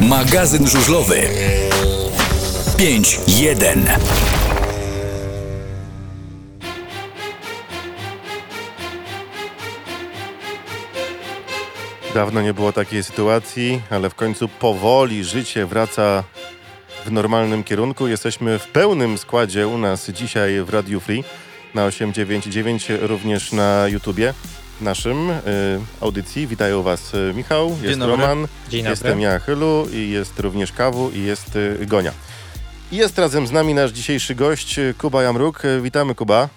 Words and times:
Magazyn 0.00 0.68
żużlowy. 0.68 1.22
5.1 2.76 3.98
Dawno 12.14 12.42
nie 12.42 12.54
było 12.54 12.72
takiej 12.72 13.04
sytuacji, 13.04 13.82
ale 13.90 14.10
w 14.10 14.14
końcu 14.14 14.48
powoli 14.48 15.24
życie 15.24 15.66
wraca 15.66 16.24
w 17.06 17.12
normalnym 17.12 17.64
kierunku. 17.64 18.08
Jesteśmy 18.08 18.58
w 18.58 18.66
pełnym 18.66 19.18
składzie 19.18 19.68
u 19.68 19.78
nas 19.78 20.10
dzisiaj 20.10 20.62
w 20.62 20.68
Radio 20.68 21.00
Free 21.00 21.24
na 21.74 21.84
899, 21.84 22.86
również 23.00 23.52
na 23.52 23.88
YouTubie 23.88 24.34
naszym 24.80 25.30
y, 25.30 25.40
audycji. 26.00 26.46
Witają 26.46 26.82
Was 26.82 27.14
y, 27.14 27.32
Michał, 27.34 27.76
jest 27.82 27.98
dobry. 27.98 28.16
Roman, 28.16 28.46
Dzień 28.68 28.80
dobry. 28.80 28.90
jestem 28.90 29.20
ja 29.20 29.38
Chylu 29.38 29.86
i 29.92 30.10
jest 30.10 30.40
również 30.40 30.72
Kawu 30.72 31.10
i 31.10 31.22
jest 31.22 31.56
y, 31.56 31.86
Gonia. 31.86 32.12
I 32.92 32.96
jest 32.96 33.18
razem 33.18 33.46
z 33.46 33.52
nami 33.52 33.74
nasz 33.74 33.90
dzisiejszy 33.90 34.34
gość 34.34 34.78
y, 34.78 34.94
Kuba 34.98 35.22
Jamruk. 35.22 35.64
Y, 35.64 35.80
Witamy 35.80 36.14
Kuba. 36.14 36.48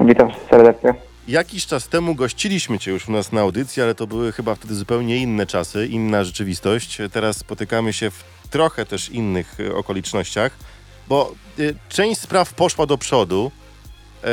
Witam 0.00 0.30
serdecznie. 0.50 0.94
Jakiś 1.28 1.66
czas 1.66 1.88
temu 1.88 2.14
gościliśmy 2.14 2.78
Cię 2.78 2.90
już 2.90 3.08
u 3.08 3.12
nas 3.12 3.32
na 3.32 3.40
audycji, 3.40 3.82
ale 3.82 3.94
to 3.94 4.06
były 4.06 4.32
chyba 4.32 4.54
wtedy 4.54 4.74
zupełnie 4.74 5.16
inne 5.16 5.46
czasy, 5.46 5.86
inna 5.86 6.24
rzeczywistość. 6.24 6.98
Teraz 7.12 7.36
spotykamy 7.36 7.92
się 7.92 8.10
w 8.10 8.24
trochę 8.50 8.86
też 8.86 9.08
innych 9.08 9.60
y, 9.60 9.74
okolicznościach, 9.76 10.52
bo 11.08 11.32
y, 11.58 11.74
część 11.88 12.20
spraw 12.20 12.54
poszła 12.54 12.86
do 12.86 12.98
przodu. 12.98 13.50
E, 14.24 14.28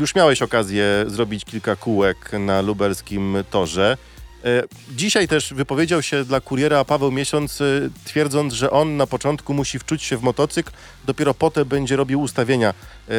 już 0.00 0.14
miałeś 0.14 0.42
okazję 0.42 0.84
zrobić 1.06 1.44
kilka 1.44 1.76
kółek 1.76 2.32
na 2.32 2.60
lubelskim 2.60 3.36
torze. 3.50 3.96
E, 4.44 4.62
Dzisiaj 4.90 5.28
też 5.28 5.54
wypowiedział 5.54 6.02
się 6.02 6.24
dla 6.24 6.40
kuriera 6.40 6.84
Paweł 6.84 7.10
Miesiąc, 7.10 7.60
y, 7.60 7.90
twierdząc, 8.04 8.52
że 8.52 8.70
on 8.70 8.96
na 8.96 9.06
początku 9.06 9.54
musi 9.54 9.78
wczuć 9.78 10.02
się 10.02 10.16
w 10.16 10.22
motocykl, 10.22 10.70
dopiero 11.06 11.34
potem 11.34 11.64
będzie 11.64 11.96
robił 11.96 12.20
ustawienia 12.20 12.70
e, 12.70 13.12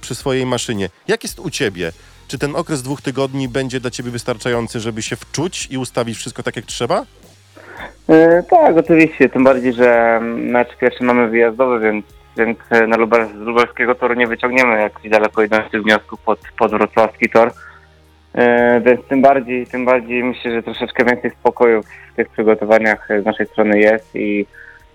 przy 0.00 0.14
swojej 0.14 0.46
maszynie. 0.46 0.88
Jak 1.08 1.22
jest 1.22 1.38
u 1.38 1.50
ciebie? 1.50 1.92
Czy 2.28 2.38
ten 2.38 2.56
okres 2.56 2.82
dwóch 2.82 3.02
tygodni 3.02 3.48
będzie 3.48 3.80
dla 3.80 3.90
ciebie 3.90 4.10
wystarczający, 4.10 4.80
żeby 4.80 5.02
się 5.02 5.16
wczuć 5.16 5.68
i 5.70 5.78
ustawić 5.78 6.16
wszystko 6.18 6.42
tak, 6.42 6.56
jak 6.56 6.64
trzeba? 6.64 7.06
E, 8.08 8.42
tak, 8.42 8.76
oczywiście, 8.76 9.28
tym 9.28 9.44
bardziej, 9.44 9.72
że 9.72 10.20
mecz 10.36 10.76
pierwszy 10.80 11.04
mamy 11.04 11.28
wyjazdowy, 11.28 11.80
więc, 11.80 12.04
więc 12.36 12.58
na 12.88 12.96
Lubel, 12.96 13.28
z 13.28 13.34
lubelskiego 13.34 13.94
toru 13.94 14.14
nie 14.14 14.26
wyciągniemy 14.26 14.80
jakichś 14.80 15.08
daleko 15.08 15.42
idących 15.42 15.82
wniosków 15.82 16.20
pod, 16.20 16.40
pod 16.58 16.70
wrocławski 16.70 17.30
tor. 17.30 17.52
E, 18.34 18.80
więc 18.80 19.00
tym 19.08 19.22
bardziej, 19.22 19.66
tym 19.66 19.84
bardziej 19.84 20.24
myślę, 20.24 20.50
że 20.50 20.62
troszeczkę 20.62 21.04
więcej 21.04 21.30
spokoju 21.30 21.82
w 21.82 22.16
tych 22.16 22.28
przygotowaniach 22.28 23.08
z 23.22 23.24
naszej 23.24 23.46
strony 23.46 23.78
jest 23.78 24.14
i, 24.14 24.46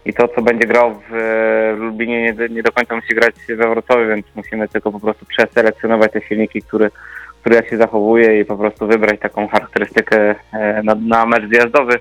i 0.05 0.13
to, 0.13 0.27
co 0.27 0.41
będzie 0.41 0.67
grał 0.67 1.02
w 1.09 1.13
e, 1.13 1.75
Lublinie 1.75 2.21
nie, 2.21 2.49
nie 2.49 2.63
do 2.63 2.71
końca 2.71 2.95
musi 2.95 3.15
grać 3.15 3.35
we 3.49 3.69
Wrocławiu, 3.69 4.08
więc 4.08 4.25
musimy 4.35 4.67
tylko 4.67 4.91
po 4.91 4.99
prostu 4.99 5.25
przeselekcjonować 5.25 6.11
te 6.11 6.21
silniki, 6.21 6.61
które, 6.61 6.89
które 7.41 7.55
jak 7.55 7.69
się 7.69 7.77
zachowuje 7.77 8.39
i 8.39 8.45
po 8.45 8.58
prostu 8.58 8.88
wybrać 8.88 9.19
taką 9.19 9.47
charakterystykę 9.47 10.35
na, 10.83 10.95
na 10.95 11.25
mecz 11.25 11.49
zjazdowy. 11.49 11.99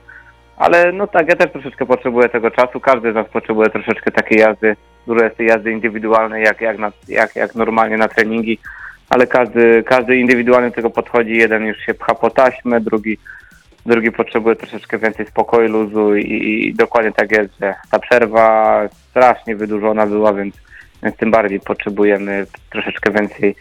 Ale 0.57 0.93
no 0.93 1.07
tak, 1.07 1.29
ja 1.29 1.37
też 1.37 1.53
troszeczkę 1.53 1.87
potrzebuję 1.87 2.29
tego 2.29 2.51
czasu. 2.51 2.81
Każdy 2.81 3.13
z 3.13 3.15
nas 3.15 3.29
potrzebuje 3.29 3.71
troszeczkę 3.71 4.11
takiej 4.11 4.39
jazdy, 4.39 4.77
dużo 5.07 5.25
jest 5.25 5.37
tej 5.37 5.47
jazdy 5.47 5.73
indywidualnej, 5.73 6.45
jak, 6.45 6.61
jak, 6.61 6.79
na, 6.79 6.93
jak, 7.09 7.37
jak 7.37 7.55
normalnie 7.55 7.97
na 7.97 8.09
treningi, 8.09 8.59
ale 9.11 9.27
każdy, 9.27 9.83
każdy 9.83 10.17
indywidualnie 10.17 10.69
do 10.69 10.77
tego 10.77 10.91
podchodzi. 10.91 11.37
Jeden 11.37 11.67
już 11.67 11.79
się 11.79 11.95
pcha 11.95 12.15
po 12.15 12.31
taśmę, 12.31 12.81
drugi, 12.81 13.19
drugi 13.87 14.13
potrzebuje 14.13 14.57
troszeczkę 14.57 14.99
więcej 14.99 15.27
spokoju, 15.27 15.69
luzu 15.69 16.17
i, 16.17 16.69
i 16.69 16.75
dokładnie 16.75 17.13
tak 17.13 17.33
jest, 17.33 17.59
że 17.61 17.75
ta 17.91 17.99
przerwa 17.99 18.81
strasznie 19.11 19.57
wydłużona 19.57 20.07
była, 20.07 20.33
więc, 20.33 20.55
więc 21.03 21.17
tym 21.17 21.31
bardziej 21.31 21.61
potrzebujemy 21.61 22.47
troszeczkę 22.71 23.11
więcej 23.11 23.57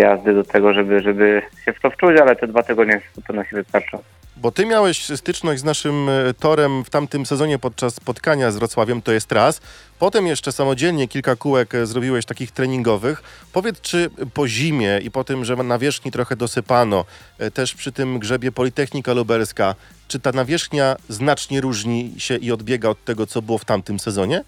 jazdy 0.00 0.34
do 0.34 0.44
tego, 0.44 0.72
żeby, 0.72 1.00
żeby 1.00 1.42
się 1.64 1.72
w 1.72 1.80
to 1.80 1.90
wczuć, 1.90 2.20
ale 2.20 2.36
te 2.36 2.46
dwa 2.46 2.62
tygodnie 2.62 3.00
w 3.00 3.14
zupełności 3.14 3.54
wystarczą. 3.54 3.98
Bo 4.40 4.52
ty 4.52 4.66
miałeś 4.66 5.16
styczność 5.16 5.60
z 5.60 5.64
naszym 5.64 6.08
e, 6.08 6.34
torem 6.34 6.84
w 6.84 6.90
tamtym 6.90 7.26
sezonie 7.26 7.58
podczas 7.58 7.94
spotkania 7.94 8.50
z 8.50 8.56
Wrocławiem, 8.56 9.02
to 9.02 9.12
jest 9.12 9.32
raz. 9.32 9.60
Potem 9.98 10.26
jeszcze 10.26 10.52
samodzielnie 10.52 11.08
kilka 11.08 11.36
kółek 11.36 11.74
e, 11.74 11.86
zrobiłeś 11.86 12.24
takich 12.24 12.50
treningowych. 12.50 13.22
Powiedz, 13.52 13.80
czy 13.80 14.10
po 14.34 14.48
zimie 14.48 15.00
i 15.02 15.10
po 15.10 15.24
tym, 15.24 15.44
że 15.44 15.56
na 15.56 15.62
nawierzchni 15.62 16.10
trochę 16.10 16.36
dosypano, 16.36 17.04
e, 17.38 17.50
też 17.50 17.74
przy 17.74 17.92
tym 17.92 18.18
grzebie 18.18 18.52
Politechnika 18.52 19.12
Lubelska, 19.12 19.74
czy 20.08 20.20
ta 20.20 20.32
nawierzchnia 20.32 20.96
znacznie 21.08 21.60
różni 21.60 22.14
się 22.18 22.36
i 22.36 22.52
odbiega 22.52 22.88
od 22.88 23.04
tego, 23.04 23.26
co 23.26 23.42
było 23.42 23.58
w 23.58 23.64
tamtym 23.64 23.98
sezonie? 23.98 24.44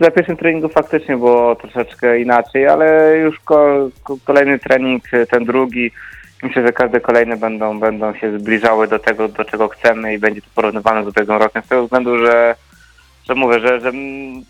Na 0.00 0.10
pierwszym 0.10 0.36
treningu 0.36 0.68
faktycznie 0.68 1.16
było 1.16 1.56
troszeczkę 1.56 2.20
inaczej, 2.20 2.68
ale 2.68 3.16
już 3.16 3.40
ko, 3.40 3.88
ko, 4.02 4.16
kolejny 4.24 4.58
trening, 4.58 5.02
ten 5.30 5.44
drugi, 5.44 5.90
myślę, 6.42 6.66
że 6.66 6.72
każde 6.72 7.00
kolejne 7.00 7.36
będą, 7.36 7.80
będą 7.80 8.14
się 8.14 8.38
zbliżały 8.38 8.88
do 8.88 8.98
tego, 8.98 9.28
do 9.28 9.44
czego 9.44 9.68
chcemy 9.68 10.14
i 10.14 10.18
będzie 10.18 10.42
to 10.42 10.48
porównywane 10.54 11.04
z 11.04 11.08
ubiegłym 11.08 11.38
rokiem, 11.38 11.62
z 11.62 11.68
tego 11.68 11.84
względu, 11.84 12.18
że, 12.18 12.54
że 13.28 13.34
mówię, 13.34 13.60
że, 13.60 13.80
że 13.80 13.92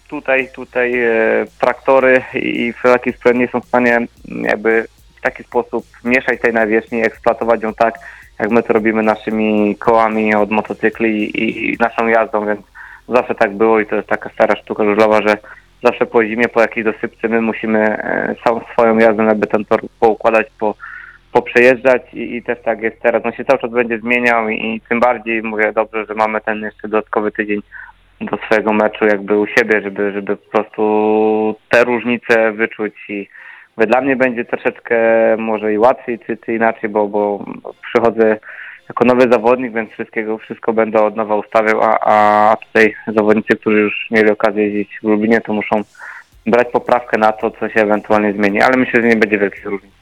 tutaj, 0.08 0.48
tutaj 0.54 1.02
e, 1.02 1.10
traktory 1.60 2.22
i 2.34 2.72
wszelaki 2.72 3.12
sprzęt 3.12 3.38
nie 3.38 3.48
są 3.48 3.60
w 3.60 3.68
stanie 3.68 4.06
jakby 4.28 4.86
w 5.16 5.20
taki 5.20 5.44
sposób 5.44 5.86
mieszać 6.04 6.40
tej 6.40 6.52
nawierzchni 6.52 7.02
eksploatować 7.02 7.62
ją 7.62 7.74
tak, 7.74 7.94
jak 8.38 8.50
my 8.50 8.62
to 8.62 8.72
robimy 8.72 9.02
naszymi 9.02 9.76
kołami 9.76 10.34
od 10.34 10.50
motocykli 10.50 11.24
i, 11.24 11.72
i 11.72 11.76
naszą 11.80 12.06
jazdą, 12.06 12.46
więc 12.46 12.60
zawsze 13.08 13.34
tak 13.34 13.56
było 13.56 13.80
i 13.80 13.86
to 13.86 13.96
jest 13.96 14.08
taka 14.08 14.30
stara 14.30 14.56
sztuka 14.56 14.84
żużlowa, 14.84 15.20
że 15.26 15.36
zawsze 15.84 16.06
po 16.06 16.24
zimie, 16.24 16.48
po 16.48 16.60
jakiejś 16.60 16.84
dosypce 16.84 17.28
my 17.28 17.40
musimy 17.40 17.78
e, 17.78 18.34
całą 18.44 18.60
swoją 18.72 18.98
jazdę 18.98 19.24
jakby 19.24 19.46
ten 19.46 19.64
tor 19.64 19.80
poukładać, 20.00 20.46
po, 20.58 20.74
poprzejeżdżać 21.32 22.02
i, 22.14 22.36
i 22.36 22.42
też 22.42 22.58
tak 22.64 22.82
jest 22.82 23.02
teraz. 23.02 23.26
On 23.26 23.32
się 23.32 23.44
cały 23.44 23.58
czas 23.58 23.70
będzie 23.70 23.98
zmieniał 23.98 24.48
i, 24.48 24.54
i 24.54 24.80
tym 24.88 25.00
bardziej 25.00 25.42
mówię 25.42 25.72
dobrze, 25.72 26.04
że 26.06 26.14
mamy 26.14 26.40
ten 26.40 26.60
jeszcze 26.62 26.88
dodatkowy 26.88 27.32
tydzień 27.32 27.60
do 28.20 28.36
swojego 28.36 28.72
meczu 28.72 29.04
jakby 29.04 29.38
u 29.38 29.46
siebie, 29.46 29.82
żeby, 29.82 30.12
żeby 30.12 30.36
po 30.36 30.50
prostu 30.50 31.54
te 31.68 31.84
różnice 31.84 32.52
wyczuć 32.52 32.94
i 33.08 33.28
dla 33.76 34.00
mnie 34.00 34.16
będzie 34.16 34.44
troszeczkę 34.44 34.96
może 35.38 35.72
i 35.72 35.78
łatwiej 35.78 36.18
czy, 36.18 36.36
czy 36.36 36.54
inaczej, 36.54 36.90
bo, 36.90 37.08
bo 37.08 37.44
przychodzę 37.82 38.38
jako 38.88 39.04
nowy 39.04 39.28
zawodnik, 39.32 39.72
więc 39.72 39.90
wszystkiego, 39.90 40.38
wszystko 40.38 40.72
będę 40.72 41.02
od 41.02 41.16
nowa 41.16 41.36
ustawiał, 41.36 41.82
a, 41.82 41.98
a 42.00 42.56
tutaj 42.56 42.94
zawodnicy, 43.06 43.56
którzy 43.56 43.76
już 43.76 44.06
mieli 44.10 44.30
okazję 44.30 44.68
jeździć 44.68 44.98
w 45.02 45.06
Lublinie, 45.06 45.40
to 45.40 45.52
muszą 45.52 45.82
brać 46.46 46.68
poprawkę 46.72 47.18
na 47.18 47.32
to, 47.32 47.50
co 47.50 47.68
się 47.68 47.80
ewentualnie 47.80 48.32
zmieni, 48.32 48.62
ale 48.62 48.76
myślę, 48.76 49.02
że 49.02 49.08
nie 49.08 49.16
będzie 49.16 49.38
wielkich 49.38 49.64
różnic. 49.64 49.92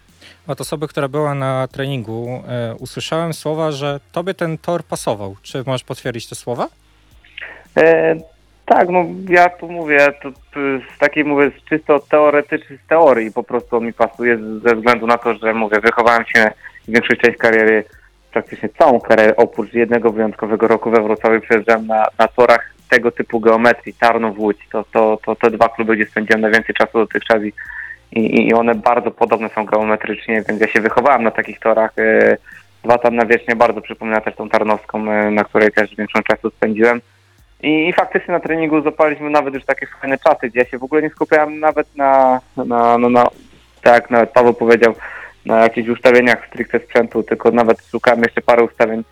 Od 0.47 0.61
osoby, 0.61 0.89
która 0.89 1.09
była 1.09 1.35
na 1.35 1.69
treningu, 1.69 2.43
e, 2.49 2.75
usłyszałem 2.75 3.33
słowa, 3.33 3.73
że 3.73 4.01
tobie 4.13 4.35
ten 4.35 4.59
tor 4.59 4.85
pasował. 4.85 5.37
Czy 5.43 5.63
możesz 5.67 5.85
potwierdzić 5.85 6.29
te 6.29 6.35
słowa? 6.35 6.69
E, 7.77 8.17
tak, 8.67 8.89
no 8.89 9.05
ja 9.29 9.49
tu 9.49 9.69
mówię, 9.69 9.99
to, 10.23 10.31
z 10.97 10.99
takiej 10.99 11.25
mówię 11.25 11.51
z 11.51 11.69
czysto 11.69 11.99
teoretycznej 11.99 12.79
z 12.85 12.89
teorii 12.89 13.33
po 13.33 13.43
prostu 13.43 13.77
on 13.77 13.87
mi 13.87 13.93
pasuje 13.93 14.39
ze 14.39 14.75
względu 14.75 15.07
na 15.07 15.19
to, 15.19 15.35
że 15.35 15.55
mówię, 15.55 15.81
wychowałem 15.81 16.25
się 16.27 16.51
większą 16.89 17.15
część 17.15 17.39
kariery, 17.39 17.85
praktycznie 18.33 18.69
całą 18.69 19.01
karierę, 19.01 19.37
oprócz 19.37 19.73
jednego 19.73 20.13
wyjątkowego 20.13 20.69
roku 20.69 20.91
we 20.91 21.03
Wrocławiu 21.03 21.41
przejeżdżałem 21.41 21.87
na, 21.87 22.07
na 22.19 22.29
torach 22.29 22.73
tego 22.91 23.11
typu 23.11 23.41
geometrii, 23.41 23.95
Tarnów, 23.95 24.39
Łódź, 24.39 24.69
to, 24.73 24.85
to, 24.93 25.19
to 25.27 25.37
te 25.37 25.51
dwa 25.51 25.69
kluby, 25.69 25.97
gdzie 25.97 26.07
spędziłem 26.07 26.41
najwięcej 26.41 26.75
czasu 26.75 26.99
dotychczas 26.99 27.43
i, 27.43 27.53
i, 28.13 28.49
i 28.49 28.55
one 28.55 28.75
bardzo 28.75 29.11
podobne 29.11 29.49
są 29.49 29.65
geometrycznie, 29.65 30.43
więc 30.49 30.61
ja 30.61 30.69
się 30.69 30.81
wychowałem 30.81 31.23
na 31.23 31.31
takich 31.31 31.61
torach. 31.61 31.93
E, 31.99 32.37
dwa 32.85 32.99
tam 32.99 33.17
nawierzchnia 33.17 33.57
bardzo 33.57 33.81
przypomina 33.81 34.21
też 34.21 34.35
tą 34.37 34.49
tarnowską, 34.49 35.13
e, 35.13 35.31
na 35.31 35.45
której 35.45 35.73
też 35.73 35.97
większą 35.97 36.23
czasu 36.23 36.51
spędziłem. 36.51 37.01
I, 37.63 37.89
I 37.89 37.93
faktycznie 37.93 38.35
na 38.35 38.41
treningu 38.41 38.83
zapaliśmy 38.83 39.31
nawet 39.31 39.55
już 39.55 39.65
takie 39.65 39.87
fajne 40.01 40.19
czasy, 40.19 40.49
gdzie 40.49 40.59
ja 40.59 40.67
się 40.67 40.79
w 40.79 40.85
ogóle 40.85 41.03
nie 41.03 41.11
skupiałem 41.11 41.61
nawet 41.61 41.97
na, 41.97 42.41
na, 42.57 42.99
no, 42.99 43.09
na 43.09 43.27
tak 43.83 43.95
jak 43.95 44.11
nawet 44.11 44.31
Paweł 44.31 44.55
powiedział, 44.55 44.95
na 45.47 45.63
jakichś 45.63 45.89
ustawieniach 45.89 46.47
stricte 46.47 46.79
sprzętu, 46.79 47.23
tylko 47.23 47.51
nawet 47.51 47.87
szukałem 47.91 48.21
jeszcze 48.23 48.41
parę 48.41 48.65
ustawień 48.65 49.05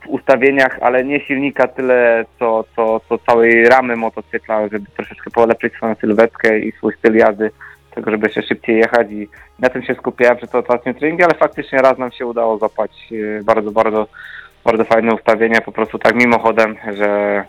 w 0.00 0.08
ustawieniach, 0.08 0.78
ale 0.80 1.04
nie 1.04 1.20
silnika 1.20 1.68
tyle, 1.68 2.24
co, 2.38 2.64
co, 2.76 3.00
co 3.08 3.18
całej 3.18 3.64
ramy 3.64 3.96
motocykla, 3.96 4.68
żeby 4.68 4.86
troszeczkę 4.96 5.30
polepszyć 5.30 5.74
swoją 5.74 5.94
sylwetkę 5.94 6.58
i 6.58 6.72
swój 6.72 6.94
styl 6.98 7.16
jazdy, 7.16 7.50
tego 7.94 8.10
żeby 8.10 8.26
jeszcze 8.26 8.42
szybciej 8.42 8.76
jechać 8.78 9.10
i 9.10 9.28
na 9.58 9.68
tym 9.68 9.82
się 9.82 9.94
skupiałem 9.94 10.36
przez 10.36 10.50
to 10.50 10.58
ostatnie 10.58 10.94
treningi, 10.94 11.24
ale 11.24 11.34
faktycznie 11.34 11.78
raz 11.78 11.98
nam 11.98 12.12
się 12.12 12.26
udało 12.26 12.58
zapać 12.58 12.90
e, 13.12 13.44
bardzo, 13.44 13.70
bardzo, 13.70 14.06
bardzo 14.64 14.84
fajne 14.84 15.14
ustawienia, 15.14 15.60
po 15.60 15.72
prostu 15.72 15.98
tak 15.98 16.14
mimochodem, 16.14 16.76
że, 16.96 17.44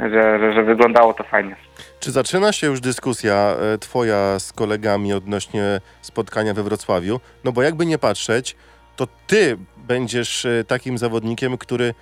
że, 0.00 0.38
że, 0.38 0.52
że 0.52 0.62
wyglądało 0.62 1.14
to 1.14 1.24
fajnie. 1.24 1.56
Czy 2.02 2.10
zaczyna 2.10 2.52
się 2.52 2.66
już 2.66 2.80
dyskusja 2.80 3.56
e, 3.74 3.78
twoja 3.78 4.38
z 4.38 4.52
kolegami 4.52 5.12
odnośnie 5.12 5.80
spotkania 6.02 6.54
we 6.54 6.62
Wrocławiu? 6.62 7.20
No 7.44 7.52
bo 7.52 7.62
jakby 7.62 7.86
nie 7.86 7.98
patrzeć, 7.98 8.56
to 8.96 9.08
ty 9.26 9.58
będziesz 9.76 10.44
e, 10.44 10.64
takim 10.64 10.98
zawodnikiem, 10.98 11.58
który 11.58 11.94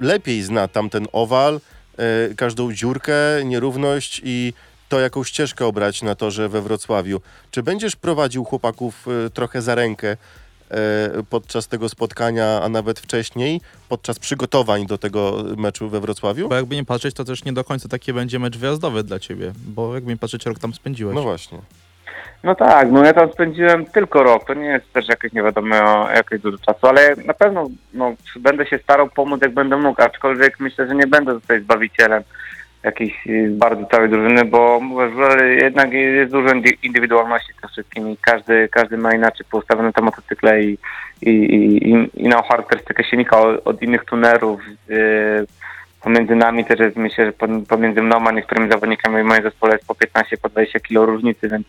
lepiej 0.00 0.42
zna 0.42 0.68
tamten 0.68 1.06
owal, 1.12 1.60
e, 1.96 2.34
każdą 2.34 2.72
dziurkę, 2.72 3.14
nierówność 3.44 4.20
i 4.24 4.52
to, 4.88 5.00
jaką 5.00 5.24
ścieżkę 5.24 5.66
obrać 5.66 6.02
na 6.02 6.14
torze 6.14 6.48
we 6.48 6.62
Wrocławiu. 6.62 7.20
Czy 7.50 7.62
będziesz 7.62 7.96
prowadził 7.96 8.44
chłopaków 8.44 9.06
trochę 9.34 9.62
za 9.62 9.74
rękę 9.74 10.16
podczas 11.30 11.68
tego 11.68 11.88
spotkania, 11.88 12.60
a 12.62 12.68
nawet 12.68 13.00
wcześniej, 13.00 13.60
podczas 13.88 14.18
przygotowań 14.18 14.86
do 14.86 14.98
tego 14.98 15.44
meczu 15.56 15.88
we 15.88 16.00
Wrocławiu? 16.00 16.48
Bo 16.48 16.54
jakby 16.54 16.76
nie 16.76 16.84
patrzeć, 16.84 17.14
to 17.14 17.24
też 17.24 17.44
nie 17.44 17.52
do 17.52 17.64
końca 17.64 17.88
taki 17.88 18.12
będzie 18.12 18.38
mecz 18.38 18.58
wyjazdowy 18.58 19.02
dla 19.02 19.18
ciebie, 19.18 19.52
bo 19.66 19.94
jakby 19.94 20.12
nie 20.12 20.18
patrzeć, 20.18 20.46
rok 20.46 20.58
tam 20.58 20.74
spędziłeś. 20.74 21.14
No 21.14 21.22
właśnie. 21.22 21.58
No 22.44 22.54
tak, 22.54 22.90
no 22.90 23.04
ja 23.04 23.12
tam 23.12 23.32
spędziłem 23.32 23.86
tylko 23.86 24.22
rok, 24.22 24.46
to 24.46 24.54
nie 24.54 24.66
jest 24.66 24.92
też 24.92 25.08
jakieś 25.08 25.32
nie 25.32 25.42
wiadomo 25.42 26.08
jakieś 26.14 26.40
dużo 26.40 26.58
czasu, 26.58 26.86
ale 26.86 27.16
na 27.16 27.34
pewno 27.34 27.66
no, 27.94 28.14
będę 28.36 28.66
się 28.66 28.78
starał 28.78 29.08
pomóc 29.08 29.42
jak 29.42 29.54
będę 29.54 29.76
mógł, 29.76 30.02
aczkolwiek 30.02 30.60
myślę, 30.60 30.88
że 30.88 30.94
nie 30.94 31.06
będę 31.06 31.40
tutaj 31.40 31.60
zbawicielem 31.60 32.22
jakiejś 32.84 33.26
y, 33.26 33.48
bardzo 33.50 33.86
całej 33.86 34.08
drużyny, 34.08 34.44
bo 34.44 34.80
jednak 35.62 35.92
jest 35.92 36.32
dużo 36.32 36.48
indy- 36.48 36.78
indywidualności 36.82 37.52
tym 37.60 37.70
wszystkim 37.70 38.16
każdy, 38.20 38.68
każdy 38.68 38.98
ma 38.98 39.14
inaczej 39.14 39.46
poustawione 39.50 39.92
te 39.92 40.02
motocykle 40.02 40.62
i, 40.62 40.78
i, 41.22 41.30
i, 41.30 42.10
inną 42.14 42.42
charakterystykę 42.42 43.04
silnika 43.04 43.40
od, 43.64 43.82
innych 43.82 44.04
tunerów. 44.04 44.60
Yy, 44.88 45.46
pomiędzy 46.02 46.34
nami 46.34 46.64
też 46.64 46.80
jest, 46.80 46.96
myślę, 46.96 47.26
że 47.26 47.32
pom- 47.32 47.66
pomiędzy 47.66 48.02
mną 48.02 48.28
a 48.28 48.32
niektórymi 48.32 48.70
zawodnikami 48.70 49.22
w 49.22 49.26
moim 49.26 49.42
zespole 49.42 49.72
jest 49.72 49.86
po 49.86 49.94
15, 49.94 50.36
po 50.36 50.48
20 50.48 50.80
kilo 50.80 51.06
różnicy, 51.06 51.48
więc 51.48 51.66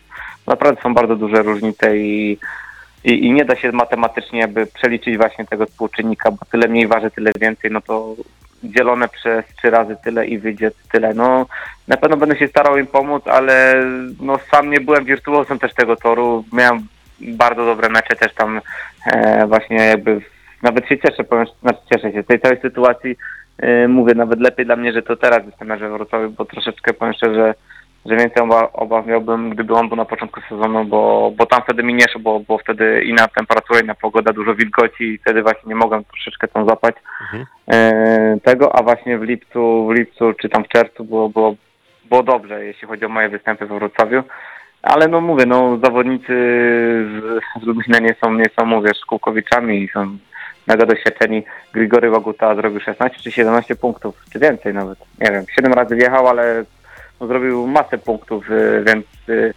naprawdę 0.48 0.82
są 0.82 0.94
bardzo 0.94 1.16
duże 1.16 1.44
różnice 1.44 1.98
i, 1.98 2.38
i, 3.04 3.26
i 3.26 3.32
nie 3.32 3.46
da 3.46 3.56
się 3.56 3.72
matematycznie 3.72 4.40
jakby 4.40 4.66
przeliczyć 4.66 5.18
właśnie 5.18 5.46
tego 5.46 5.66
współczynnika, 5.66 6.32
bo 6.32 6.38
tyle 6.52 6.68
mniej 6.68 6.88
waży, 6.88 7.12
tyle 7.12 7.32
więcej, 7.40 7.72
no 7.72 7.82
to 7.82 8.16
dzielone 8.72 9.08
przez 9.08 9.46
trzy 9.58 9.70
razy 9.70 9.96
tyle 10.04 10.28
i 10.28 10.40
wyjdzie 10.40 10.72
tyle. 10.92 11.14
No 11.14 11.46
na 11.88 11.98
pewno 11.98 12.18
będę 12.18 12.38
się 12.38 12.48
starał 12.48 12.78
im 12.78 12.88
pomóc, 12.88 13.24
ale 13.28 13.84
no 14.22 14.38
sam 14.52 14.72
nie 14.72 14.80
byłem 14.80 15.06
wirtuozem 15.06 15.60
też 15.60 15.74
tego 15.74 15.96
toru. 15.96 16.44
Miałem 16.54 16.88
bardzo 17.22 17.66
dobre 17.66 17.90
mecze 17.90 18.16
też 18.16 18.34
tam 18.34 18.62
e, 19.06 19.48
właśnie 19.48 19.78
jakby 19.78 20.22
nawet 20.64 20.88
się 20.88 20.98
cieszę, 20.98 21.24
powiem, 21.24 21.46
znaczy 21.62 21.80
cieszę 21.94 22.12
się 22.12 22.24
z 22.24 22.26
tej 22.26 22.40
całej 22.40 22.62
sytuacji. 22.62 23.18
E, 23.58 23.88
mówię 23.88 24.14
nawet 24.16 24.40
lepiej 24.40 24.66
dla 24.66 24.76
mnie, 24.76 24.94
że 24.94 25.02
to 25.02 25.16
teraz 25.16 25.46
jestem 25.46 25.68
na 25.68 25.78
Wrocławiu, 25.78 26.30
bo 26.30 26.46
troszeczkę 26.46 26.94
powiem 26.94 27.14
szczerze, 27.14 27.54
że 28.06 28.16
więcej 28.16 28.44
oba, 28.44 28.70
obaw 28.74 29.06
miałbym, 29.06 29.50
gdyby 29.50 29.74
on 29.74 29.88
był 29.88 29.98
na 29.98 30.06
początku 30.06 30.42
sezonu, 30.50 30.86
bo, 30.86 31.32
bo 31.38 31.46
tam 31.46 31.62
wtedy 31.62 31.84
mi 31.84 31.94
nie 31.94 32.08
szło, 32.12 32.22
bo, 32.22 32.40
bo 32.40 32.58
wtedy 32.58 33.02
inna 33.04 33.28
temperatura, 33.28 33.80
inna 33.80 33.96
pogoda, 33.96 34.34
dużo 34.34 34.56
wilgoci 34.56 35.04
i 35.04 35.18
wtedy 35.18 35.42
właśnie 35.42 35.70
nie 35.70 35.76
mogłem 35.76 36.04
troszeczkę 36.04 36.48
tam 36.48 36.66
złapać 36.66 36.96
Mhm. 37.22 37.46
e, 37.68 38.40
tego, 38.44 38.76
a 38.76 38.84
właśnie 38.84 39.18
w 39.18 39.24
lipcu, 39.24 39.88
w 39.88 39.94
lipcu 39.94 40.34
czy 40.34 40.50
tam 40.50 40.64
w 40.64 40.68
czerwcu 40.68 41.04
było, 41.04 41.30
było, 41.30 41.56
było 42.10 42.24
dobrze, 42.24 42.66
jeśli 42.66 42.88
chodzi 42.88 43.06
o 43.06 43.10
moje 43.10 43.30
występy 43.30 43.66
we 43.66 43.76
Wrocławiu. 43.76 44.24
Ale 44.82 45.08
no 45.08 45.22
mówię, 45.22 45.46
no 45.46 45.78
zawodnicy 45.78 46.34
z, 47.04 47.42
z 47.64 47.66
Lublina 47.66 48.00
nie 48.00 48.16
są, 48.24 48.34
nie 48.34 48.46
są, 48.60 48.66
mówię, 48.66 48.90
szkółkowiczami 49.02 49.84
i 49.84 49.88
są 49.88 50.18
mega 50.68 50.86
doświadczeni. 50.86 51.44
Grigory 51.74 52.12
Łaguta 52.12 52.56
zrobił 52.56 52.80
16 52.80 53.20
czy 53.24 53.32
17 53.32 53.76
punktów, 53.76 54.16
czy 54.34 54.40
więcej 54.40 54.74
nawet. 54.74 55.00
Nie 55.20 55.32
wiem, 55.32 55.46
7 55.56 55.74
razy 55.74 55.96
wjechał, 55.96 56.28
ale 56.28 56.64
zrobił 57.22 57.68
masę 57.68 57.98
punktów, 57.98 58.52
y, 58.52 58.84
więc, 58.88 59.06
y, 59.30 59.54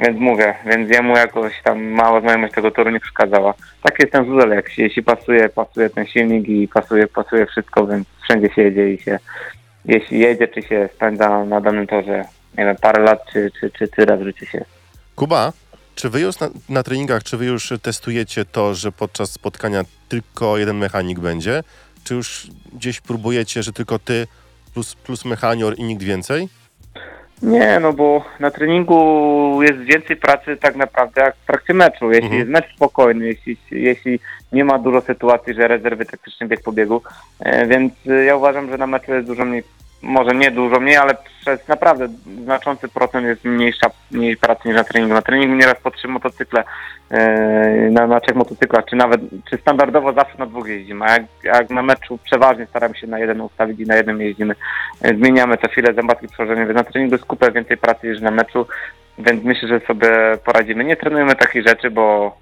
więc 0.00 0.18
mówię, 0.20 0.54
więc 0.66 0.90
jemu 0.90 1.16
jakoś 1.16 1.52
tam 1.64 1.84
mała 1.84 2.20
znajomość 2.20 2.54
tego 2.54 2.70
toru 2.70 2.90
nie 2.90 3.00
przeszkadzała. 3.00 3.54
Tak 3.82 3.98
jest 3.98 4.12
ten 4.12 4.26
Zuzel, 4.26 4.50
jak 4.50 4.68
się, 4.68 4.82
jeśli 4.82 5.02
pasuje, 5.02 5.48
pasuje 5.48 5.90
ten 5.90 6.06
silnik 6.06 6.48
i 6.48 6.68
pasuje, 6.68 7.06
pasuje 7.06 7.46
wszystko, 7.46 7.86
więc 7.86 8.06
wszędzie 8.24 8.48
się 8.54 8.62
jedzie 8.62 8.92
i 8.92 8.98
się, 8.98 9.18
jeśli 9.84 10.18
jedzie, 10.18 10.48
czy 10.48 10.62
się 10.62 10.88
spędza 10.94 11.44
na 11.44 11.60
danym 11.60 11.86
torze, 11.86 12.24
nie 12.58 12.64
wiem, 12.64 12.76
parę 12.76 13.02
lat, 13.02 13.18
czy, 13.32 13.50
czy, 13.60 13.70
czy 13.70 13.88
tyle 13.88 14.16
w 14.16 14.22
życiu 14.22 14.46
się. 14.46 14.64
Kuba, 15.16 15.52
czy 15.94 16.10
wy 16.10 16.20
już 16.20 16.40
na, 16.40 16.50
na 16.68 16.82
treningach, 16.82 17.22
czy 17.22 17.36
wy 17.36 17.44
już 17.44 17.72
testujecie 17.82 18.44
to, 18.44 18.74
że 18.74 18.92
podczas 18.92 19.30
spotkania 19.30 19.82
tylko 20.08 20.58
jeden 20.58 20.76
mechanik 20.76 21.20
będzie? 21.20 21.62
Czy 22.04 22.14
już 22.14 22.46
gdzieś 22.72 23.00
próbujecie, 23.00 23.62
że 23.62 23.72
tylko 23.72 23.98
ty 23.98 24.26
plus, 24.74 24.94
plus 24.94 25.24
mechanior 25.24 25.74
i 25.78 25.84
nikt 25.84 26.02
więcej? 26.02 26.48
Nie, 27.44 27.80
no 27.80 27.92
bo 27.92 28.24
na 28.40 28.50
treningu 28.50 29.62
jest 29.62 29.78
więcej 29.78 30.16
pracy 30.16 30.56
tak 30.56 30.76
naprawdę 30.76 31.20
jak 31.22 31.36
w 31.36 31.46
trakcie 31.46 31.74
meczu. 31.74 32.10
Jeśli 32.10 32.24
Mhm. 32.24 32.38
jest 32.40 32.50
mecz 32.50 32.76
spokojny, 32.76 33.26
jeśli, 33.26 33.56
jeśli 33.70 34.20
nie 34.52 34.64
ma 34.64 34.78
dużo 34.78 35.00
sytuacji, 35.00 35.54
że 35.54 35.68
rezerwy 35.68 36.04
taktyczny 36.04 36.46
bieg 36.48 36.62
po 36.62 36.72
biegu, 36.72 37.02
e, 37.40 37.66
więc 37.66 37.92
e, 38.10 38.24
ja 38.24 38.36
uważam, 38.36 38.70
że 38.70 38.78
na 38.78 38.86
meczu 38.86 39.14
jest 39.14 39.26
dużo 39.26 39.44
mniej, 39.44 39.62
może 40.04 40.34
nie 40.34 40.50
dużo 40.50 40.80
mniej, 40.80 40.96
ale 40.96 41.16
przez 41.40 41.68
naprawdę 41.68 42.08
znaczący 42.42 42.88
procent 42.88 43.26
jest 43.26 43.44
mniejsza, 43.44 43.86
mniej 44.10 44.36
pracy 44.36 44.68
niż 44.68 44.76
na 44.76 44.84
treningu. 44.84 45.14
Na 45.14 45.22
treningu 45.22 45.54
nieraz 45.54 45.80
po 45.82 45.90
trzy 45.90 46.08
motocykle, 46.08 46.64
e, 47.10 47.90
na, 47.90 48.06
na 48.06 48.20
trzech 48.20 48.36
motocyklach, 48.36 48.84
czy 48.84 48.96
nawet, 48.96 49.20
czy 49.50 49.56
standardowo 49.56 50.12
zawsze 50.12 50.38
na 50.38 50.46
dwóch 50.46 50.68
jeździmy, 50.68 51.04
a 51.04 51.12
jak, 51.12 51.22
jak 51.44 51.70
na 51.70 51.82
meczu 51.82 52.18
przeważnie 52.24 52.66
staramy 52.66 52.94
się 52.94 53.06
na 53.06 53.18
jeden 53.18 53.40
ustawić 53.40 53.80
i 53.80 53.86
na 53.86 53.96
jednym 53.96 54.20
jeździmy. 54.20 54.54
E, 55.02 55.14
zmieniamy 55.14 55.56
co 55.56 55.68
chwilę 55.68 55.94
zębatki 55.94 56.28
przełożenie, 56.28 56.66
więc 56.66 56.76
na 56.76 56.84
treningu 56.84 57.14
jest 57.14 57.26
kupę 57.26 57.52
więcej 57.52 57.76
pracy 57.76 58.08
niż 58.08 58.20
na 58.20 58.30
meczu, 58.30 58.66
więc 59.18 59.44
myślę, 59.44 59.68
że 59.68 59.80
sobie 59.80 60.08
poradzimy. 60.44 60.84
Nie 60.84 60.96
trenujemy 60.96 61.34
takich 61.34 61.68
rzeczy, 61.68 61.90
bo, 61.90 62.36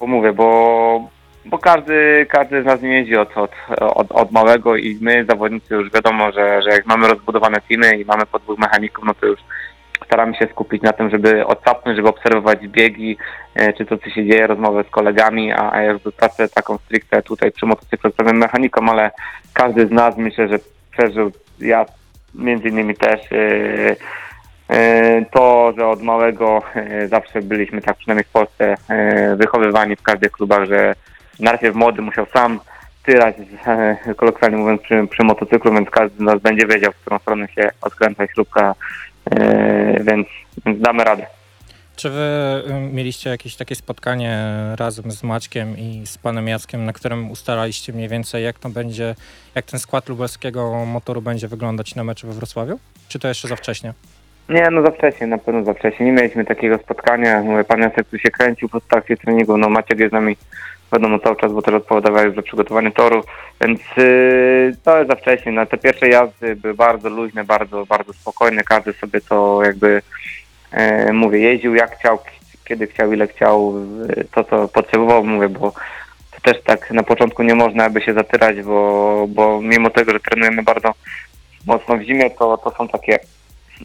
bo 0.00 0.06
mówię, 0.06 0.32
bo, 0.32 1.08
bo 1.50 1.58
każdy, 1.58 2.26
każdy 2.30 2.62
z 2.62 2.66
nas 2.66 2.82
nie 2.82 2.98
jeździ 2.98 3.16
od, 3.16 3.36
od, 3.36 3.50
od, 3.80 4.12
od 4.12 4.32
małego 4.32 4.76
i 4.76 4.98
my 5.00 5.24
zawodnicy 5.28 5.74
już 5.74 5.92
wiadomo, 5.92 6.32
że, 6.32 6.62
że 6.62 6.70
jak 6.70 6.86
mamy 6.86 7.08
rozbudowane 7.08 7.60
teamy 7.68 7.96
i 7.96 8.04
mamy 8.04 8.26
po 8.26 8.38
dwóch 8.38 8.58
mechaników, 8.58 9.04
no 9.06 9.14
to 9.14 9.26
już 9.26 9.40
staramy 10.06 10.34
się 10.34 10.46
skupić 10.50 10.82
na 10.82 10.92
tym, 10.92 11.10
żeby 11.10 11.46
odsapnąć, 11.46 11.96
żeby 11.96 12.08
obserwować 12.08 12.68
biegi, 12.68 13.16
e, 13.54 13.72
czy 13.72 13.86
to 13.86 13.98
co 13.98 14.10
się 14.10 14.26
dzieje, 14.26 14.46
rozmowy 14.46 14.84
z 14.88 14.90
kolegami, 14.90 15.52
a, 15.52 15.72
a 15.72 15.82
jakby 15.82 16.12
pracę 16.12 16.48
taką 16.48 16.78
stricte 16.78 17.22
tutaj 17.22 17.52
przy 17.52 17.66
motocyklu 17.66 18.10
z 18.10 18.32
mechaniką, 18.32 18.90
ale 18.90 19.10
każdy 19.52 19.86
z 19.86 19.90
nas 19.90 20.16
myślę, 20.16 20.48
że 20.48 20.58
przeżył, 20.90 21.32
ja 21.60 21.86
między 22.34 22.68
innymi 22.68 22.94
też 22.94 23.20
e, 23.32 23.96
e, 24.68 25.24
to, 25.24 25.72
że 25.78 25.86
od 25.86 26.02
małego 26.02 26.62
zawsze 27.06 27.42
byliśmy, 27.42 27.80
tak 27.80 27.96
przynajmniej 27.96 28.24
w 28.24 28.32
Polsce, 28.32 28.74
wychowywani 29.36 29.96
w 29.96 30.02
każdych 30.02 30.32
klubach, 30.32 30.64
że 30.64 30.94
najpierw 31.40 31.76
młody 31.76 32.02
musiał 32.02 32.26
sam 32.32 32.60
tyrać, 33.04 33.36
e, 33.66 34.14
kolokwialnie 34.14 34.56
mówiąc, 34.56 34.82
przy, 34.82 35.06
przy 35.10 35.22
motocyklu, 35.22 35.74
więc 35.74 35.90
każdy 35.90 36.16
z 36.16 36.20
nas 36.20 36.40
będzie 36.40 36.66
wiedział, 36.66 36.92
w 36.92 36.96
którą 36.96 37.18
stronę 37.18 37.48
się 37.48 37.70
odkręca 37.80 38.26
śrubka, 38.26 38.74
e, 39.30 40.04
więc, 40.04 40.26
więc 40.66 40.80
damy 40.80 41.04
radę. 41.04 41.26
Czy 41.98 42.10
wy 42.10 42.62
y, 42.68 42.94
mieliście 42.94 43.30
jakieś 43.30 43.56
takie 43.56 43.74
spotkanie 43.74 44.46
razem 44.76 45.10
z 45.10 45.22
Maćkiem 45.22 45.78
i 45.78 46.06
z 46.06 46.18
panem 46.18 46.48
Jackiem, 46.48 46.84
na 46.84 46.92
którym 46.92 47.30
ustalaliście 47.30 47.92
mniej 47.92 48.08
więcej, 48.08 48.44
jak 48.44 48.58
to 48.58 48.68
będzie, 48.68 49.14
jak 49.54 49.64
ten 49.64 49.80
skład 49.80 50.08
lubelskiego 50.08 50.84
motoru 50.86 51.22
będzie 51.22 51.48
wyglądać 51.48 51.94
na 51.94 52.04
meczu 52.04 52.26
we 52.26 52.32
Wrocławiu? 52.32 52.78
Czy 53.08 53.18
to 53.18 53.28
jeszcze 53.28 53.48
za 53.48 53.56
wcześnie? 53.56 53.94
Nie, 54.48 54.70
no 54.70 54.82
za 54.82 54.90
wcześnie, 54.90 55.26
na 55.26 55.38
pewno 55.38 55.64
za 55.64 55.74
wcześnie. 55.74 56.06
Nie 56.06 56.12
mieliśmy 56.12 56.44
takiego 56.44 56.78
spotkania. 56.78 57.42
Mówię, 57.42 57.64
pan 57.64 57.80
Jacek 57.80 58.08
tu 58.08 58.18
się 58.18 58.30
kręcił 58.30 58.68
po 58.68 58.80
trakcie 58.80 59.16
treningu. 59.16 59.58
No 59.58 59.68
Maciek 59.68 59.98
jest 59.98 60.10
z 60.10 60.12
nami 60.12 60.36
wiadomo 60.92 61.18
cały 61.18 61.36
czas, 61.36 61.52
bo 61.52 61.62
też 61.62 61.74
odpowiadał 61.74 62.24
już 62.24 62.36
za 62.36 62.42
przygotowanie 62.42 62.90
toru, 62.90 63.22
więc 63.60 63.80
yy, 63.96 64.76
to 64.84 64.98
jest 64.98 65.10
za 65.10 65.16
wcześnie. 65.16 65.52
No, 65.52 65.66
te 65.66 65.78
pierwsze 65.78 66.08
jazdy 66.08 66.56
były 66.56 66.74
bardzo 66.74 67.08
luźne, 67.08 67.44
bardzo, 67.44 67.86
bardzo 67.86 68.12
spokojne. 68.12 68.62
Każdy 68.62 68.92
sobie 68.92 69.20
to 69.20 69.60
jakby, 69.64 70.02
yy, 70.72 71.12
mówię, 71.12 71.38
jeździł 71.38 71.74
jak 71.74 71.98
chciał, 71.98 72.18
kiedy 72.64 72.86
chciał, 72.86 73.12
ile 73.12 73.26
chciał, 73.26 73.74
yy, 74.16 74.24
to 74.34 74.44
co 74.44 74.68
potrzebował, 74.68 75.24
mówię, 75.24 75.48
bo 75.48 75.72
to 76.30 76.40
też 76.42 76.62
tak 76.62 76.90
na 76.90 77.02
początku 77.02 77.42
nie 77.42 77.54
można 77.54 77.84
aby 77.84 78.00
się 78.00 78.14
zatyrać, 78.14 78.62
bo, 78.62 79.26
bo 79.28 79.60
mimo 79.62 79.90
tego, 79.90 80.12
że 80.12 80.20
trenujemy 80.20 80.62
bardzo 80.62 80.94
mocno 81.66 81.96
w 81.96 82.02
zimie, 82.02 82.30
to, 82.30 82.58
to 82.58 82.70
są 82.70 82.88
takie 82.88 83.18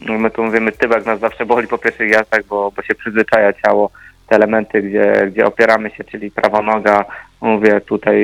my 0.08 0.30
tu 0.30 0.44
mówimy 0.44 0.72
tyłek 0.72 1.06
nas 1.06 1.20
zawsze 1.20 1.46
boli 1.46 1.68
po 1.68 1.78
pierwszych 1.78 2.10
jazdach, 2.10 2.44
bo, 2.44 2.70
bo 2.76 2.82
się 2.82 2.94
przyzwyczaja 2.94 3.52
ciało, 3.52 3.90
te 4.28 4.36
elementy, 4.36 4.82
gdzie, 4.82 5.26
gdzie 5.26 5.46
opieramy 5.46 5.90
się, 5.90 6.04
czyli 6.04 6.30
prawa 6.30 6.62
noga, 6.62 7.04
mówię 7.40 7.80
tutaj, 7.80 8.16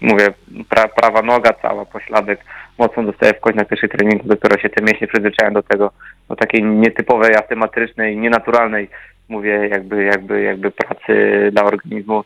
mówię, 0.00 0.28
pra, 0.68 0.88
prawa 0.88 1.22
noga 1.22 1.52
cała, 1.62 1.84
pośladek 1.84 2.40
mocno 2.78 3.02
dostaje 3.02 3.34
w 3.34 3.40
kość 3.40 3.56
na 3.56 3.64
pierwszych 3.64 3.90
treningu, 3.90 4.28
dopiero 4.28 4.58
się 4.58 4.68
te 4.68 4.84
mięśnie 4.84 5.06
przyzwyczajają 5.06 5.54
do 5.54 5.62
tego, 5.62 5.90
do 6.28 6.36
takiej 6.36 6.64
nietypowej, 6.64 7.34
asymetrycznej, 7.34 8.16
nienaturalnej, 8.16 8.88
mówię, 9.28 9.68
jakby, 9.70 10.04
jakby, 10.04 10.42
jakby 10.42 10.70
pracy 10.70 11.48
dla 11.52 11.64
organizmu, 11.64 12.24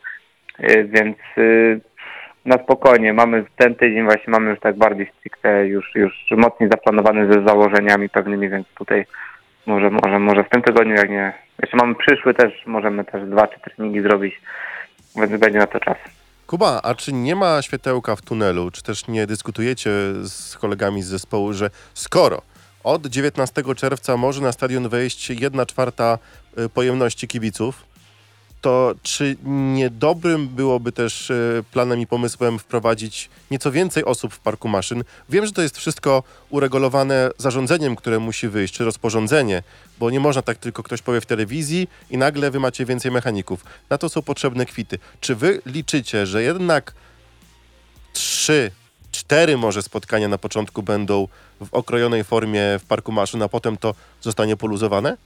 Y, 0.60 0.84
więc 0.84 1.16
y, 1.38 1.80
na 2.44 2.58
spokojnie. 2.58 3.12
Mamy 3.12 3.44
ten 3.56 3.74
tydzień 3.74 4.04
właśnie 4.04 4.30
mamy 4.30 4.50
już 4.50 4.60
tak 4.60 4.76
bardziej 4.76 5.10
stricte, 5.18 5.66
już, 5.66 5.94
już 5.94 6.12
mocniej 6.30 6.70
zaplanowany 6.70 7.32
ze 7.32 7.44
założeniami 7.44 8.08
pewnymi, 8.08 8.48
więc 8.48 8.66
tutaj 8.74 9.06
może, 9.66 9.90
może, 9.90 10.18
może 10.18 10.44
w 10.44 10.48
tym 10.48 10.62
tygodniu, 10.62 10.94
jak 10.94 11.10
nie. 11.10 11.32
Jeszcze 11.62 11.76
mamy 11.76 11.94
przyszły 11.94 12.34
też, 12.34 12.52
możemy 12.66 13.04
też 13.04 13.28
dwa 13.28 13.46
czy 13.46 13.60
treningi 13.60 14.00
zrobić, 14.00 14.40
więc 15.16 15.40
będzie 15.40 15.58
na 15.58 15.66
to 15.66 15.80
czas. 15.80 15.96
Kuba, 16.46 16.80
a 16.82 16.94
czy 16.94 17.12
nie 17.12 17.36
ma 17.36 17.62
światełka 17.62 18.16
w 18.16 18.22
tunelu, 18.22 18.70
czy 18.70 18.82
też 18.82 19.08
nie 19.08 19.26
dyskutujecie 19.26 19.90
z 20.22 20.58
kolegami 20.58 21.02
z 21.02 21.06
zespołu, 21.06 21.52
że 21.52 21.70
skoro 21.94 22.42
od 22.84 23.06
19 23.06 23.62
czerwca 23.76 24.16
może 24.16 24.42
na 24.42 24.52
stadion 24.52 24.88
wejść 24.88 25.30
1 25.30 25.66
czwarta 25.66 26.18
y, 26.58 26.68
pojemności 26.68 27.28
kibiców, 27.28 27.91
to 28.62 28.94
czy 29.02 29.36
niedobrym 29.74 30.48
byłoby 30.48 30.92
też 30.92 31.30
y, 31.30 31.64
planem 31.72 32.00
i 32.00 32.06
pomysłem 32.06 32.58
wprowadzić 32.58 33.30
nieco 33.50 33.72
więcej 33.72 34.04
osób 34.04 34.34
w 34.34 34.38
parku 34.38 34.68
maszyn? 34.68 35.04
Wiem, 35.28 35.46
że 35.46 35.52
to 35.52 35.62
jest 35.62 35.78
wszystko 35.78 36.22
uregulowane 36.50 37.30
zarządzeniem, 37.38 37.96
które 37.96 38.18
musi 38.18 38.48
wyjść, 38.48 38.74
czy 38.74 38.84
rozporządzenie, 38.84 39.62
bo 39.98 40.10
nie 40.10 40.20
można 40.20 40.42
tak 40.42 40.58
tylko 40.58 40.82
ktoś 40.82 41.02
powie 41.02 41.20
w 41.20 41.26
telewizji 41.26 41.88
i 42.10 42.18
nagle 42.18 42.50
wy 42.50 42.60
macie 42.60 42.84
więcej 42.84 43.10
mechaników. 43.10 43.64
Na 43.90 43.98
to 43.98 44.08
są 44.08 44.22
potrzebne 44.22 44.66
kwity. 44.66 44.98
Czy 45.20 45.34
wy 45.34 45.62
liczycie, 45.66 46.26
że 46.26 46.42
jednak 46.42 46.94
trzy, 48.12 48.70
cztery 49.12 49.56
może 49.56 49.82
spotkania 49.82 50.28
na 50.28 50.38
początku 50.38 50.82
będą 50.82 51.28
w 51.60 51.74
okrojonej 51.74 52.24
formie 52.24 52.62
w 52.78 52.84
parku 52.84 53.12
maszyn, 53.12 53.42
a 53.42 53.48
potem 53.48 53.76
to 53.76 53.94
zostanie 54.20 54.56
poluzowane? 54.56 55.16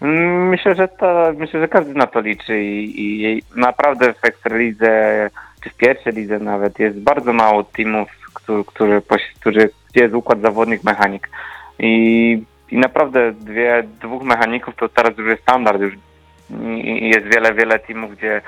Myślę, 0.00 0.74
że 0.74 0.88
to, 0.88 1.32
myślę, 1.36 1.60
że 1.60 1.68
każdy 1.68 1.94
na 1.94 2.06
to 2.06 2.20
liczy 2.20 2.60
i, 2.60 3.34
i 3.34 3.42
naprawdę 3.56 4.12
w 4.14 4.24
Ekstralidze, 4.24 5.30
czy 5.64 5.70
w 5.70 5.74
pierwszej 5.74 6.12
lidze 6.12 6.38
nawet, 6.38 6.78
jest 6.78 7.00
bardzo 7.00 7.32
mało 7.32 7.64
teamów, 7.64 8.08
którzy, 8.34 8.64
którzy, 8.64 9.02
którzy, 9.40 9.70
gdzie 9.90 10.02
jest 10.02 10.14
układ 10.14 10.40
zawodnik-mechanik. 10.40 11.28
I, 11.78 12.42
I 12.70 12.78
naprawdę 12.78 13.32
dwie, 13.32 13.84
dwóch 14.00 14.22
mechaników 14.22 14.74
to 14.76 14.88
teraz 14.88 15.18
już 15.18 15.28
jest 15.28 15.42
standard. 15.42 15.80
Już 15.80 15.94
jest 16.84 17.26
wiele, 17.26 17.54
wiele 17.54 17.78
teamów, 17.78 18.16
gdzie, 18.16 18.40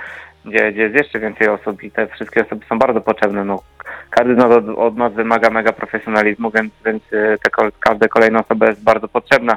gdzie, 0.44 0.72
gdzie 0.72 0.82
jest 0.82 0.94
jeszcze 0.94 1.18
więcej 1.18 1.48
osób 1.48 1.82
i 1.82 1.90
te 1.90 2.06
wszystkie 2.06 2.46
osoby 2.46 2.66
są 2.68 2.78
bardzo 2.78 3.00
potrzebne. 3.00 3.44
No, 3.44 3.62
każdy 4.10 4.44
od, 4.44 4.68
od 4.68 4.96
nas 4.96 5.12
wymaga 5.12 5.50
mega 5.50 5.72
profesjonalizmu, 5.72 6.50
więc, 6.50 6.72
więc 6.84 7.02
e, 7.12 7.38
te, 7.38 7.50
każda 7.80 8.08
kolejna 8.08 8.40
osoba 8.40 8.66
jest 8.66 8.82
bardzo 8.82 9.08
potrzebna. 9.08 9.56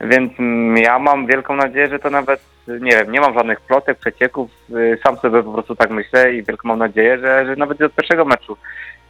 Więc 0.00 0.32
mm, 0.40 0.76
ja 0.76 0.98
mam 0.98 1.26
wielką 1.26 1.56
nadzieję, 1.56 1.88
że 1.88 1.98
to 1.98 2.10
nawet, 2.10 2.40
nie 2.68 2.90
wiem, 2.90 3.12
nie 3.12 3.20
mam 3.20 3.34
żadnych 3.34 3.60
plotek, 3.60 3.98
przecieków, 3.98 4.50
y, 4.70 4.98
sam 5.04 5.16
sobie 5.16 5.42
po 5.42 5.52
prostu 5.52 5.76
tak 5.76 5.90
myślę 5.90 6.32
i 6.32 6.42
wielką 6.42 6.68
mam 6.68 6.78
nadzieję, 6.78 7.18
że, 7.18 7.46
że 7.46 7.56
nawet 7.56 7.82
od 7.82 7.94
pierwszego 7.94 8.24
meczu 8.24 8.56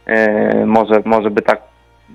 y, 0.07 0.65
może, 0.65 1.01
może 1.05 1.31
by 1.31 1.41
tak, 1.41 1.61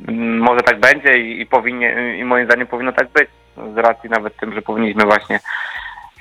mm, 0.09 0.39
może 0.39 0.61
tak 0.61 0.81
będzie 0.81 1.19
i, 1.19 1.41
i 1.41 1.47
powinien, 1.47 2.17
i 2.17 2.25
moim 2.25 2.47
zdaniem 2.47 2.67
powinno 2.67 2.93
tak 2.93 3.09
być, 3.09 3.29
z 3.75 3.77
racji 3.77 4.11
nawet 4.11 4.37
tym, 4.37 4.55
że 4.55 4.63
powinniśmy 4.63 5.05
właśnie 5.05 5.41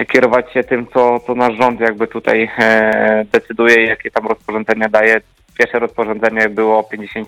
kierować 0.03 0.53
się 0.53 0.63
tym, 0.63 0.88
co, 0.93 1.19
co 1.19 1.35
nasz 1.35 1.55
rząd 1.55 1.79
jakby 1.79 2.07
tutaj 2.07 2.51
e, 2.59 3.25
decyduje 3.31 3.85
jakie 3.85 4.12
tam 4.12 4.27
rozporządzenia 4.27 4.89
daje. 4.89 5.21
Pierwsze 5.57 5.79
rozporządzenie 5.79 6.50
było 6.50 6.79
o 6.79 6.83
50 6.83 7.27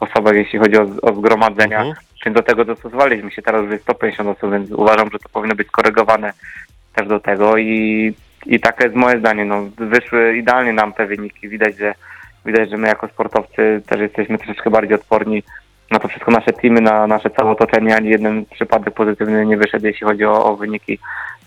osobach, 0.00 0.34
jeśli 0.34 0.58
chodzi 0.58 0.76
o, 0.76 0.86
o 1.02 1.14
zgromadzenia. 1.14 1.78
Mhm. 1.78 1.96
Czyli 2.22 2.34
do 2.34 2.42
tego 2.42 2.64
dostosowaliśmy 2.64 3.30
się, 3.30 3.42
teraz 3.42 3.62
już 3.62 3.72
jest 3.72 3.82
150 3.82 4.28
osób, 4.28 4.52
więc 4.52 4.70
uważam, 4.70 5.10
że 5.12 5.18
to 5.18 5.28
powinno 5.28 5.54
być 5.54 5.68
skorygowane 5.68 6.32
też 6.94 7.08
do 7.08 7.20
tego 7.20 7.56
i, 7.56 8.14
i 8.46 8.60
takie 8.60 8.84
jest 8.84 8.96
moje 8.96 9.18
zdanie. 9.18 9.44
No, 9.44 9.62
wyszły 9.76 10.36
idealnie 10.36 10.72
nam 10.72 10.92
te 10.92 11.06
wyniki. 11.06 11.48
Widać, 11.48 11.76
że 11.76 11.94
widać, 12.44 12.70
że 12.70 12.76
my 12.76 12.88
jako 12.88 13.08
sportowcy 13.08 13.82
też 13.86 14.00
jesteśmy 14.00 14.38
troszeczkę 14.38 14.70
bardziej 14.70 14.94
odporni 14.94 15.42
na 15.90 15.98
to 15.98 16.08
wszystko 16.08 16.30
nasze 16.30 16.52
teamy, 16.52 16.80
na 16.80 17.06
nasze 17.06 17.30
całe 17.30 17.50
otoczenie. 17.50 17.96
Ani 17.96 18.08
jeden 18.08 18.46
przypadek 18.46 18.94
pozytywny 18.94 19.46
nie 19.46 19.56
wyszedł, 19.56 19.86
jeśli 19.86 20.06
chodzi 20.06 20.24
o, 20.24 20.44
o 20.44 20.56
wyniki 20.56 20.98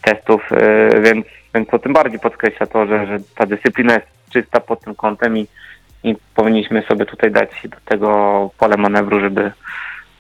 testów, 0.02 0.42
yy, 0.52 1.02
więc, 1.02 1.26
więc 1.56 1.70
to 1.70 1.80
tym 1.80 1.94
bardziej 1.94 2.20
podkreśla 2.20 2.66
to, 2.66 2.86
że, 2.86 3.08
że 3.08 3.18
ta 3.36 3.46
dyscyplina 3.46 3.94
jest 3.94 4.08
czysta 4.34 4.60
pod 4.60 4.82
tym 4.82 4.96
kątem 4.96 5.38
i, 5.38 5.48
i 6.04 6.16
powinniśmy 6.36 6.82
sobie 6.82 7.06
tutaj 7.06 7.32
dać 7.32 7.50
do 7.64 7.78
tego 7.86 8.50
pole 8.58 8.78
manewru, 8.78 9.20
żeby, 9.20 9.52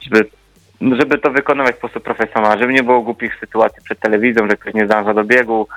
żeby 0.01 0.29
żeby 0.81 1.17
to 1.17 1.31
wykonywać 1.31 1.75
w 1.75 1.77
sposób 1.77 2.03
profesjonalny, 2.03 2.59
żeby 2.61 2.73
nie 2.73 2.83
było 2.83 3.01
głupich 3.01 3.39
sytuacji 3.39 3.83
przed 3.83 3.99
telewizją, 3.99 4.47
że 4.49 4.57
ktoś 4.57 4.73
nie 4.73 4.85
zdąża 4.85 5.13
do 5.13 5.23
biegu, 5.23 5.67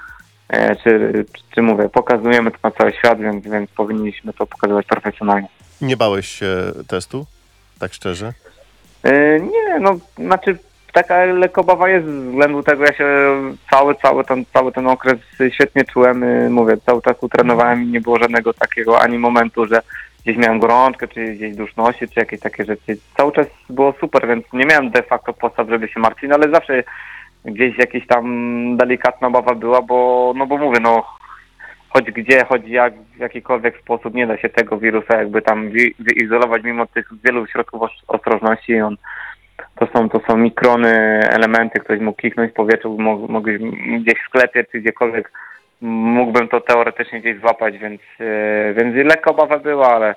e, 0.48 0.76
czy, 0.76 1.24
czy, 1.54 1.62
mówię, 1.62 1.88
pokazujemy 1.88 2.50
to 2.50 2.58
na 2.62 2.70
cały 2.70 2.92
świat, 2.92 3.20
więc, 3.20 3.44
więc 3.44 3.70
powinniśmy 3.70 4.32
to 4.32 4.46
pokazywać 4.46 4.86
profesjonalnie. 4.86 5.48
Nie 5.80 5.96
bałeś 5.96 6.26
się 6.28 6.48
testu? 6.88 7.26
Tak 7.78 7.92
szczerze? 7.92 8.32
E, 9.02 9.40
nie, 9.40 9.78
no, 9.80 9.96
znaczy 10.18 10.58
taka 10.96 11.24
lekkobawa 11.24 11.88
jest 11.88 12.06
ze 12.06 12.20
względu 12.30 12.62
tego, 12.62 12.84
ja 12.84 12.92
się 12.92 13.06
cały, 13.70 13.94
cały 13.94 14.24
ten, 14.24 14.44
cały 14.52 14.72
ten 14.72 14.86
okres 14.86 15.18
świetnie 15.50 15.84
czułem, 15.84 16.52
mówię, 16.52 16.76
cały 16.86 17.02
czas 17.02 17.16
utrenowałem 17.20 17.82
i 17.82 17.86
nie 17.86 18.00
było 18.00 18.18
żadnego 18.18 18.54
takiego 18.54 19.00
ani 19.00 19.18
momentu, 19.18 19.66
że 19.66 19.82
gdzieś 20.22 20.36
miałem 20.36 20.58
gorączkę, 20.58 21.08
czy 21.08 21.24
gdzieś 21.24 21.56
duszności, 21.56 22.08
czy 22.08 22.20
jakieś 22.20 22.40
takie 22.40 22.64
rzeczy. 22.64 22.96
Cały 23.16 23.32
czas 23.32 23.46
było 23.70 23.94
super, 24.00 24.28
więc 24.28 24.44
nie 24.52 24.64
miałem 24.64 24.90
de 24.90 25.02
facto 25.02 25.32
podstaw, 25.32 25.68
żeby 25.68 25.88
się 25.88 26.00
martwić, 26.00 26.30
no 26.30 26.34
ale 26.34 26.50
zawsze 26.50 26.82
gdzieś 27.44 27.78
jakaś 27.78 28.06
tam 28.06 28.76
delikatna 28.76 29.28
obawa 29.28 29.54
była, 29.54 29.82
bo, 29.82 30.32
no 30.36 30.46
bo 30.46 30.58
mówię, 30.58 30.78
no 30.80 31.04
choć 31.88 32.04
gdzie, 32.04 32.44
choć 32.44 32.62
jak, 32.68 32.94
w 33.16 33.18
jakikolwiek 33.18 33.78
sposób 33.78 34.14
nie 34.14 34.26
da 34.26 34.38
się 34.38 34.48
tego 34.48 34.78
wirusa 34.78 35.16
jakby 35.16 35.42
tam 35.42 35.70
wyizolować 35.98 36.62
mimo 36.62 36.86
tych 36.86 37.08
wielu 37.24 37.46
środków 37.46 37.82
os- 37.82 38.04
ostrożności. 38.08 38.80
On, 38.80 38.96
to 39.78 39.86
są, 39.92 40.08
to 40.08 40.20
są 40.28 40.36
mikrony, 40.36 40.88
elementy, 41.30 41.80
ktoś 41.80 42.00
mógł 42.00 42.22
kichnąć 42.22 42.50
w 42.50 42.54
powietrzu, 42.54 42.98
mógł, 42.98 43.32
mógł 43.32 43.48
gdzieś 44.00 44.14
w 44.14 44.28
sklepie 44.28 44.64
czy 44.72 44.80
gdziekolwiek 44.80 45.32
mógłbym 45.80 46.48
to 46.48 46.60
teoretycznie 46.60 47.20
gdzieś 47.20 47.40
złapać, 47.40 47.78
więc, 47.78 48.00
e, 48.20 48.74
więc 48.74 49.06
lekko 49.06 49.30
obawa 49.30 49.58
była, 49.58 49.94
ale, 49.94 50.14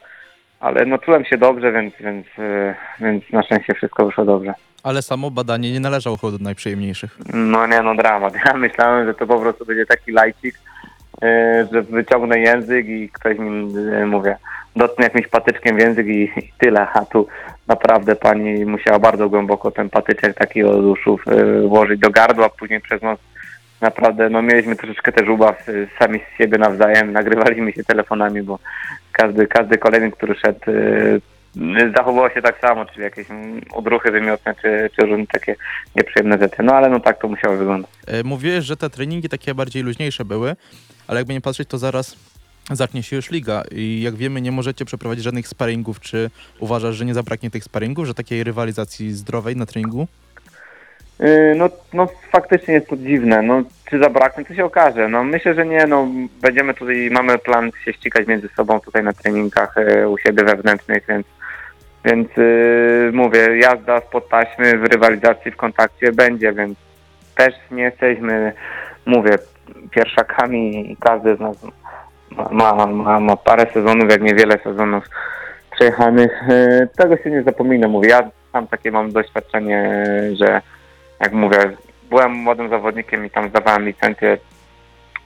ale 0.59 0.85
no 0.85 0.97
czułem 0.97 1.25
się 1.25 1.37
dobrze, 1.37 1.71
więc, 1.71 1.93
więc, 1.99 2.27
e, 2.39 2.75
więc 2.99 3.23
na 3.31 3.43
szczęście 3.43 3.73
wszystko 3.73 4.05
wyszło 4.05 4.25
dobrze. 4.25 4.53
Ale 4.83 5.01
samo 5.01 5.31
badanie 5.31 5.71
nie 5.71 5.79
należało 5.79 6.17
chyba 6.17 6.31
do 6.31 6.43
najprzyjemniejszych. 6.43 7.17
No 7.33 7.67
nie, 7.67 7.81
no 7.81 7.95
dramat. 7.95 8.33
Ja 8.45 8.53
myślałem, 8.53 9.07
że 9.07 9.13
to 9.13 9.27
po 9.27 9.39
prostu 9.39 9.65
będzie 9.65 9.85
taki 9.85 10.11
lajcik, 10.11 10.59
że 11.71 11.81
wyciągnę 11.81 12.39
język 12.39 12.87
i 12.87 13.09
ktoś 13.09 13.37
mi, 13.37 13.73
e, 13.93 14.05
mówię, 14.05 14.37
dotknie 14.75 15.03
jakimś 15.03 15.27
patyczkiem 15.27 15.77
w 15.77 15.79
język 15.79 16.07
i, 16.07 16.23
i 16.23 16.51
tyle, 16.57 16.87
a 16.93 17.05
tu 17.05 17.27
naprawdę 17.67 18.15
pani 18.15 18.65
musiała 18.65 18.99
bardzo 18.99 19.29
głęboko 19.29 19.71
ten 19.71 19.89
patyczek 19.89 20.37
taki 20.37 20.63
od 20.63 20.85
uszów 20.85 21.23
e, 21.27 21.61
włożyć 21.67 21.99
do 21.99 22.09
gardła, 22.09 22.49
później 22.49 22.81
przez 22.81 23.01
nos 23.01 23.19
naprawdę, 23.81 24.29
no 24.29 24.41
mieliśmy 24.41 24.75
troszeczkę 24.75 25.11
też 25.11 25.29
ubaw 25.29 25.69
e, 25.69 25.73
sami 25.99 26.19
z 26.19 26.37
siebie 26.37 26.57
nawzajem, 26.57 27.11
nagrywaliśmy 27.11 27.73
się 27.73 27.83
telefonami, 27.83 28.41
bo 28.41 28.59
każdy, 29.11 29.47
każdy 29.47 29.77
kolejny, 29.77 30.11
który 30.11 30.35
szedł, 30.35 30.59
e, 31.57 31.91
zachowywał 31.97 32.29
się 32.29 32.41
tak 32.41 32.59
samo, 32.61 32.85
czyli 32.85 33.01
jakieś 33.03 33.27
odruchy 33.73 34.11
wymiotne, 34.11 34.55
czy, 34.61 34.89
czy 34.95 35.05
różne 35.05 35.27
takie 35.27 35.55
nieprzyjemne 35.95 36.37
rzeczy. 36.37 36.63
No 36.63 36.73
ale 36.75 36.89
no 36.89 36.99
tak 36.99 37.21
to 37.21 37.27
musiało 37.27 37.57
wyglądać. 37.57 37.91
E, 38.07 38.23
Mówiłeś, 38.23 38.65
że 38.65 38.77
te 38.77 38.89
treningi 38.89 39.29
takie 39.29 39.55
bardziej 39.55 39.83
luźniejsze 39.83 40.25
były, 40.25 40.55
ale 41.07 41.19
jakby 41.19 41.33
nie 41.33 41.41
patrzeć, 41.41 41.69
to 41.69 41.77
zaraz 41.77 42.15
zacznie 42.71 43.03
się 43.03 43.15
już 43.15 43.31
liga 43.31 43.63
i 43.71 44.01
jak 44.01 44.15
wiemy, 44.15 44.41
nie 44.41 44.51
możecie 44.51 44.85
przeprowadzić 44.85 45.23
żadnych 45.23 45.47
sparingów. 45.47 45.99
Czy 45.99 46.29
uważasz, 46.59 46.95
że 46.95 47.05
nie 47.05 47.13
zabraknie 47.13 47.49
tych 47.51 47.63
sparingów, 47.63 48.07
że 48.07 48.13
takiej 48.13 48.43
rywalizacji 48.43 49.11
zdrowej 49.13 49.55
na 49.55 49.65
treningu? 49.65 50.07
Yy, 51.19 51.55
No, 51.57 51.69
no 51.93 52.07
faktycznie 52.31 52.73
jest 52.73 52.87
to 52.87 52.97
dziwne. 52.97 53.41
No, 53.41 53.63
czy 53.89 53.99
zabraknie, 53.99 54.45
to 54.45 54.53
się 54.55 54.65
okaże. 54.65 55.07
No, 55.09 55.23
myślę, 55.23 55.53
że 55.53 55.65
nie. 55.65 55.85
No, 55.87 56.07
będziemy 56.41 56.73
tutaj, 56.73 57.09
mamy 57.11 57.37
plan 57.37 57.71
się 57.85 57.93
ścigać 57.93 58.27
między 58.27 58.49
sobą 58.55 58.79
tutaj 58.79 59.03
na 59.03 59.13
treningach 59.13 59.77
e, 59.77 60.09
u 60.09 60.17
siebie 60.17 60.43
wewnętrznych, 60.43 61.03
więc, 61.09 61.27
więc 62.05 62.27
yy, 62.37 63.11
mówię, 63.13 63.57
jazda 63.57 64.01
spod 64.01 64.29
taśmy 64.29 64.77
w 64.77 64.83
rywalizacji, 64.83 65.51
w 65.51 65.57
kontakcie 65.57 66.11
będzie, 66.11 66.53
więc 66.53 66.77
też 67.35 67.53
nie 67.71 67.83
jesteśmy, 67.83 68.53
mówię, 69.05 69.37
pierwszakami 69.91 70.91
i 70.91 70.97
każdy 70.97 71.35
z 71.35 71.39
nas 71.39 71.57
ma, 72.51 72.73
ma, 72.73 72.85
ma, 72.87 73.19
ma 73.19 73.35
parę 73.35 73.65
sezonów, 73.73 74.11
jak 74.11 74.21
niewiele 74.21 74.59
sezonów 74.63 75.03
przejechanych. 75.71 76.43
E, 76.49 76.87
Tego 76.97 77.17
się 77.17 77.29
nie 77.29 77.43
zapomina, 77.43 77.87
mówię. 77.87 78.09
Ja 78.09 78.29
sam 78.51 78.67
takie 78.67 78.91
mam 78.91 79.11
doświadczenie, 79.11 80.03
że 80.33 80.61
jak 81.19 81.33
mówię, 81.33 81.57
byłem 82.09 82.31
młodym 82.31 82.69
zawodnikiem 82.69 83.25
i 83.25 83.29
tam 83.29 83.49
zdawałem 83.49 83.85
licencję 83.85 84.37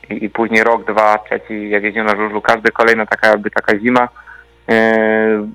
i, 0.10 0.25
i 0.25 0.30
później 0.30 0.63
rok, 0.63 0.92
dwa, 0.92 1.18
trzeci, 1.18 1.70
jak 1.70 1.84
jeździłem 1.84 2.08
na 2.08 2.15
żużlu, 2.15 2.42
każdy 2.42 2.72
kolejna 2.72 3.06
taka 3.06 3.27
jakby 3.27 3.51
taka 3.51 3.80
zima 3.80 4.10
e, 4.70 5.48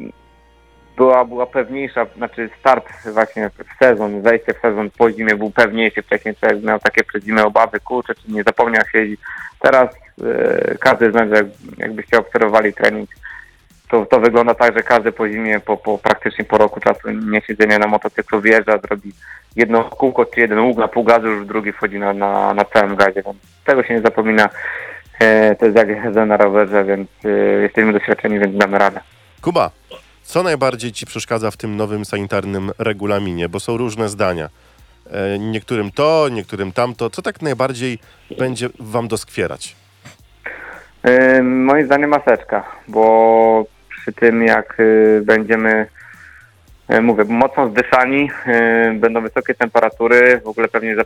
była, 0.98 1.24
była 1.24 1.46
pewniejsza, 1.46 2.06
znaczy 2.16 2.50
start 2.60 2.86
właśnie 3.12 3.50
w 3.50 3.84
sezon, 3.84 4.22
wejście 4.22 4.54
w 4.54 4.60
sezon 4.60 4.90
po 4.98 5.10
zimie 5.10 5.34
był 5.34 5.50
pewniejszy, 5.50 6.02
wcześniej 6.02 6.36
człowiek 6.36 6.62
miał 6.62 6.78
takie 6.78 7.04
przed 7.04 7.24
zimę 7.24 7.44
obawy, 7.44 7.80
kurczę, 7.80 8.14
czy 8.14 8.32
nie 8.32 8.42
zapomniał 8.42 8.82
się 8.92 8.98
jeździć. 8.98 9.20
Teraz 9.60 9.88
e, 9.90 10.74
każdy 10.80 11.10
z 11.10 11.14
nas, 11.14 11.30
jak, 11.30 11.46
jakbyście 11.78 12.18
obserwowali 12.18 12.72
trening, 12.72 13.10
to, 13.88 14.06
to 14.06 14.20
wygląda 14.20 14.54
tak, 14.54 14.74
że 14.76 14.82
każdy 14.82 15.12
po 15.12 15.28
zimie, 15.28 15.60
po, 15.60 15.76
po 15.76 15.98
praktycznie 15.98 16.44
po 16.44 16.58
roku 16.58 16.80
czasu 16.80 17.10
niesiedzenia 17.10 17.78
na 17.78 17.86
motocyklu 17.86 18.40
wjeżdża, 18.40 18.78
zrobi 18.78 19.12
jedno 19.56 19.84
kółko 19.84 20.24
czy 20.24 20.40
jeden 20.40 20.58
łuk 20.58 20.78
na 20.78 20.88
pół 20.88 21.04
gazu, 21.04 21.26
już 21.26 21.46
drugi 21.46 21.72
wchodzi 21.72 21.98
na, 21.98 22.12
na, 22.12 22.54
na 22.54 22.64
całym 22.64 22.96
gazie, 22.96 23.22
więc 23.22 23.36
tego 23.64 23.82
się 23.82 23.94
nie 23.94 24.00
zapomina. 24.00 24.48
E, 25.20 25.56
to 25.56 25.64
jest 25.64 25.76
jak 25.76 25.88
jazda 25.88 26.26
na 26.26 26.36
rowerze, 26.36 26.84
więc 26.84 27.08
e, 27.24 27.28
jesteśmy 27.62 27.92
doświadczeni, 27.92 28.38
więc 28.38 28.56
damy 28.56 28.78
radę. 28.78 29.00
Kuba, 29.42 29.70
co 30.28 30.42
najbardziej 30.42 30.92
ci 30.92 31.06
przeszkadza 31.06 31.50
w 31.50 31.56
tym 31.56 31.76
nowym 31.76 32.04
sanitarnym 32.04 32.70
regulaminie? 32.78 33.48
Bo 33.48 33.60
są 33.60 33.76
różne 33.76 34.08
zdania. 34.08 34.48
E, 35.10 35.38
Niektórym 35.38 35.90
to, 35.90 36.28
niektórym 36.30 36.72
tamto. 36.72 37.10
Co 37.10 37.22
tak 37.22 37.42
najbardziej 37.42 37.98
będzie 38.38 38.68
wam 38.80 39.08
doskwierać? 39.08 39.76
E, 41.02 41.42
Moim 41.42 41.86
zdaniem 41.86 42.10
maseczka, 42.10 42.64
bo 42.88 43.64
przy 43.88 44.12
tym 44.12 44.42
jak 44.42 44.76
e, 44.80 45.20
będziemy, 45.20 45.86
e, 46.88 47.00
mówię, 47.00 47.24
mocno 47.24 47.68
zdyszani, 47.70 48.30
e, 48.46 48.92
będą 48.94 49.20
wysokie 49.22 49.54
temperatury, 49.54 50.40
w 50.44 50.48
ogóle 50.48 50.68
pewnie 50.68 50.96
za- 50.96 51.02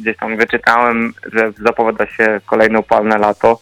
gdzieś 0.00 0.16
tam 0.16 0.36
wyczytałem, 0.36 1.12
że 1.32 1.52
zapowiada 1.64 2.06
się 2.06 2.40
kolejne 2.46 2.78
upalne 2.78 3.18
lato. 3.18 3.60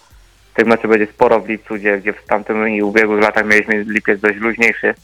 Tych 0.57 0.67
meczów 0.67 0.91
będzie 0.91 1.07
sporo 1.07 1.41
w 1.41 1.49
lipcu, 1.49 1.75
gdzie, 1.75 1.99
gdzie 1.99 2.13
w 2.13 2.25
tamtym 2.25 2.69
i 2.69 2.83
ubiegłych 2.83 3.23
latach 3.23 3.47
mieliśmy 3.47 3.85
lipiec 3.85 4.21
dość 4.21 4.39
luźniejszy 4.39 4.95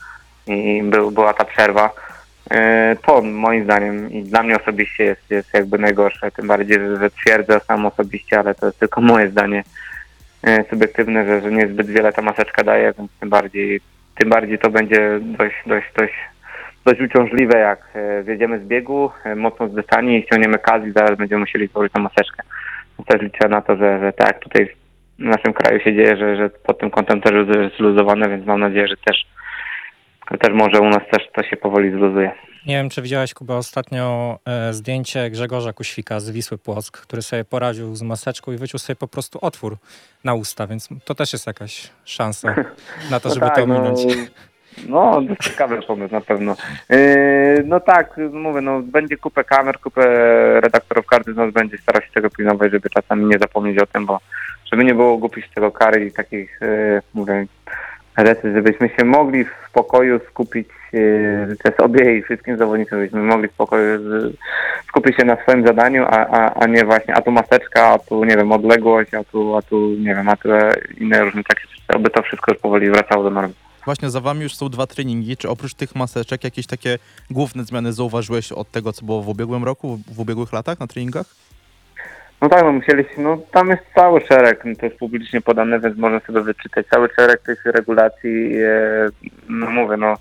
i 0.47 0.83
był, 0.85 1.11
była 1.11 1.35
ta 1.35 1.45
przerwa. 1.45 1.91
E, 2.51 2.97
To 3.03 3.23
moim 3.23 3.65
zdaniem 3.65 4.11
i 4.11 4.23
dla 4.23 4.43
mnie 4.43 4.57
osobiście 4.61 5.05
jest, 5.05 5.31
jest 5.31 5.55
jakby 5.55 5.79
najgorsze, 5.79 6.31
tym 6.31 6.47
bardziej, 6.47 6.79
że, 6.79 6.97
że 6.97 7.11
twierdzę 7.11 7.61
sam 7.61 7.87
osobiście, 7.87 8.39
ale 8.39 8.55
to 8.55 8.67
jest 8.67 8.79
tylko 8.79 9.01
moje 9.01 9.29
zdanie 9.29 9.65
e, 10.43 10.65
subiektywne, 10.71 11.27
że, 11.27 11.41
że 11.41 11.51
niezbyt 11.51 11.87
wiele 11.87 12.13
ta 12.13 12.23
maseczka 12.23 12.65
daje, 12.65 12.93
więc 12.99 13.11
tym 13.21 13.29
bardziej, 13.29 13.81
tym 14.19 14.29
bardziej 14.29 14.59
to 14.59 14.71
będzie 14.71 15.19
dość, 15.21 15.57
dość, 15.67 15.87
dość, 15.97 16.15
dość 16.85 17.01
uciążliwe, 17.01 17.59
jak 17.59 17.79
e, 17.95 18.23
wjedziemy 18.23 18.59
z 18.59 18.63
biegu, 18.63 19.11
mocno 19.37 19.69
zdyszani 19.69 20.19
i 20.19 20.23
ściągniemy 20.23 20.59
kaz 20.59 20.85
i 20.87 20.93
zaraz 20.93 21.19
będziemy 21.19 21.41
musieli 21.41 21.69
założyć 21.69 21.93
tą 21.93 22.01
maseczkę. 22.01 22.43
Też 23.07 23.23
liczę 23.23 23.49
na 23.49 23.63
to, 23.63 23.77
że, 23.77 24.01
że 24.01 24.13
tak 24.13 24.39
tutaj 24.39 24.82
w 25.19 25.25
naszym 25.25 25.53
kraju 25.53 25.81
się 25.81 25.95
dzieje, 25.95 26.17
że, 26.17 26.37
że 26.37 26.51
pod 26.51 26.79
tym 26.79 26.91
kątem 26.91 27.21
też 27.21 27.33
jest 27.33 27.77
zluzowane, 27.77 28.29
więc 28.29 28.47
mam 28.47 28.61
nadzieję, 28.61 28.89
że 28.89 28.97
też, 28.97 29.27
też 30.41 30.53
może 30.55 30.81
u 30.81 30.89
nas 30.89 31.03
też 31.11 31.23
to 31.37 31.43
się 31.43 31.57
powoli 31.57 31.91
zluzuje. 31.91 32.33
Nie 32.67 32.75
wiem, 32.77 32.91
czy 32.91 33.03
widziałeś, 33.03 33.35
Kuba, 33.35 33.57
ostatnio 33.57 34.39
e, 34.47 34.73
zdjęcie 34.73 35.31
Grzegorza 35.31 35.73
Kuświka 35.73 36.21
z 36.21 36.31
Wisły 36.31 36.59
Płock, 36.59 37.01
który 37.01 37.23
sobie 37.23 37.45
poradził 37.45 37.95
z 37.95 38.03
maseczką 38.03 38.53
i 38.53 38.57
wyciął 38.57 38.79
sobie 38.79 38.97
po 38.97 39.09
prostu 39.09 39.39
otwór 39.43 39.77
na 40.25 40.35
usta, 40.35 40.67
więc 40.67 40.89
to 41.05 41.15
też 41.15 41.33
jest 41.33 41.47
jakaś 41.47 41.91
szansa 42.05 42.55
na 43.11 43.21
to, 43.21 43.31
żeby 43.35 43.47
to 43.55 43.67
no, 43.67 43.77
ominąć. 43.77 44.01
no, 44.89 45.21
jest 45.21 45.43
ciekawy 45.43 45.83
pomysł 45.83 46.15
na 46.15 46.21
pewno. 46.21 46.57
Yy, 46.89 46.99
no 47.65 47.81
tak, 47.81 48.17
mówię, 48.33 48.61
no 48.61 48.81
będzie 48.83 49.17
kupę 49.17 49.45
kamer, 49.45 49.81
kupę 49.81 50.05
redaktorów, 50.61 51.07
każdy 51.07 51.33
z 51.33 51.37
nas 51.37 51.53
będzie 51.53 51.79
starał 51.79 52.03
się 52.03 52.11
tego 52.15 52.31
pilnować, 52.31 52.73
żeby 52.73 52.91
czasami 52.91 53.25
nie 53.27 53.39
zapomnieć 53.39 53.79
o 53.79 53.87
tym, 53.87 54.07
bo 54.07 54.21
żeby 54.73 54.85
nie 54.85 54.95
było 54.95 55.19
głupich 55.19 55.47
z 55.47 55.55
tego 55.55 55.71
kary 55.71 56.07
i 56.07 56.13
takich, 56.13 56.59
yy, 56.61 57.03
mówię, 57.15 57.47
rzeczy, 58.19 58.53
żebyśmy 58.55 58.89
się 58.89 59.05
mogli 59.05 59.45
w 59.45 59.51
spokoju 59.69 60.21
skupić 60.31 60.69
życzę 61.49 61.73
sobie 61.77 62.19
i 62.19 62.23
wszystkim 62.23 62.59
zawodnikom, 62.59 62.99
żebyśmy 62.99 63.23
mogli 63.23 63.49
w 63.49 63.53
spokoju 63.53 64.01
skupić 64.89 65.17
się 65.17 65.25
na 65.25 65.43
swoim 65.43 65.67
zadaniu, 65.67 66.05
a, 66.05 66.27
a, 66.27 66.55
a 66.55 66.67
nie 66.67 66.85
właśnie, 66.85 67.15
a 67.15 67.23
tu 67.23 67.31
maseczka, 67.31 67.87
a 67.87 67.99
tu, 67.99 68.25
nie 68.25 68.37
wiem, 68.37 68.53
odległość, 68.53 69.15
a 69.15 69.25
tu, 69.25 69.57
a 69.57 69.63
tu, 69.63 69.91
nie 69.91 70.15
wiem, 70.15 70.29
a 70.29 70.37
tu 70.37 70.49
inne 70.99 71.21
różne 71.21 71.43
takie 71.45 71.61
rzeczy, 71.61 71.83
aby 71.89 72.11
to 72.11 72.23
wszystko 72.23 72.53
już 72.53 72.61
powoli 72.61 72.91
wracało 72.91 73.23
do 73.25 73.31
normy. 73.31 73.55
Właśnie 73.85 74.11
za 74.11 74.21
wami 74.21 74.43
już 74.43 74.55
są 74.55 74.69
dwa 74.69 74.87
treningi. 74.87 75.37
Czy 75.37 75.49
oprócz 75.49 75.75
tych 75.75 75.95
maseczek 75.95 76.45
jakieś 76.45 76.67
takie 76.67 76.99
główne 77.31 77.65
zmiany 77.65 77.93
zauważyłeś 77.93 78.53
od 78.53 78.71
tego, 78.71 78.93
co 78.93 79.07
było 79.07 79.23
w 79.23 79.29
ubiegłym 79.29 79.65
roku, 79.65 79.99
w 80.13 80.21
ubiegłych 80.21 80.53
latach 80.53 80.81
na 80.81 80.87
treningach? 80.87 81.27
No 82.43 82.49
tak, 82.49 82.65
no 82.65 82.73
musieliśmy, 82.73 83.25
no 83.25 83.39
tam 83.53 83.71
jest 83.71 83.83
cały 83.95 84.21
szereg, 84.21 84.65
no 84.65 84.75
to 84.77 84.87
jest 84.87 84.99
publicznie 84.99 85.41
podane, 85.41 85.81
więc 85.81 85.97
można 85.99 86.21
sobie 86.21 86.41
wyczytać. 86.41 86.87
Cały 86.87 87.09
szereg 87.17 87.43
tych 87.43 87.65
regulacji, 87.65 88.57
e, 88.57 89.09
no 89.49 89.71
mówię, 89.71 89.97
no 89.97 90.15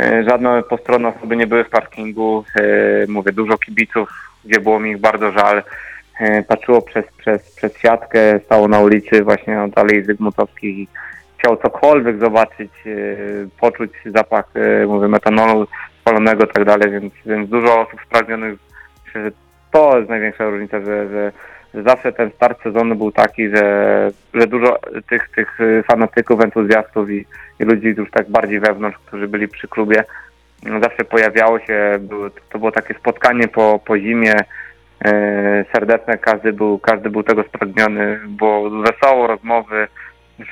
e, 0.00 0.24
żadne 0.24 0.62
postronne 0.62 1.08
osoby 1.08 1.36
nie 1.36 1.46
były 1.46 1.64
w 1.64 1.70
parkingu, 1.70 2.44
e, 2.56 2.62
mówię, 3.08 3.32
dużo 3.32 3.58
kibiców, 3.58 4.08
gdzie 4.44 4.60
było 4.60 4.80
mi 4.80 4.90
ich 4.90 4.98
bardzo 4.98 5.32
żal, 5.32 5.62
patrzyło 6.48 6.82
przez, 6.82 7.04
przez, 7.18 7.54
przez 7.56 7.76
siatkę, 7.76 8.40
stało 8.44 8.68
na 8.68 8.80
ulicy 8.80 9.24
właśnie 9.24 9.62
od 9.62 9.78
Alei 9.78 10.04
Zygmuntowskiej 10.04 10.88
chciał 11.38 11.56
cokolwiek 11.56 12.20
zobaczyć, 12.20 12.70
poczuć 13.60 13.90
zapach, 14.04 14.44
mówię, 14.88 15.08
metanolu 15.08 15.66
spalonego 16.00 16.44
i 16.44 16.48
tak 16.48 16.64
dalej, 16.64 16.90
więc, 16.90 17.12
więc 17.26 17.50
dużo 17.50 17.80
osób 17.80 18.00
spragnionych, 18.06 18.58
to 19.70 19.98
jest 19.98 20.10
największa 20.10 20.50
różnica, 20.50 20.80
że, 20.80 21.08
że, 21.08 21.32
zawsze 21.74 22.12
ten 22.12 22.30
start 22.30 22.62
sezonu 22.62 22.96
był 22.96 23.12
taki, 23.12 23.48
że, 23.48 24.10
że 24.34 24.46
dużo 24.46 24.78
tych, 25.08 25.28
tych 25.28 25.60
y, 25.60 25.82
fanatyków, 25.86 26.40
entuzjastów 26.40 27.10
i, 27.10 27.26
i 27.60 27.64
ludzi 27.64 27.86
już 27.86 28.10
tak 28.10 28.30
bardziej 28.30 28.60
wewnątrz, 28.60 28.98
którzy 29.06 29.28
byli 29.28 29.48
przy 29.48 29.68
klubie, 29.68 30.04
no 30.62 30.80
zawsze 30.80 31.04
pojawiało 31.04 31.60
się, 31.60 31.98
były, 32.00 32.30
to 32.50 32.58
było 32.58 32.72
takie 32.72 32.94
spotkanie 32.94 33.48
po, 33.48 33.80
po 33.84 33.98
zimie, 33.98 34.34
e, 35.04 35.64
serdeczne, 35.72 36.18
każdy 36.18 36.52
był, 36.52 36.78
każdy 36.78 37.10
był 37.10 37.22
tego 37.22 37.42
spragniony, 37.42 38.20
było 38.26 38.70
wesoło, 38.70 39.26
rozmowy, 39.26 39.88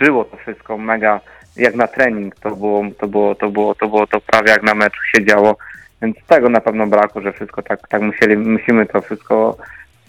żyło 0.01 0.25
to 0.25 0.37
wszystko 0.37 0.79
mega, 0.79 1.21
jak 1.57 1.75
na 1.75 1.87
trening, 1.87 2.35
to 2.35 2.51
było, 2.51 2.85
to 2.99 3.07
było, 3.07 3.35
to 3.35 3.51
było, 3.51 3.75
to 3.75 3.89
było 3.89 4.07
to 4.07 4.21
prawie 4.21 4.51
jak 4.51 4.63
na 4.63 4.75
meczu 4.75 5.01
się 5.15 5.25
działo, 5.25 5.57
więc 6.03 6.17
tego 6.27 6.49
na 6.49 6.61
pewno 6.61 6.87
braku, 6.87 7.21
że 7.21 7.33
wszystko 7.33 7.63
tak, 7.63 7.89
tak 7.89 8.03
musieli, 8.03 8.37
musimy 8.37 8.87
to 8.87 9.01
wszystko 9.01 9.57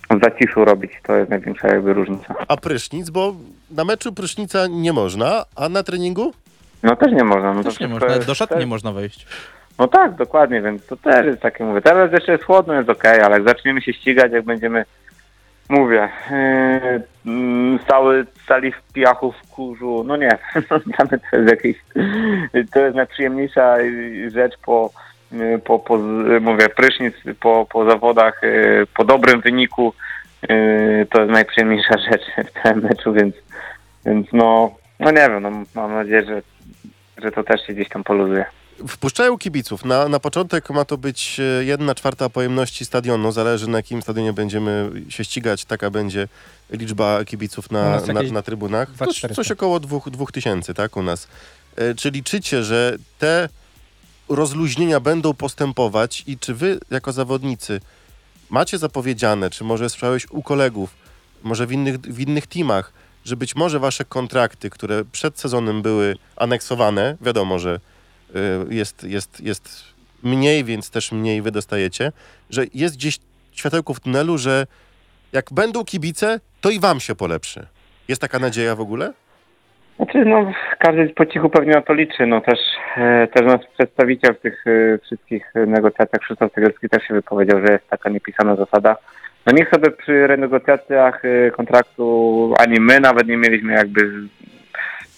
w 0.09 0.23
zaciszu 0.23 0.65
robić, 0.65 0.91
to 1.03 1.15
jest 1.15 1.29
największa 1.29 1.67
jakby 1.67 1.93
różnica. 1.93 2.35
A 2.47 2.57
prysznic, 2.57 3.09
bo 3.09 3.35
na 3.71 3.85
meczu 3.85 4.13
prysznica 4.13 4.67
nie 4.69 4.93
można, 4.93 5.45
a 5.55 5.69
na 5.69 5.83
treningu? 5.83 6.33
No 6.83 6.95
też 6.95 7.11
nie 7.11 7.23
można. 7.23 7.53
No 7.53 7.63
to 7.63 7.69
Też 7.69 7.79
nie 7.79 7.87
można, 7.87 8.15
jest- 8.15 8.27
do 8.27 8.35
szatni 8.35 8.53
też- 8.55 8.63
nie 8.63 8.67
można 8.69 8.91
wejść. 8.91 9.27
No 9.79 9.87
tak, 9.87 10.15
dokładnie, 10.15 10.61
więc 10.61 10.85
to 10.85 10.95
też 10.97 11.25
jest 11.25 11.41
takie, 11.41 11.63
mówię, 11.63 11.81
teraz 11.81 12.11
jeszcze 12.11 12.31
jest 12.31 12.43
chłodno, 12.43 12.73
jest 12.73 12.89
okej, 12.89 13.21
ale 13.21 13.35
jak 13.35 13.43
zaczniemy 13.47 13.81
się 13.81 13.93
ścigać, 13.93 14.31
jak 14.31 14.45
będziemy, 14.45 14.85
mówię, 15.69 16.09
yy, 16.31 17.03
mm, 17.25 17.79
cały 17.87 18.25
cali 18.47 18.71
w 18.71 18.93
piachu, 18.93 19.31
w 19.31 19.49
kurzu, 19.49 20.03
no 20.07 20.17
nie, 20.17 20.37
to 20.69 20.75
jest 21.37 21.49
jakieś, 21.49 21.75
to 22.73 22.79
jest 22.79 22.95
najprzyjemniejsza 22.95 23.75
rzecz 24.33 24.57
po, 24.65 24.89
po, 25.65 25.79
po 25.79 25.97
z- 25.97 26.43
mówię, 26.43 26.69
prysznic 26.69 27.13
po, 27.39 27.67
po 27.71 27.85
zawodach, 27.91 28.39
yy, 28.43 28.87
po 28.97 29.05
dobrym 29.05 29.41
wyniku, 29.41 29.93
to 31.11 31.19
jest 31.21 31.31
najprzyjemniejsza 31.31 31.95
rzecz 32.11 32.21
w 32.49 32.63
całym 32.63 32.83
meczu, 32.83 33.13
więc, 33.13 33.35
więc 34.05 34.27
no, 34.33 34.75
no 34.99 35.11
nie 35.11 35.17
wiem, 35.29 35.41
no, 35.43 35.51
mam 35.75 35.93
nadzieję, 35.93 36.25
że, 36.25 36.41
że 37.23 37.31
to 37.31 37.43
też 37.43 37.67
się 37.67 37.73
gdzieś 37.73 37.89
tam 37.89 38.03
poluzuje. 38.03 38.45
Wpuszczają 38.87 39.37
kibiców. 39.37 39.85
Na, 39.85 40.09
na 40.09 40.19
początek 40.19 40.69
ma 40.69 40.85
to 40.85 40.97
być 40.97 41.39
e, 41.39 41.63
jedna 41.65 41.95
czwarta 41.95 42.29
pojemności 42.29 42.85
stadionu. 42.85 43.31
Zależy 43.31 43.69
na 43.69 43.77
jakim 43.77 44.01
stadionie 44.01 44.33
będziemy 44.33 44.89
się 45.09 45.23
ścigać, 45.23 45.65
taka 45.65 45.89
będzie 45.89 46.27
liczba 46.71 47.25
kibiców 47.25 47.71
na, 47.71 48.01
na, 48.13 48.21
na 48.31 48.41
trybunach. 48.41 48.89
Coś, 48.97 49.21
coś 49.35 49.51
około 49.51 49.79
dwóch, 49.79 50.09
dwóch 50.09 50.31
tysięcy, 50.31 50.73
tak, 50.73 50.97
u 50.97 51.03
nas. 51.03 51.27
E, 51.77 51.95
Czy 51.95 52.11
liczycie, 52.11 52.63
że 52.63 52.95
te 53.19 53.49
rozluźnienia 54.29 54.99
będą 54.99 55.33
postępować 55.33 56.23
i 56.27 56.37
czy 56.37 56.53
wy 56.53 56.79
jako 56.91 57.11
zawodnicy 57.11 57.81
macie 58.49 58.77
zapowiedziane, 58.77 59.49
czy 59.49 59.63
może 59.63 59.89
słyszałeś 59.89 60.27
u 60.31 60.41
kolegów, 60.41 60.95
może 61.43 61.67
w 61.67 61.71
innych, 61.71 61.99
w 61.99 62.19
innych 62.19 62.47
teamach, 62.47 62.93
że 63.25 63.35
być 63.35 63.55
może 63.55 63.79
wasze 63.79 64.05
kontrakty, 64.05 64.69
które 64.69 65.05
przed 65.05 65.39
sezonem 65.39 65.81
były 65.81 66.15
aneksowane, 66.35 67.17
wiadomo, 67.21 67.59
że 67.59 67.79
y, 68.69 68.75
jest, 68.75 69.03
jest, 69.03 69.41
jest 69.41 69.83
mniej, 70.23 70.63
więc 70.63 70.89
też 70.89 71.11
mniej 71.11 71.41
wy 71.41 71.51
dostajecie, 71.51 72.11
że 72.49 72.65
jest 72.73 72.95
gdzieś 72.95 73.19
światełko 73.51 73.93
w 73.93 73.99
tunelu, 73.99 74.37
że 74.37 74.67
jak 75.31 75.53
będą 75.53 75.85
kibice, 75.85 76.39
to 76.61 76.69
i 76.69 76.79
wam 76.79 76.99
się 76.99 77.15
polepszy. 77.15 77.67
Jest 78.07 78.21
taka 78.21 78.39
nadzieja 78.39 78.75
w 78.75 78.81
ogóle? 78.81 79.13
Znaczy, 79.99 80.25
no, 80.25 80.51
każdy 80.77 81.09
po 81.09 81.25
cichu 81.25 81.49
pewnie 81.49 81.73
na 81.73 81.81
to 81.81 81.93
liczy. 81.93 82.25
No 82.25 82.41
też, 82.41 82.59
e, 82.97 83.27
też 83.27 83.45
nasz 83.45 83.67
przedstawiciel 83.73 84.35
w 84.35 84.39
tych 84.39 84.63
e, 84.67 84.97
wszystkich 84.97 85.53
negocjacjach, 85.67 86.21
Krzysztof 86.21 86.51
też 86.91 87.03
się 87.03 87.13
wypowiedział, 87.13 87.59
że 87.65 87.73
jest 87.73 87.89
taka 87.89 88.09
niepisana 88.09 88.55
zasada. 88.55 88.97
No 89.45 89.53
niech 89.53 89.69
sobie 89.69 89.91
przy 89.91 90.27
renegocjacjach 90.27 91.25
e, 91.25 91.51
kontraktu 91.51 92.53
ani 92.59 92.79
my 92.79 92.99
nawet 92.99 93.27
nie 93.27 93.37
mieliśmy 93.37 93.73
jakby 93.73 94.11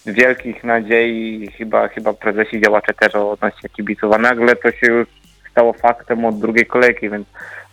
wielkich 0.06 0.64
nadziei, 0.64 1.48
chyba, 1.58 1.88
chyba 1.88 2.12
prezesi 2.12 2.60
działacze 2.60 2.94
też 2.94 3.14
odnośnie 3.14 3.68
kibiców, 3.68 4.12
a 4.12 4.18
nagle 4.18 4.56
to 4.56 4.70
się 4.70 4.86
już 4.86 5.08
stało 5.50 5.72
faktem 5.72 6.24
od 6.24 6.38
drugiej 6.38 6.66
kolejki, 6.66 7.10
więc 7.10 7.26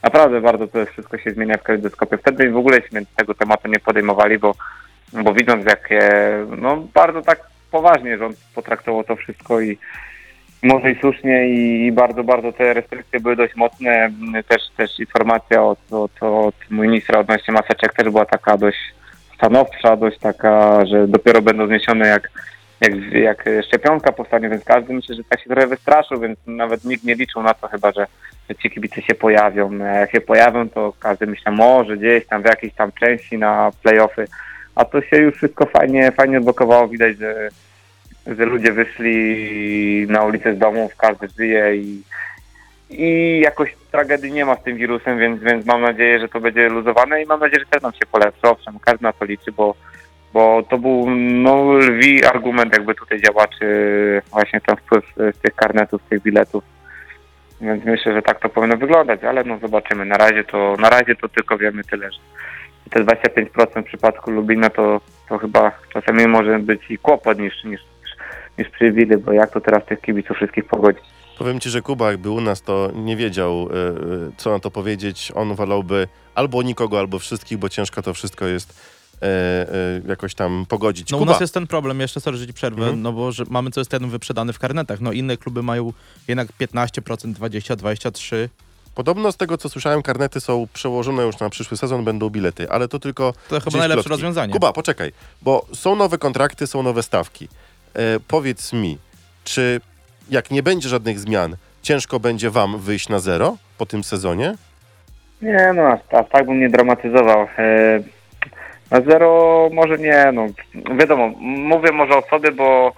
naprawdę 0.04 0.41
bardzo 0.41 0.67
to 0.67 0.86
wszystko 0.86 1.17
się 1.17 1.32
zmienia 1.32 1.58
w 1.58 1.63
kalejdoskopie. 1.63 2.17
Wtedy 2.17 2.52
w 2.52 2.58
ogóleśmy 2.58 3.02
tego 3.15 3.34
tematu 3.34 3.67
nie 3.67 3.80
podejmowali, 3.80 4.38
bo 4.38 4.56
bo 5.13 5.34
widząc 5.34 5.65
jakie, 5.65 6.10
no 6.58 6.88
bardzo 6.93 7.22
tak 7.22 7.39
poważnie 7.72 8.17
rząd 8.17 8.38
potraktował 8.56 9.04
to 9.04 9.15
wszystko 9.15 9.62
i 9.62 9.78
może 10.63 10.91
i 10.91 11.00
słusznie 11.00 11.50
i, 11.50 11.91
bardzo, 11.91 12.24
bardzo 12.24 12.52
te 12.52 12.74
restrykcje 12.74 13.19
były 13.19 13.36
dość 13.36 13.56
mocne. 13.56 14.12
Też, 14.48 14.62
też 14.78 15.00
informacja 15.00 15.63
od, 15.63 15.80
od, 15.91 16.24
od 16.24 16.56
ministra 16.72 17.19
odnośnie 17.19 17.54
maseczek 17.54 17.93
też 17.93 18.10
była 18.10 18.26
taka 18.26 18.58
dość 18.58 18.78
stanowcza, 19.36 19.95
dość 19.95 20.19
taka, 20.19 20.86
że 20.86 21.08
dopiero 21.08 21.41
będą 21.41 21.67
zniesione 21.67 22.08
jak, 22.08 22.32
jak, 22.82 22.93
jak 23.12 23.50
szczepionka 23.67 24.12
powstanie, 24.12 24.50
więc 24.50 24.63
każdy 24.63 24.93
myślę, 24.93 25.15
że 25.15 25.24
tak 25.24 25.41
się 25.41 25.50
trochę 25.50 25.67
wystraszył, 25.67 26.19
więc 26.19 26.39
nawet 26.48 26.86
nikt 26.86 27.04
nie 27.04 27.15
liczył 27.15 27.43
na 27.43 27.54
to 27.54 27.67
chyba, 27.67 27.91
że, 27.91 28.08
ci 28.63 28.69
kibice 28.69 29.02
się 29.02 29.15
pojawią. 29.15 29.69
A 29.82 29.86
Jak 29.86 30.12
się 30.12 30.22
pojawią, 30.22 30.69
to 30.69 30.93
każdy 31.00 31.28
myślał, 31.28 31.56
może 31.56 31.98
gdzieś 31.98 32.26
tam 32.26 32.41
w 32.41 32.45
jakiejś 32.45 32.74
tam 32.74 32.91
części 32.91 33.38
na 33.38 33.72
playoffy, 33.84 34.28
a 34.80 34.86
to 34.86 35.02
się 35.02 35.18
już 35.18 35.36
wszystko 35.36 35.65
fajnie, 35.65 36.12
fajnie 36.12 36.38
odblokowało, 36.38 36.88
widać, 36.88 37.18
że, 37.18 37.50
że 38.28 38.46
ludzie 38.46 38.72
wyszli 38.72 40.06
na 40.10 40.24
ulicę 40.24 40.56
z 40.56 40.58
domów, 40.58 40.96
każdy 40.96 41.28
żyje 41.38 41.76
i 41.76 42.04
i 42.89 43.39
jakoś 43.44 43.76
tragedii 43.92 44.32
nie 44.32 44.46
ma 44.46 44.56
z 44.56 44.63
tym 44.63 44.78
wirusem, 44.78 45.20
więc, 45.20 45.44
więc 45.44 45.65
mam 45.65 45.82
nadzieję, 45.82 46.20
że 46.20 46.30
to 46.30 46.39
będzie 46.39 46.70
luzowane 46.70 47.24
i 47.24 47.26
mam 47.26 47.39
nadzieję, 47.39 47.60
że 47.60 47.65
też 47.65 47.82
nam 47.82 47.94
się 47.94 48.06
polepszy. 48.12 48.42
Owszem, 48.42 48.80
każdy 48.80 49.04
na 49.04 49.13
to 49.13 49.26
liczy, 49.26 49.52
bo, 49.52 49.76
bo 50.34 50.63
to 50.70 50.78
był 50.78 51.10
no, 51.15 51.74
lwi 51.74 52.26
argument 52.26 52.74
jakby 52.74 52.96
tutaj 52.96 53.22
działaczy, 53.22 53.65
właśnie 54.32 54.62
ten 54.62 54.76
wpływ 54.76 55.06
z 55.15 55.38
tych 55.38 55.56
karnetów, 55.56 56.02
z 56.02 56.10
tych 56.10 56.22
biletów. 56.22 56.63
Więc 57.62 57.86
myślę, 57.86 58.13
że 58.13 58.22
tak 58.22 58.39
to 58.39 58.50
powinno 58.50 58.78
wyglądać, 58.78 59.24
ale 59.24 59.44
no 59.44 59.58
zobaczymy. 59.58 60.06
Na 60.06 60.18
razie 60.18 60.44
to, 60.44 60.76
na 60.80 60.89
razie 60.89 61.15
to 61.15 61.30
tylko 61.30 61.58
wiemy 61.58 61.84
tyle, 61.84 62.12
że 62.12 62.20
te 62.89 63.04
25% 63.04 63.82
w 63.82 63.86
przypadku 63.86 64.32
Lubina 64.32 64.69
to, 64.69 65.02
to 65.30 65.38
chyba 65.38 65.71
czasami 65.93 66.28
może 66.28 66.60
być 66.60 66.82
i 66.89 66.97
kłopot 66.97 67.39
niż, 67.39 67.63
niż, 67.63 67.82
niż 68.58 68.69
przywilej, 68.69 69.17
bo 69.17 69.32
jak 69.32 69.52
to 69.52 69.62
teraz 69.62 69.86
tych 69.86 70.02
kibiców 70.02 70.38
wszystkich 70.38 70.65
pogodzić. 70.65 71.04
Powiem 71.38 71.60
ci, 71.60 71.69
że 71.69 71.82
Kuba 71.82 72.12
jak 72.12 72.17
był 72.19 72.36
u 72.36 72.41
nas, 72.41 72.62
to 72.62 72.91
nie 72.95 73.15
wiedział, 73.17 73.69
e, 73.71 74.32
co 74.38 74.52
na 74.52 74.60
to 74.60 74.71
powiedzieć. 74.71 75.32
On 75.36 75.56
wolałby 75.56 76.08
albo 76.36 76.63
nikogo, 76.63 76.99
albo 76.99 77.19
wszystkich, 77.19 77.58
bo 77.58 77.69
ciężko 77.69 78.02
to 78.02 78.13
wszystko 78.13 78.45
jest 78.45 78.82
e, 79.21 79.25
e, 79.25 80.02
jakoś 80.08 80.36
tam 80.36 80.65
pogodzić. 80.69 81.12
No 81.12 81.17
u 81.17 81.19
Kuba, 81.19 81.32
nas 81.32 81.41
jest 81.41 81.54
ten 81.54 81.67
problem, 81.67 81.99
jeszcze 81.99 82.19
sorry, 82.19 82.38
że 82.38 82.47
ci 82.47 82.54
przerwę, 82.54 82.82
Mhm. 82.82 83.02
no 83.02 83.13
bo 83.13 83.32
że 83.32 83.43
mamy 83.49 83.71
co 83.71 83.80
jest 83.80 83.91
ten 83.91 84.10
wyprzedany 84.10 84.54
w 84.54 84.60
karnetach. 84.60 85.02
No 85.02 85.12
inne 85.12 85.38
kluby 85.38 85.63
mają 85.63 85.93
jednak 86.28 86.47
15%, 86.60 87.34
20, 87.34 87.75
23. 87.75 88.49
podobno 89.00 89.32
z 89.32 89.38
tego, 89.38 89.58
co 89.58 89.70
słyszałem, 89.70 90.02
karnety 90.02 90.40
są 90.42 90.68
przełożone 90.74 91.24
już 91.24 91.40
na 91.40 91.50
przyszły 91.50 91.78
sezon, 91.78 92.04
będą 92.04 92.30
bilety, 92.30 92.70
ale 92.70 92.88
to 92.88 93.00
tylko 93.00 93.34
To 93.50 93.60
chyba 93.60 93.78
najlepsze 93.78 94.04
plotki. 94.04 94.10
rozwiązanie. 94.10 94.54
Kuba, 94.54 94.74
poczekaj, 94.74 95.12
bo 95.42 95.66
są 95.74 95.96
nowe 95.96 96.18
kontrakty, 96.18 96.68
są 96.68 96.84
nowe 96.84 97.04
stawki. 97.04 97.48
E, 97.94 98.00
powiedz 98.28 98.74
mi, 98.74 98.98
czy 99.44 99.82
jak 100.30 100.52
nie 100.52 100.64
będzie 100.64 100.90
żadnych 100.90 101.20
zmian, 101.20 101.56
ciężko 101.82 102.20
będzie 102.20 102.50
wam 102.50 102.80
wyjść 102.80 103.10
na 103.10 103.20
zero 103.20 103.58
po 103.78 103.86
tym 103.86 104.04
sezonie? 104.04 104.56
Nie, 105.42 105.72
no 105.76 105.82
aż 105.88 106.00
tak 106.32 106.46
bym 106.46 106.60
nie 106.60 106.70
dramatyzował. 106.70 107.48
E, 107.58 108.00
Na 108.92 109.02
zero 109.02 109.70
może 109.74 109.98
nie, 109.98 110.32
no 110.34 110.46
wiadomo, 111.00 111.28
mówię 111.40 111.92
może 111.92 112.18
o 112.18 112.22
sobie, 112.30 112.52
bo 112.52 112.94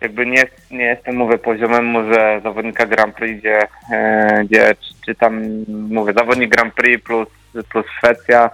jakby 0.00 0.26
nie, 0.26 0.44
nie 0.70 0.84
jestem, 0.84 1.16
mówię, 1.16 1.38
poziomem 1.38 1.86
może 1.86 2.40
zawodnika 2.42 2.86
Grand 2.86 3.14
Prix, 3.14 3.40
gdzie, 3.40 3.58
e, 3.92 4.44
gdzie 4.44 4.74
czy, 5.06 5.14
tam, 5.14 5.42
mówię, 5.68 6.12
zawodnik 6.12 6.50
Grand 6.50 6.74
Prix 6.74 7.04
plus, 7.04 7.28
plus 7.68 7.86
Szwecja, 7.98 8.50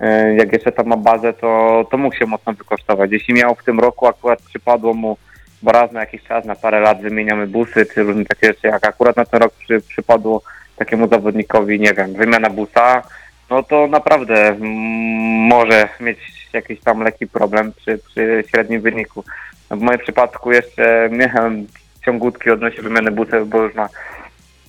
e, 0.00 0.34
jak 0.34 0.52
jeszcze 0.52 0.72
tam 0.72 0.86
ma 0.86 0.96
bazę, 0.96 1.32
to, 1.32 1.84
to 1.90 1.98
mógł 1.98 2.16
się 2.16 2.26
mocno 2.26 2.52
wykosztować. 2.52 3.12
Jeśli 3.12 3.34
miał 3.34 3.54
w 3.54 3.64
tym 3.64 3.80
roku 3.80 4.06
akurat 4.06 4.42
przypadło 4.42 4.94
mu, 4.94 5.16
bo 5.62 5.72
raz 5.72 5.92
na 5.92 6.00
jakiś 6.00 6.22
czas, 6.22 6.44
na 6.44 6.54
parę 6.54 6.80
lat 6.80 7.02
wymieniamy 7.02 7.46
busy, 7.46 7.86
czy 7.86 8.02
różne 8.02 8.24
takie 8.24 8.46
rzeczy, 8.46 8.66
jak 8.66 8.86
akurat 8.86 9.16
na 9.16 9.24
ten 9.24 9.40
rok 9.40 9.52
przy, 9.52 9.80
przypadło 9.80 10.42
takiemu 10.76 11.08
zawodnikowi, 11.08 11.80
nie 11.80 11.94
wiem, 11.94 12.12
wymiana 12.12 12.50
busa, 12.50 13.02
no 13.50 13.62
to 13.62 13.86
naprawdę 13.86 14.48
mm, 14.48 14.60
może 15.46 15.88
mieć 16.00 16.18
jakiś 16.52 16.80
tam 16.80 17.02
lekki 17.02 17.26
problem 17.26 17.72
przy, 17.72 17.98
przy 17.98 18.44
średnim 18.50 18.80
wyniku. 18.80 19.24
No 19.74 19.78
w 19.80 19.82
moim 19.82 19.98
przypadku 19.98 20.52
jeszcze 20.52 21.08
miałem 21.12 21.66
ciągutki 22.04 22.50
odnośnie 22.50 22.82
wymiany 22.82 23.10
busów, 23.10 23.48
bo 23.48 23.62
już 23.62 23.74
ma, 23.74 23.88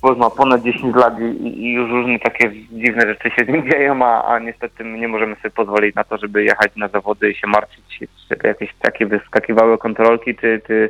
bo 0.01 0.09
już 0.09 0.17
ma 0.17 0.29
ponad 0.29 0.61
10 0.61 0.95
lat 0.95 1.19
i, 1.19 1.23
i 1.63 1.73
już 1.73 1.89
różne 1.91 2.19
takie 2.19 2.51
dziwne 2.71 3.01
rzeczy 3.01 3.29
się 3.29 3.45
z 3.45 3.47
nim 3.47 3.71
dzieją, 3.71 4.05
a, 4.05 4.33
a 4.33 4.39
niestety 4.39 4.83
my 4.83 4.97
nie 4.99 5.07
możemy 5.07 5.35
sobie 5.35 5.49
pozwolić 5.49 5.95
na 5.95 6.03
to, 6.03 6.17
żeby 6.17 6.43
jechać 6.43 6.71
na 6.75 6.87
zawody 6.87 7.31
i 7.31 7.35
się 7.35 7.47
martwić, 7.47 7.99
żeby 8.31 8.47
jakieś 8.47 8.73
takie 8.81 9.05
wyskakiwały 9.05 9.77
kontrolki, 9.77 10.35
czy, 10.35 10.61
czy, 10.67 10.89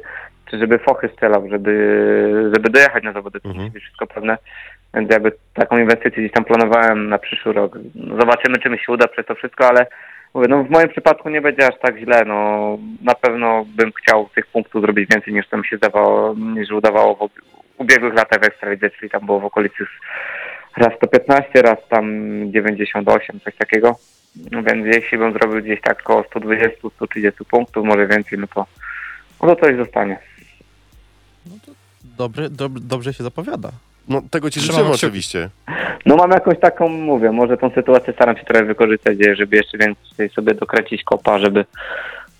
czy 0.52 0.58
żeby 0.60 0.80
fochy 0.80 1.10
strzelał, 1.14 1.50
żeby, 1.50 1.74
żeby 2.56 2.70
dojechać 2.70 3.04
na 3.04 3.12
zawody. 3.14 3.40
To 3.42 3.50
Mhm. 3.50 3.72
wszystko 3.72 4.08
pewne. 4.08 4.38
Więc 4.94 5.12
jakby 5.12 5.32
taką 5.54 5.78
inwestycję 5.78 6.24
gdzieś 6.24 6.32
tam 6.32 6.46
planowałem 6.46 7.10
na 7.10 7.18
przyszły 7.18 7.54
rok. 7.54 7.78
Zobaczymy, 8.20 8.58
czy 8.58 8.70
mi 8.70 8.80
się 8.80 8.92
uda 8.92 9.08
przez 9.08 9.26
to 9.26 9.36
wszystko, 9.36 9.68
ale 9.68 9.88
mówię, 10.36 10.48
no 10.48 10.64
w 10.64 10.70
moim 10.70 10.90
przypadku 10.90 11.30
nie 11.30 11.42
będzie 11.42 11.68
aż 11.68 11.80
tak 11.80 11.98
źle. 11.98 12.26
No 12.26 12.78
na 13.02 13.16
pewno 13.16 13.66
bym 13.68 13.92
chciał 13.92 14.30
tych 14.36 14.48
punktów 14.48 14.82
zrobić 14.82 15.10
więcej 15.10 15.34
niż 15.34 15.48
to 15.48 15.58
mi 15.58 15.68
się 15.68 15.78
zdawało, 15.78 16.36
niż 16.36 16.72
udawało 16.72 17.16
w 17.16 17.30
ubiegłych 17.78 18.14
latach 18.14 18.40
w 18.42 18.44
Ekstralidze, 18.44 18.90
czyli 18.90 19.10
tam 19.10 19.26
było 19.26 19.40
w 19.40 19.46
okolicy 19.46 19.86
raz 20.78 20.94
115, 20.98 21.62
raz 21.62 21.78
tam 21.90 22.06
98, 22.52 23.40
coś 23.40 23.56
takiego. 23.56 23.96
No 24.52 24.64
Więc 24.64 24.96
jeśli 24.96 25.18
bym 25.18 25.34
zrobił 25.34 25.62
gdzieś 25.62 25.82
tak 25.82 26.02
około 26.02 26.22
120-130 26.22 27.32
punktów, 27.50 27.86
może 27.86 28.08
więcej, 28.08 28.40
no 28.40 28.48
to, 28.48 28.66
no 29.44 29.56
to 29.56 29.66
coś 29.66 29.76
zostanie. 29.76 30.20
Dobry, 32.18 32.50
dob, 32.50 32.80
dobrze 32.80 33.14
się 33.14 33.24
zapowiada. 33.24 33.72
No 34.08 34.22
tego 34.32 34.50
ci 34.50 34.60
życzymy 34.60 34.80
kciuki. 34.80 34.96
oczywiście. 34.96 35.50
No 36.06 36.16
mam 36.16 36.32
jakąś 36.32 36.60
taką, 36.60 36.90
mówię, 36.90 37.32
może 37.32 37.58
tą 37.58 37.70
sytuację 37.70 38.14
staram 38.14 38.38
się 38.38 38.44
trochę 38.44 38.64
wykorzystać, 38.66 39.18
żeby 39.38 39.58
jeszcze 39.58 39.78
więcej 39.78 40.30
sobie 40.30 40.54
dokręcić 40.54 41.04
kopa, 41.04 41.40
żeby, 41.40 41.66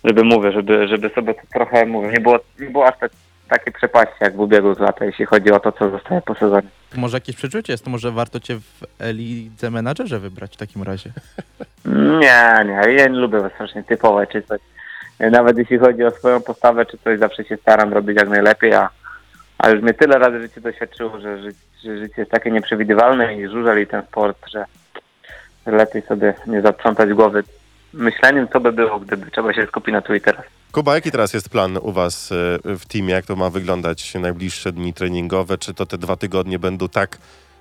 żeby 0.04 0.24
mówię, 0.24 0.52
żeby, 0.52 0.88
żeby 0.88 1.08
sobie 1.08 1.34
to 1.34 1.40
trochę, 1.52 1.86
mówię, 1.86 2.08
nie 2.08 2.20
było, 2.20 2.38
nie 2.60 2.70
było 2.70 2.86
aż 2.86 2.98
tak, 3.00 3.12
takie 3.48 3.72
przepaści 3.72 4.14
jak 4.20 4.36
w 4.36 4.40
ubiegłych 4.40 4.80
latach, 4.80 5.08
jeśli 5.08 5.24
chodzi 5.24 5.50
o 5.50 5.60
to, 5.60 5.72
co 5.72 5.90
zostaje 5.90 6.22
po 6.22 6.34
sezonie. 6.34 6.68
Może 6.96 7.16
jakieś 7.16 7.36
przeczucie 7.36 7.72
jest, 7.72 7.84
to 7.84 7.90
może 7.90 8.10
warto 8.10 8.40
cię 8.40 8.56
w 8.56 8.84
Elidze 8.98 9.70
Menadżerze 9.70 10.18
wybrać 10.18 10.54
w 10.54 10.58
takim 10.58 10.82
razie. 10.82 11.10
Nie, 12.20 12.64
nie, 12.64 12.92
ja 12.92 13.08
nie 13.08 13.08
lubię 13.08 13.38
strasznie 13.54 13.82
typować 13.82 14.28
czy 14.30 14.42
coś. 14.42 14.60
Nawet 15.20 15.58
jeśli 15.58 15.78
chodzi 15.78 16.04
o 16.04 16.10
swoją 16.10 16.40
postawę 16.40 16.86
czy 16.86 16.98
coś, 16.98 17.18
zawsze 17.18 17.44
się 17.44 17.56
staram 17.56 17.92
robić 17.92 18.16
jak 18.16 18.28
najlepiej, 18.28 18.72
a, 18.72 18.88
a 19.58 19.70
już 19.70 19.82
mnie 19.82 19.94
tyle 19.94 20.18
razy 20.18 20.40
życie 20.40 20.60
doświadczyło, 20.60 21.20
że, 21.20 21.42
ży, 21.42 21.52
że 21.84 21.98
życie 21.98 22.14
jest 22.18 22.30
takie 22.30 22.50
nieprzewidywalne 22.50 23.36
i 23.36 23.48
żużel 23.48 23.82
i 23.82 23.86
ten 23.86 24.02
sport, 24.02 24.38
że 24.52 24.64
lepiej 25.66 26.02
sobie 26.02 26.34
nie 26.46 26.62
zaprzątać 26.62 27.12
głowy 27.12 27.42
myśleniem, 27.92 28.48
co 28.52 28.60
by 28.60 28.72
było, 28.72 29.00
gdyby 29.00 29.30
trzeba 29.30 29.54
się 29.54 29.66
skupić 29.66 29.92
na 29.92 30.02
tu 30.02 30.14
i 30.14 30.20
teraz. 30.20 30.44
Kuba, 30.72 30.94
jaki 30.94 31.10
teraz 31.10 31.34
jest 31.34 31.48
plan 31.48 31.78
u 31.82 31.92
was 31.92 32.32
e, 32.32 32.58
w 32.76 32.86
teamie? 32.86 33.12
Jak 33.12 33.26
to 33.26 33.36
ma 33.36 33.50
wyglądać 33.50 34.14
najbliższe 34.14 34.72
dni 34.72 34.94
treningowe? 34.94 35.58
Czy 35.58 35.74
to 35.74 35.86
te 35.86 35.98
dwa 35.98 36.16
tygodnie 36.16 36.58
będą 36.58 36.88
tak 36.88 37.18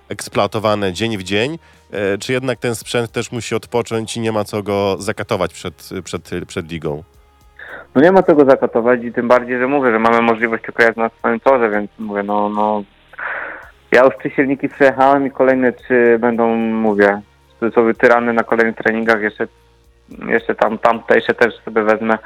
eksploatowane 0.09 0.93
dzień 0.93 1.17
w 1.17 1.23
dzień? 1.23 1.59
E, 1.91 2.17
Czy 2.17 2.33
jednak 2.33 2.59
ten 2.59 2.75
sprzęt 2.75 3.11
też 3.11 3.31
musi 3.31 3.55
odpocząć 3.55 4.17
i 4.17 4.19
nie 4.19 4.31
ma 4.31 4.43
co 4.43 4.63
go 4.63 4.95
zakatować 4.99 5.53
przed, 5.53 5.89
przed, 6.03 6.29
przed 6.47 6.71
ligą? 6.71 7.03
No 7.95 8.01
nie 8.01 8.11
ma 8.11 8.23
co 8.23 8.35
go 8.35 8.45
zakatować 8.45 9.03
i 9.03 9.13
tym 9.13 9.27
bardziej, 9.27 9.59
że 9.59 9.67
mówię, 9.67 9.91
że 9.91 9.99
mamy 9.99 10.21
możliwość 10.21 10.63
tylko 10.63 10.83
jazdy 10.83 11.01
na 11.01 11.09
swoim 11.09 11.39
torze, 11.39 11.69
więc 11.69 11.91
mówię, 11.99 12.23
no, 12.23 12.49
no 12.49 12.83
ja 13.91 14.03
już 14.03 14.17
trzy 14.17 14.29
silniki 14.29 14.69
przejechałem 14.69 15.27
i 15.27 15.31
kolejne 15.31 15.73
trzy 15.73 16.17
będą, 16.19 16.55
mówię, 16.55 17.21
sobie 17.73 17.93
tyrany 17.93 18.33
na 18.33 18.43
kolejnych 18.43 18.75
treningach, 18.75 19.21
jeszcze, 19.21 19.47
jeszcze 20.27 20.55
tam 20.55 20.77
tamtejsze 20.77 21.33
też 21.33 21.55
sobie 21.63 21.83
wezmę 21.83 22.17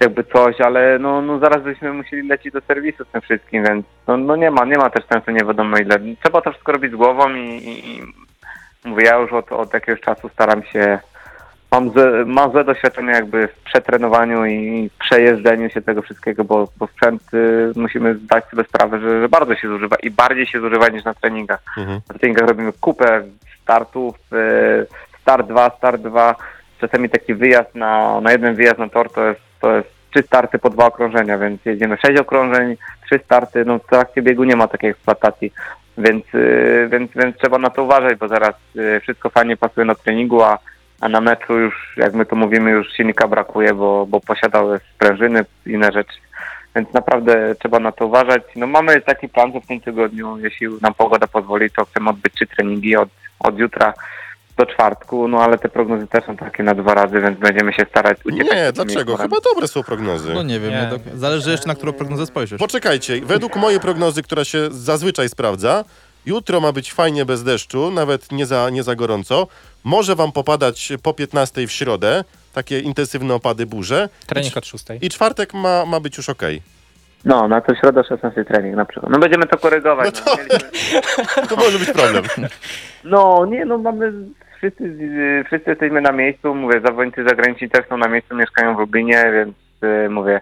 jakby 0.00 0.24
coś, 0.24 0.60
ale 0.60 0.98
no, 0.98 1.22
no 1.22 1.38
zaraz 1.38 1.62
byśmy 1.62 1.92
musieli 1.92 2.28
lecieć 2.28 2.52
do 2.52 2.60
serwisu 2.60 3.04
z 3.04 3.08
tym 3.08 3.20
wszystkim, 3.20 3.64
więc 3.64 3.86
no, 4.06 4.16
no 4.16 4.36
nie 4.36 4.50
ma, 4.50 4.64
nie 4.64 4.78
ma 4.78 4.90
też 4.90 5.04
sensu 5.04 5.30
nie 5.30 5.44
wiadomo 5.44 5.76
ile. 5.76 5.98
Trzeba 6.22 6.40
to 6.40 6.50
wszystko 6.50 6.72
robić 6.72 6.92
z 6.92 6.96
głową 6.96 7.34
i, 7.34 7.40
i, 7.40 7.96
i 7.96 8.02
mówię, 8.84 9.04
ja 9.04 9.16
już 9.16 9.32
od, 9.32 9.52
od 9.52 9.74
jakiegoś 9.74 10.00
czasu 10.00 10.28
staram 10.28 10.62
się 10.62 10.98
mam 11.74 11.90
złe, 11.90 12.24
mam 12.24 12.52
złe 12.52 12.64
doświadczenie 12.64 13.12
jakby 13.12 13.48
w 13.48 13.64
przetrenowaniu 13.64 14.46
i 14.46 14.90
przejeżdżeniu 15.00 15.70
się 15.70 15.82
tego 15.82 16.02
wszystkiego, 16.02 16.44
bo, 16.44 16.68
bo 16.78 16.86
sprzęt 16.86 17.22
y, 17.34 17.72
musimy 17.76 18.14
zdać 18.14 18.44
sobie 18.44 18.64
sprawę, 18.64 19.00
że, 19.00 19.20
że 19.20 19.28
bardzo 19.28 19.54
się 19.54 19.68
zużywa 19.68 19.96
i 20.02 20.10
bardziej 20.10 20.46
się 20.46 20.60
zużywa 20.60 20.88
niż 20.88 21.04
na 21.04 21.14
treningach. 21.14 21.62
Mhm. 21.78 22.00
Na 22.08 22.18
treningach 22.18 22.48
robimy 22.48 22.72
kupę 22.80 23.22
startów, 23.62 24.14
y, 24.32 24.86
start 25.22 25.46
2, 25.48 25.70
start 25.70 26.02
2, 26.02 26.34
czasami 26.80 27.10
taki 27.10 27.34
wyjazd 27.34 27.74
na, 27.74 28.20
na 28.20 28.32
jeden 28.32 28.54
wyjazd 28.54 28.78
na 28.78 28.88
tor 28.88 29.10
to 29.12 29.28
jest, 29.28 29.40
to 29.60 29.76
jest 29.76 29.88
trzy 30.10 30.22
starty 30.22 30.58
po 30.58 30.70
dwa 30.70 30.86
okrążenia, 30.86 31.38
więc 31.38 31.64
jedziemy 31.64 31.96
sześć 31.96 32.20
okrążeń, 32.20 32.76
trzy 33.06 33.20
starty, 33.24 33.64
no 33.64 33.78
w 33.78 33.86
trakcie 33.86 34.22
biegu 34.22 34.44
nie 34.44 34.56
ma 34.56 34.68
takiej 34.68 34.90
eksploatacji. 34.90 35.52
Więc, 35.98 36.34
y, 36.34 36.88
więc, 36.92 37.10
więc 37.16 37.36
trzeba 37.36 37.58
na 37.58 37.70
to 37.70 37.82
uważać, 37.82 38.18
bo 38.18 38.28
zaraz 38.28 38.54
y, 38.76 39.00
wszystko 39.00 39.30
fajnie 39.30 39.56
pasuje 39.56 39.86
na 39.86 39.94
treningu, 39.94 40.42
a, 40.42 40.58
a 41.00 41.08
na 41.08 41.20
meczu 41.20 41.58
już, 41.58 41.94
jak 41.96 42.14
my 42.14 42.26
to 42.26 42.36
mówimy, 42.36 42.70
już 42.70 42.92
silnika 42.92 43.28
brakuje, 43.28 43.74
bo, 43.74 44.06
bo 44.06 44.20
posiadały 44.20 44.80
sprężyny, 44.94 45.44
inne 45.66 45.92
rzeczy. 45.92 46.16
Więc 46.76 46.92
naprawdę 46.92 47.54
trzeba 47.54 47.78
na 47.80 47.92
to 47.92 48.06
uważać. 48.06 48.42
No 48.56 48.66
mamy 48.66 49.00
taki 49.00 49.28
plan, 49.28 49.52
że 49.52 49.60
w 49.60 49.66
tym 49.66 49.80
tygodniu, 49.80 50.38
jeśli 50.38 50.68
nam 50.82 50.94
pogoda 50.94 51.26
pozwoli, 51.26 51.70
to 51.70 51.84
chcemy 51.84 52.10
odbyć 52.10 52.34
trzy 52.34 52.46
treningi 52.46 52.96
od, 52.96 53.08
od 53.40 53.58
jutra. 53.58 53.94
do 54.56 54.66
czwartku, 54.66 55.28
no 55.28 55.38
ale 55.42 55.58
te 55.58 55.68
prognozy 55.68 56.06
też 56.06 56.24
są 56.24 56.36
takie 56.36 56.62
na 56.62 56.74
dwa 56.74 56.94
razy, 56.94 57.20
więc 57.20 57.38
będziemy 57.38 57.72
się 57.72 57.86
starać 57.90 58.18
uciekać. 58.24 58.56
Nie, 58.56 58.72
dlaczego? 58.72 59.16
Chyba 59.16 59.36
dobre 59.54 59.68
są 59.68 59.82
prognozy. 59.82 60.34
No 60.34 60.42
nie 60.42 60.60
wiem, 60.60 60.70
Nie. 60.70 60.86
do- 60.90 61.18
zależy 61.18 61.50
jeszcze 61.50 61.68
na 61.68 61.74
którą 61.74 61.92
prognozę 61.92 62.26
spojrzysz. 62.26 62.58
Poczekajcie, 62.58 63.20
według 63.20 63.56
mojej 63.56 63.80
prognozy, 63.80 64.22
która 64.22 64.44
się 64.44 64.58
zazwyczaj 64.70 65.28
sprawdza, 65.28 65.84
jutro 66.26 66.60
ma 66.60 66.72
być 66.72 66.92
fajnie 66.92 67.24
bez 67.24 67.42
deszczu, 67.44 67.90
nawet 67.90 68.32
nie 68.32 68.46
za, 68.46 68.70
nie 68.70 68.82
za 68.82 68.94
gorąco. 68.94 69.46
Może 69.84 70.14
wam 70.16 70.32
popadać 70.32 70.92
po 71.02 71.14
15 71.14 71.66
w 71.66 71.72
środę, 71.72 72.24
takie 72.54 72.80
intensywne 72.80 73.34
opady 73.34 73.66
burze. 73.66 74.08
Trening 74.26 74.56
od 74.56 74.66
6. 74.66 74.84
I 75.00 75.08
czwartek 75.10 75.54
ma, 75.54 75.84
ma 75.86 76.00
być 76.00 76.16
już 76.16 76.28
ok. 76.28 76.42
No, 77.24 77.48
na 77.48 77.60
to 77.60 77.74
środa 77.74 78.02
16 78.04 78.44
trening 78.44 78.76
na 78.76 78.84
przykład. 78.84 79.12
No 79.12 79.18
będziemy 79.18 79.46
to 79.46 79.58
korygować. 79.58 80.14
No 80.14 80.20
No, 80.26 80.36
to- 80.36 80.42
mieliśmy- 80.42 81.46
To 81.48 81.56
może 81.56 81.78
być 81.78 81.90
problem. 81.90 82.24
no 83.04 83.46
nie, 83.50 83.64
no 83.64 83.78
mamy, 83.78 84.12
wszyscy, 84.58 84.96
wszyscy 85.46 85.70
jesteśmy 85.70 86.00
na 86.00 86.12
miejscu, 86.12 86.54
mówię, 86.54 86.80
zawodnicy 86.86 87.24
zagraniczni 87.28 87.70
też 87.70 87.88
są 87.88 87.96
na 87.96 88.08
miejscu, 88.08 88.34
mieszkają 88.36 88.76
w 88.76 88.78
Lublinie, 88.78 89.24
więc 89.32 89.54
y, 90.06 90.08
mówię, 90.10 90.40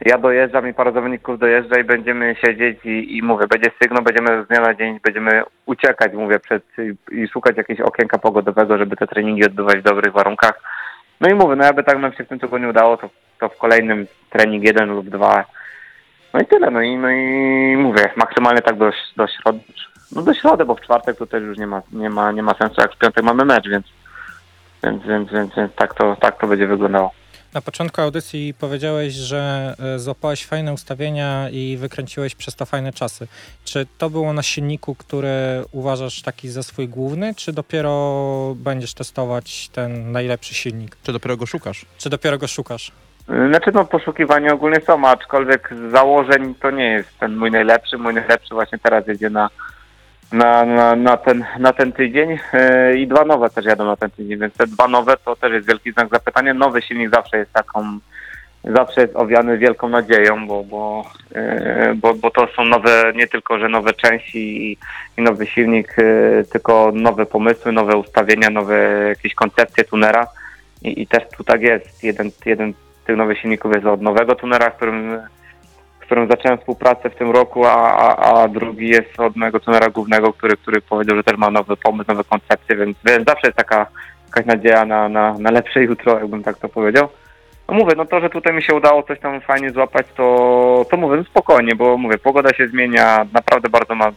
ja 0.00 0.18
dojeżdżam 0.18 0.68
i 0.68 0.74
parę 0.74 0.92
zawodników 0.92 1.38
dojeżdża 1.38 1.80
i 1.80 1.84
będziemy 1.84 2.36
siedzieć 2.44 2.78
i, 2.84 3.16
i 3.16 3.22
mówię, 3.22 3.46
będzie 3.46 3.70
sygnał, 3.82 4.02
będziemy 4.02 4.44
z 4.44 4.48
dnia 4.48 4.60
na 4.60 4.74
dzień, 4.74 5.00
będziemy 5.04 5.42
uciekać, 5.66 6.12
mówię, 6.12 6.40
przed 6.40 6.62
i, 6.78 7.22
i 7.22 7.28
szukać 7.28 7.56
jakiegoś 7.56 7.86
okienka 7.86 8.18
pogodowego, 8.18 8.78
żeby 8.78 8.96
te 8.96 9.06
treningi 9.06 9.44
odbywać 9.44 9.78
w 9.78 9.82
dobrych 9.82 10.12
warunkach. 10.12 10.60
No 11.20 11.28
i 11.28 11.34
mówię, 11.34 11.56
no 11.56 11.64
jakby 11.64 11.84
tak 11.84 11.98
nam 11.98 12.12
się 12.12 12.24
w 12.24 12.28
tym 12.28 12.38
tygodniu 12.38 12.70
udało, 12.70 12.96
to, 12.96 13.10
to 13.40 13.48
w 13.48 13.58
kolejnym 13.58 14.06
trening 14.30 14.64
jeden 14.64 14.88
lub 14.88 15.08
dwa. 15.08 15.44
No 16.34 16.40
i 16.40 16.46
tyle, 16.46 16.70
no 16.70 16.82
i, 16.82 16.96
no 16.96 17.10
i 17.10 17.76
mówię, 17.76 18.10
maksymalnie 18.16 18.62
tak 18.62 18.76
do, 18.76 18.90
do 19.16 19.26
środy. 19.26 19.60
No 20.12 20.22
do 20.22 20.34
środy, 20.34 20.64
bo 20.64 20.74
w 20.74 20.80
czwartek 20.80 21.16
to 21.16 21.26
też 21.26 21.42
już 21.42 21.58
nie 21.58 21.66
ma, 21.66 21.82
nie 21.92 22.10
ma, 22.10 22.32
nie 22.32 22.42
ma 22.42 22.54
sensu, 22.54 22.80
jak 22.80 22.94
w 22.94 22.98
piątek 22.98 23.24
mamy 23.24 23.44
mecz, 23.44 23.68
więc, 23.68 23.86
więc, 24.84 25.06
więc, 25.06 25.32
więc, 25.32 25.54
więc 25.54 25.74
tak, 25.74 25.94
to, 25.94 26.16
tak 26.16 26.38
to 26.38 26.46
będzie 26.46 26.66
wyglądało. 26.66 27.10
Na 27.54 27.60
początku 27.60 28.00
audycji 28.00 28.54
powiedziałeś, 28.60 29.12
że 29.12 29.74
e, 29.94 29.98
złapałeś 29.98 30.46
fajne 30.46 30.72
ustawienia 30.72 31.48
i 31.50 31.76
wykręciłeś 31.76 32.34
przez 32.34 32.54
to 32.54 32.66
fajne 32.66 32.92
czasy. 32.92 33.26
Czy 33.64 33.86
to 33.98 34.10
było 34.10 34.32
na 34.32 34.42
silniku, 34.42 34.94
który 34.94 35.64
uważasz 35.72 36.22
taki 36.22 36.48
za 36.48 36.62
swój 36.62 36.88
główny, 36.88 37.34
czy 37.34 37.52
dopiero 37.52 38.54
będziesz 38.56 38.94
testować 38.94 39.68
ten 39.68 40.12
najlepszy 40.12 40.54
silnik? 40.54 40.96
Czy 41.02 41.12
dopiero 41.12 41.36
go 41.36 41.46
szukasz? 41.46 41.86
Czy 41.98 42.10
dopiero 42.10 42.38
go 42.38 42.46
szukasz? 42.46 42.92
Znaczy 43.48 43.70
no 43.74 43.84
poszukiwania 43.84 44.52
ogólnie 44.52 44.80
są, 44.80 45.08
aczkolwiek 45.08 45.70
z 45.88 45.92
założeń 45.92 46.54
to 46.54 46.70
nie 46.70 46.90
jest 46.90 47.18
ten 47.18 47.36
mój 47.36 47.50
najlepszy. 47.50 47.98
Mój 47.98 48.14
najlepszy 48.14 48.54
właśnie 48.54 48.78
teraz 48.78 49.06
jedzie 49.06 49.30
na, 49.30 49.50
na, 50.32 50.64
na, 50.64 50.96
na, 50.96 51.16
ten, 51.16 51.44
na 51.58 51.72
ten 51.72 51.92
tydzień 51.92 52.30
yy, 52.30 52.98
i 52.98 53.06
dwa 53.06 53.24
nowe 53.24 53.50
też 53.50 53.64
jadą 53.64 53.84
na 53.84 53.96
ten 53.96 54.10
tydzień, 54.10 54.38
więc 54.38 54.54
te 54.54 54.66
dwa 54.66 54.88
nowe 54.88 55.16
to 55.24 55.36
też 55.36 55.52
jest 55.52 55.68
wielki 55.68 55.92
znak 55.92 56.08
zapytania. 56.08 56.54
Nowy 56.54 56.82
silnik 56.82 57.10
zawsze 57.10 57.38
jest 57.38 57.52
taką, 57.52 57.98
zawsze 58.64 59.00
jest 59.00 59.16
owiany 59.16 59.58
wielką 59.58 59.88
nadzieją, 59.88 60.46
bo, 60.46 60.64
bo, 60.64 61.04
yy, 61.34 61.94
bo, 61.94 62.14
bo 62.14 62.30
to 62.30 62.48
są 62.56 62.64
nowe, 62.64 63.12
nie 63.16 63.26
tylko, 63.26 63.58
że 63.58 63.68
nowe 63.68 63.92
części 63.92 64.72
i, 64.72 64.78
i 65.18 65.22
nowy 65.22 65.46
silnik, 65.46 65.94
yy, 65.98 66.44
tylko 66.52 66.92
nowe 66.94 67.26
pomysły, 67.26 67.72
nowe 67.72 67.96
ustawienia, 67.96 68.50
nowe 68.50 69.04
jakieś 69.08 69.34
koncepcje 69.34 69.84
tunera. 69.84 70.26
I, 70.82 71.02
I 71.02 71.06
też 71.06 71.22
tu 71.36 71.44
tak 71.44 71.62
jest. 71.62 72.04
Jeden, 72.04 72.30
jeden 72.46 72.72
z 72.72 73.06
tych 73.06 73.16
nowych 73.16 73.38
silników 73.38 73.74
jest 73.74 73.86
od 73.86 74.02
nowego 74.02 74.34
tunera, 74.34 74.70
którym, 74.70 75.20
którym 76.04 76.28
zacząłem 76.28 76.58
współpracę 76.58 77.10
w 77.10 77.14
tym 77.14 77.30
roku, 77.30 77.64
a, 77.64 77.96
a, 77.96 78.42
a 78.42 78.48
drugi 78.48 78.88
jest 78.88 79.20
od 79.20 79.36
mojego 79.36 79.60
tunera 79.60 79.90
głównego, 79.90 80.32
który, 80.32 80.56
który 80.56 80.80
powiedział, 80.80 81.16
że 81.16 81.24
też 81.24 81.36
ma 81.36 81.50
nowy 81.50 81.76
pomysł, 81.76 82.08
nowe 82.08 82.24
koncepcje, 82.24 82.76
więc, 82.76 82.96
więc 83.04 83.28
zawsze 83.28 83.46
jest 83.46 83.58
taka 83.58 83.86
jakaś 84.26 84.46
nadzieja 84.46 84.84
na, 84.84 85.08
na, 85.08 85.38
na 85.38 85.50
lepsze 85.50 85.82
jutro, 85.82 86.18
jakbym 86.18 86.42
tak 86.42 86.58
to 86.58 86.68
powiedział. 86.68 87.08
No 87.68 87.74
mówię, 87.74 87.92
no 87.96 88.04
to, 88.04 88.20
że 88.20 88.30
tutaj 88.30 88.54
mi 88.54 88.62
się 88.62 88.74
udało 88.74 89.02
coś 89.02 89.20
tam 89.20 89.40
fajnie 89.40 89.70
złapać, 89.70 90.06
to, 90.16 90.86
to 90.90 90.96
mówię, 90.96 91.16
no 91.16 91.24
spokojnie, 91.24 91.74
bo 91.74 91.98
mówię, 91.98 92.18
pogoda 92.18 92.54
się 92.54 92.68
zmienia, 92.68 93.26
naprawdę 93.32 93.68
bardzo 93.68 93.94
ma 93.94 94.10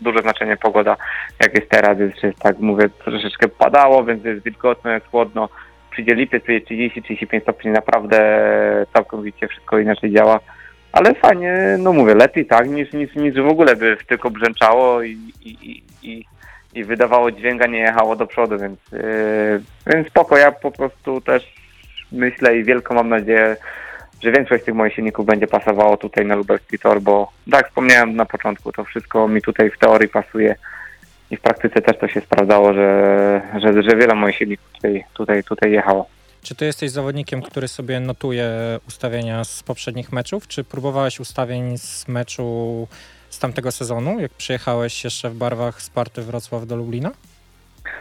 duże 0.00 0.18
znaczenie 0.22 0.56
pogoda, 0.56 0.96
jak 1.40 1.54
jest 1.54 1.70
teraz, 1.70 1.98
jest, 1.98 2.22
jest 2.22 2.38
tak, 2.38 2.58
mówię, 2.58 2.88
troszeczkę 3.04 3.48
padało, 3.48 4.04
więc 4.04 4.24
jest 4.24 4.44
wilgotno, 4.44 4.90
jest 4.90 5.06
chłodno, 5.06 5.48
przyjdzie 5.90 6.14
lipiec, 6.14 6.42
przyjdzie 6.42 6.90
30-35 6.90 7.42
stopni, 7.42 7.70
naprawdę 7.70 8.18
całkowicie 8.92 9.48
wszystko 9.48 9.78
inaczej 9.78 10.12
działa. 10.12 10.40
Ale 10.96 11.14
fajnie, 11.14 11.76
no 11.78 11.92
mówię, 11.92 12.14
lepiej 12.14 12.46
tak 12.46 12.68
niż, 12.68 12.92
niż, 12.92 13.14
niż 13.14 13.34
w 13.34 13.48
ogóle 13.48 13.76
by 13.76 13.96
tylko 14.08 14.30
brzęczało 14.30 15.02
i, 15.02 15.18
i, 15.44 15.82
i, 16.02 16.24
i, 16.74 16.84
wydawało 16.84 17.30
dźwięk, 17.30 17.62
a 17.62 17.66
nie 17.66 17.78
jechało 17.78 18.16
do 18.16 18.26
przodu, 18.26 18.58
więc, 18.58 18.78
yy, 18.92 19.62
więc 19.86 20.08
spoko, 20.08 20.36
ja 20.36 20.52
po 20.52 20.70
prostu 20.70 21.20
też 21.20 21.54
myślę 22.12 22.58
i 22.58 22.64
wielką 22.64 22.94
mam 22.94 23.08
nadzieję, 23.08 23.56
że 24.22 24.32
większość 24.32 24.64
tych 24.64 24.74
moich 24.74 24.94
silników 24.94 25.26
będzie 25.26 25.46
pasowało 25.46 25.96
tutaj 25.96 26.26
na 26.26 26.36
lubelski 26.36 26.78
tor, 26.78 27.00
bo 27.00 27.32
tak 27.50 27.68
wspomniałem 27.68 28.16
na 28.16 28.26
początku, 28.26 28.72
to 28.72 28.84
wszystko 28.84 29.28
mi 29.28 29.42
tutaj 29.42 29.70
w 29.70 29.78
teorii 29.78 30.08
pasuje 30.08 30.54
i 31.30 31.36
w 31.36 31.40
praktyce 31.40 31.82
też 31.82 31.98
to 31.98 32.08
się 32.08 32.20
sprawdzało, 32.20 32.74
że, 32.74 33.40
że, 33.62 33.82
że 33.82 33.96
wiele 33.96 34.14
moich 34.14 34.36
silników 34.36 34.72
tutaj, 34.72 35.04
tutaj, 35.14 35.44
tutaj 35.44 35.72
jechało. 35.72 36.15
Czy 36.46 36.54
ty 36.54 36.64
jesteś 36.64 36.90
zawodnikiem, 36.90 37.42
który 37.42 37.68
sobie 37.68 38.00
notuje 38.00 38.48
ustawienia 38.88 39.44
z 39.44 39.62
poprzednich 39.62 40.12
meczów? 40.12 40.48
Czy 40.48 40.64
próbowałeś 40.64 41.20
ustawień 41.20 41.78
z 41.78 42.08
meczu 42.08 42.88
z 43.30 43.38
tamtego 43.38 43.72
sezonu, 43.72 44.20
jak 44.20 44.32
przyjechałeś 44.32 45.04
jeszcze 45.04 45.30
w 45.30 45.34
barwach 45.34 45.82
Sparty 45.82 46.22
Wrocław 46.22 46.66
do 46.66 46.76
Lublina? 46.76 47.10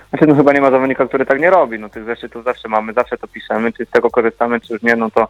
Znaczy, 0.09 0.27
no 0.27 0.35
chyba 0.35 0.53
nie 0.53 0.61
ma 0.61 0.71
zawodnika, 0.71 1.07
który 1.07 1.25
tak 1.25 1.39
nie 1.39 1.49
robi. 1.49 1.79
No 1.79 1.89
tych 1.89 2.05
zeszytów 2.05 2.43
zawsze 2.43 2.69
mamy, 2.69 2.93
zawsze 2.93 3.17
to 3.17 3.27
piszemy, 3.27 3.73
czy 3.73 3.85
z 3.85 3.89
tego 3.89 4.09
korzystamy, 4.09 4.61
czy 4.61 4.73
już 4.73 4.81
nie, 4.81 4.95
no 4.95 5.11
to, 5.11 5.27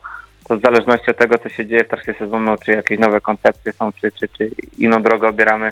to 0.48 0.58
w 0.58 0.62
zależności 0.62 1.12
od 1.12 1.18
tego, 1.18 1.38
co 1.38 1.50
się 1.50 1.66
dzieje 1.66 1.84
w 1.84 1.88
trakcie 1.88 2.14
sezonu, 2.20 2.56
czy 2.66 2.72
jakieś 2.72 3.00
nowe 3.00 3.22
koncepcje 3.22 3.74
są, 3.74 3.92
czy, 3.94 4.12
czy, 4.12 4.28
czy 4.28 4.52
inną 4.78 5.04
drogę 5.04 5.28
obieramy 5.28 5.72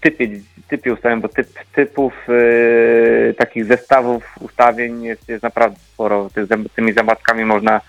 typie, 0.00 0.28
typie 0.68 0.92
ustawień, 0.92 1.20
bo 1.20 1.28
typ, 1.28 1.48
typów 1.72 2.12
yy, 2.28 3.34
takich 3.38 3.64
zestawów 3.64 4.24
ustawień 4.40 5.02
jest, 5.02 5.28
jest 5.28 5.42
naprawdę 5.42 5.78
sporo. 5.92 6.26
Zęb- 6.26 6.68
tymi 6.76 6.92
zębatkami 6.92 7.44
można, 7.44 7.80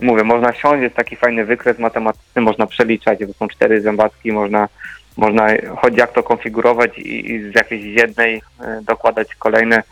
mówię, 0.00 0.24
można 0.24 0.52
siąść, 0.52 0.82
jest 0.82 0.96
taki 0.96 1.16
fajny 1.16 1.44
wykres 1.44 1.78
matematyczny, 1.78 2.42
można 2.42 2.66
przeliczać, 2.66 3.24
bo 3.24 3.32
są 3.32 3.48
cztery 3.48 3.80
zębatki, 3.80 4.32
można 4.32 4.68
można 5.16 5.48
choć 5.76 5.96
jak 5.96 6.12
to 6.12 6.22
konfigurować 6.22 6.98
i, 6.98 7.32
i 7.32 7.52
z 7.52 7.54
jakiejś 7.54 7.84
jednej 7.84 8.36
y, 8.36 8.42
dokładać 8.84 9.34
kolejne. 9.34 9.82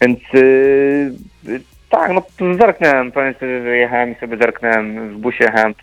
Więc 0.00 0.18
y, 0.34 1.12
y, 1.48 1.60
tak, 1.90 2.12
no 2.12 2.22
zerknąłem, 2.58 3.12
powiem 3.12 3.34
sobie, 3.34 3.62
że 3.62 3.76
jechałem 3.76 4.12
i 4.12 4.14
sobie 4.14 4.36
zerknąłem, 4.36 5.08
w 5.08 5.18
busie 5.18 5.44
jechałem 5.44 5.74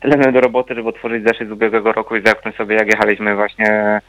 tyle 0.00 0.16
miałem 0.16 0.34
do 0.34 0.40
roboty, 0.40 0.74
żeby 0.74 0.88
otworzyć 0.88 1.24
zeszyt 1.24 1.48
z 1.48 1.52
ubiegłego 1.52 1.92
roku 1.92 2.16
i 2.16 2.22
zerknąć 2.22 2.56
sobie, 2.56 2.76
jak 2.76 2.86
jechaliśmy 2.86 3.36
właśnie 3.36 4.00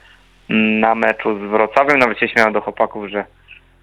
na 0.49 0.95
meczu 0.95 1.37
z 1.37 1.41
Wrocławiem. 1.49 1.99
Nawet 1.99 2.19
się 2.19 2.27
śmiałem 2.27 2.53
do 2.53 2.61
chłopaków, 2.61 3.09
że, 3.09 3.25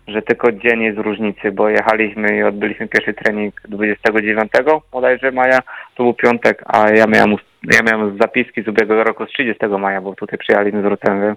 że 0.09 0.23
tylko 0.23 0.53
dzień 0.53 0.83
jest 0.83 0.99
różnicy, 0.99 1.53
bo 1.53 1.69
jechaliśmy 1.69 2.37
i 2.37 2.43
odbyliśmy 2.43 2.89
pierwszy 2.89 3.15
trening 3.15 3.63
29 3.69 4.53
bodajże 4.93 5.33
maja, 5.33 5.59
to 5.95 6.03
był 6.03 6.15
piątek, 6.15 6.63
a 6.67 6.91
ja 6.91 7.07
miałem, 7.07 7.37
ja 7.63 7.83
miałem 7.83 8.19
zapiski 8.19 8.63
z 8.63 8.69
ubiegłego 8.69 9.05
roku 9.05 9.27
z 9.27 9.29
30 9.29 9.67
maja, 9.79 10.01
bo 10.01 10.15
tutaj 10.15 10.39
przyjechaliśmy 10.39 10.81
z 10.81 10.85
Wrocławiem, 10.85 11.37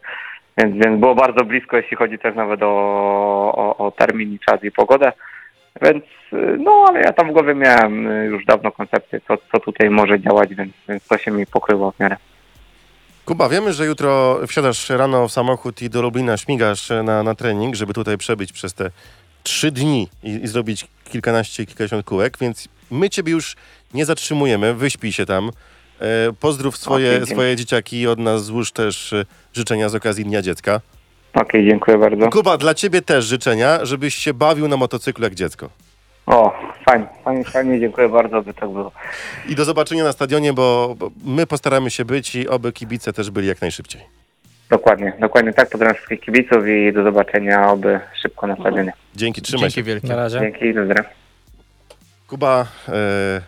więc, 0.58 0.86
więc 0.86 1.00
było 1.00 1.16
bardzo 1.16 1.46
blisko, 1.46 1.78
jeśli 1.78 1.98
chodzi 1.98 2.20
też 2.20 2.36
nawet 2.36 2.64
o, 2.64 2.68
o, 3.56 3.78
o 3.78 3.92
termin 3.92 4.38
czas 4.48 4.64
i 4.64 4.72
pogodę. 4.72 5.12
Więc 5.82 6.04
no, 6.58 6.86
ale 6.88 7.00
ja 7.00 7.14
tam 7.14 7.30
w 7.30 7.34
głowie 7.34 7.56
miałem 7.56 8.04
już 8.26 8.46
dawno 8.46 8.72
koncepcję, 8.72 9.20
co, 9.28 9.38
co 9.38 9.60
tutaj 9.60 9.90
może 9.90 10.20
działać, 10.20 10.56
więc, 10.56 10.74
więc 10.90 11.08
to 11.08 11.18
się 11.18 11.32
mi 11.32 11.46
pokryło 11.46 11.92
w 11.92 12.00
miarę. 12.00 12.16
Kuba, 13.30 13.50
wiemy, 13.50 13.74
że 13.74 13.86
jutro 13.86 14.40
wsiadasz 14.48 14.90
rano 14.90 15.28
w 15.28 15.32
samochód 15.32 15.82
i 15.82 15.90
do 15.90 16.02
Lublina 16.02 16.38
śmigasz 16.38 16.90
na, 17.04 17.24
na 17.24 17.36
trening, 17.36 17.76
żeby 17.76 17.94
tutaj 17.94 18.18
przebyć 18.18 18.52
przez 18.52 18.74
te 18.74 18.92
trzy 19.44 19.72
dni 19.72 20.08
i, 20.24 20.30
i 20.30 20.48
zrobić 20.48 20.88
kilkanaście, 21.12 21.66
kilkadziesiąt 21.66 22.06
kółek, 22.06 22.38
więc 22.42 22.68
my 22.92 23.10
ciebie 23.10 23.32
już 23.32 23.56
nie 23.94 24.06
zatrzymujemy, 24.06 24.74
wyśpij 24.74 25.12
się 25.12 25.26
tam. 25.26 25.52
E, 26.00 26.34
pozdrów 26.40 26.78
swoje, 26.78 27.12
dzięki. 27.12 27.34
swoje 27.34 27.56
dzieciaki 27.56 28.02
i 28.02 28.08
od 28.08 28.20
nas 28.20 28.46
złóż 28.46 28.72
też 28.72 29.14
e, 29.14 29.26
życzenia 29.54 29.90
z 29.90 29.96
okazji 29.96 30.26
Dnia 30.26 30.42
Dziecka. 30.42 30.82
Okej, 31.34 31.68
dziękuję 31.70 31.98
bardzo. 31.98 32.30
Kuba, 32.30 32.58
dla 32.58 32.74
ciebie 32.74 33.02
też 33.02 33.26
życzenia, 33.26 33.86
żebyś 33.86 34.16
się 34.16 34.34
bawił 34.34 34.68
na 34.68 34.78
motocyklu 34.78 35.24
jak 35.24 35.36
dziecko. 35.36 35.70
O, 36.30 36.54
fajnie, 36.86 37.08
fajnie, 37.24 37.44
fajnie, 37.44 37.80
dziękuję 37.80 38.10
bardzo, 38.10 38.42
by 38.42 38.54
tak 38.54 38.70
było. 38.70 38.92
I 39.48 39.56
do 39.56 39.66
zobaczenia 39.66 40.04
na 40.04 40.12
stadionie, 40.12 40.54
bo, 40.54 40.96
bo 40.98 41.12
my 41.26 41.48
postaramy 41.48 41.90
się 41.90 42.06
być 42.06 42.36
i 42.36 42.48
oby 42.48 42.74
kibice 42.74 43.14
też 43.14 43.32
byli 43.32 43.48
jak 43.48 43.62
najszybciej. 43.62 44.02
Dokładnie, 44.70 45.14
dokładnie 45.20 45.54
tak, 45.54 45.70
pozdrawiam 45.70 45.96
wszystkich 45.96 46.20
kibiców 46.20 46.68
i 46.68 46.94
do 46.94 47.04
zobaczenia 47.04 47.72
oby 47.72 48.00
szybko 48.22 48.48
na 48.48 48.56
stadionie. 48.56 48.94
Dzięki, 49.16 49.42
trzymaj 49.42 49.70
się. 49.70 49.76
Dzięki 49.76 49.88
wielkie. 49.88 50.08
Na 50.08 50.16
razie. 50.16 50.40
Dzięki 50.40 50.66
i 50.66 50.74
do 50.74 50.86
zdrowia. 50.86 51.10
Kuba, 52.28 52.66
e, 52.88 53.42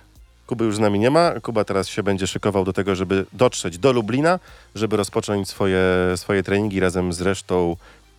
Kuby 0.48 0.66
już 0.66 0.76
z 0.76 0.80
nami 0.80 1.00
nie 1.00 1.10
ma. 1.10 1.32
Kuba 1.42 1.64
teraz 1.64 1.88
się 1.88 2.04
będzie 2.04 2.28
szykował 2.28 2.64
do 2.64 2.74
tego, 2.74 2.96
żeby 2.96 3.26
dotrzeć 3.34 3.78
do 3.78 3.92
Lublina, 3.92 4.40
żeby 4.76 4.98
rozpocząć 4.98 5.50
swoje, 5.50 5.80
swoje 6.16 6.44
treningi 6.44 6.80
razem 6.80 7.14
z 7.14 7.22
resztą 7.22 7.76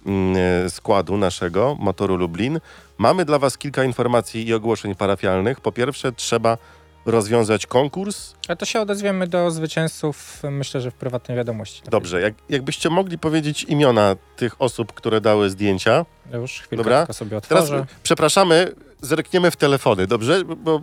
mm, 0.07 0.37
e, 0.67 0.71
składu 0.71 1.17
naszego 1.17 1.77
motoru 1.81 2.17
Lublin. 2.17 2.61
Mamy 2.99 3.25
dla 3.25 3.39
Was 3.39 3.59
kilka 3.59 3.85
informacji 3.85 4.49
i 4.49 4.55
ogłoszeń 4.55 4.95
parafialnych. 4.95 5.61
Po 5.61 5.73
pierwsze, 5.73 6.13
trzeba 6.13 6.59
rozwiązać 7.07 7.67
konkurs. 7.67 8.35
Ale 8.49 8.57
to 8.57 8.67
się 8.67 8.81
odezwiemy 8.81 9.27
do 9.27 9.51
zwycięzców, 9.51 10.43
myślę, 10.51 10.81
że 10.81 10.91
w 10.91 10.95
prywatnej 10.95 11.37
wiadomości. 11.37 11.83
Dobrze, 11.91 12.21
jak, 12.21 12.35
jakbyście 12.49 12.91
mogli 12.91 13.19
powiedzieć 13.19 13.65
imiona 13.65 14.17
tych 14.37 14.63
osób, 14.63 14.93
które 14.93 15.21
dały 15.21 15.51
zdjęcia. 15.51 16.07
Już 16.33 16.53
chwilkę 16.53 16.77
Dobra. 16.77 16.99
tylko 16.99 17.13
sobie 17.13 17.41
Teraz 17.41 17.65
otworzę. 17.65 17.87
przepraszamy, 18.03 18.73
zerkniemy 19.01 19.51
w 19.51 19.57
telefony, 19.57 20.07
dobrze? 20.07 20.45
Bo 20.45 20.81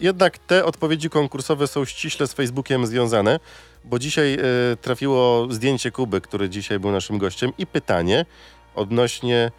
jednak 0.00 0.38
te 0.38 0.64
odpowiedzi 0.64 1.10
konkursowe 1.10 1.66
są 1.66 1.84
ściśle 1.84 2.26
z 2.26 2.32
Facebookiem 2.32 2.86
związane, 2.86 3.40
bo 3.84 3.98
dzisiaj 3.98 4.34
e, 4.34 4.38
trafiło 4.76 5.46
zdjęcie 5.50 5.90
Kuby, 5.90 6.20
który 6.20 6.48
dzisiaj 6.48 6.78
był 6.78 6.90
naszym 6.90 7.18
gościem 7.18 7.52
i 7.58 7.66
pytanie 7.66 8.26
odnośnie, 8.74 9.50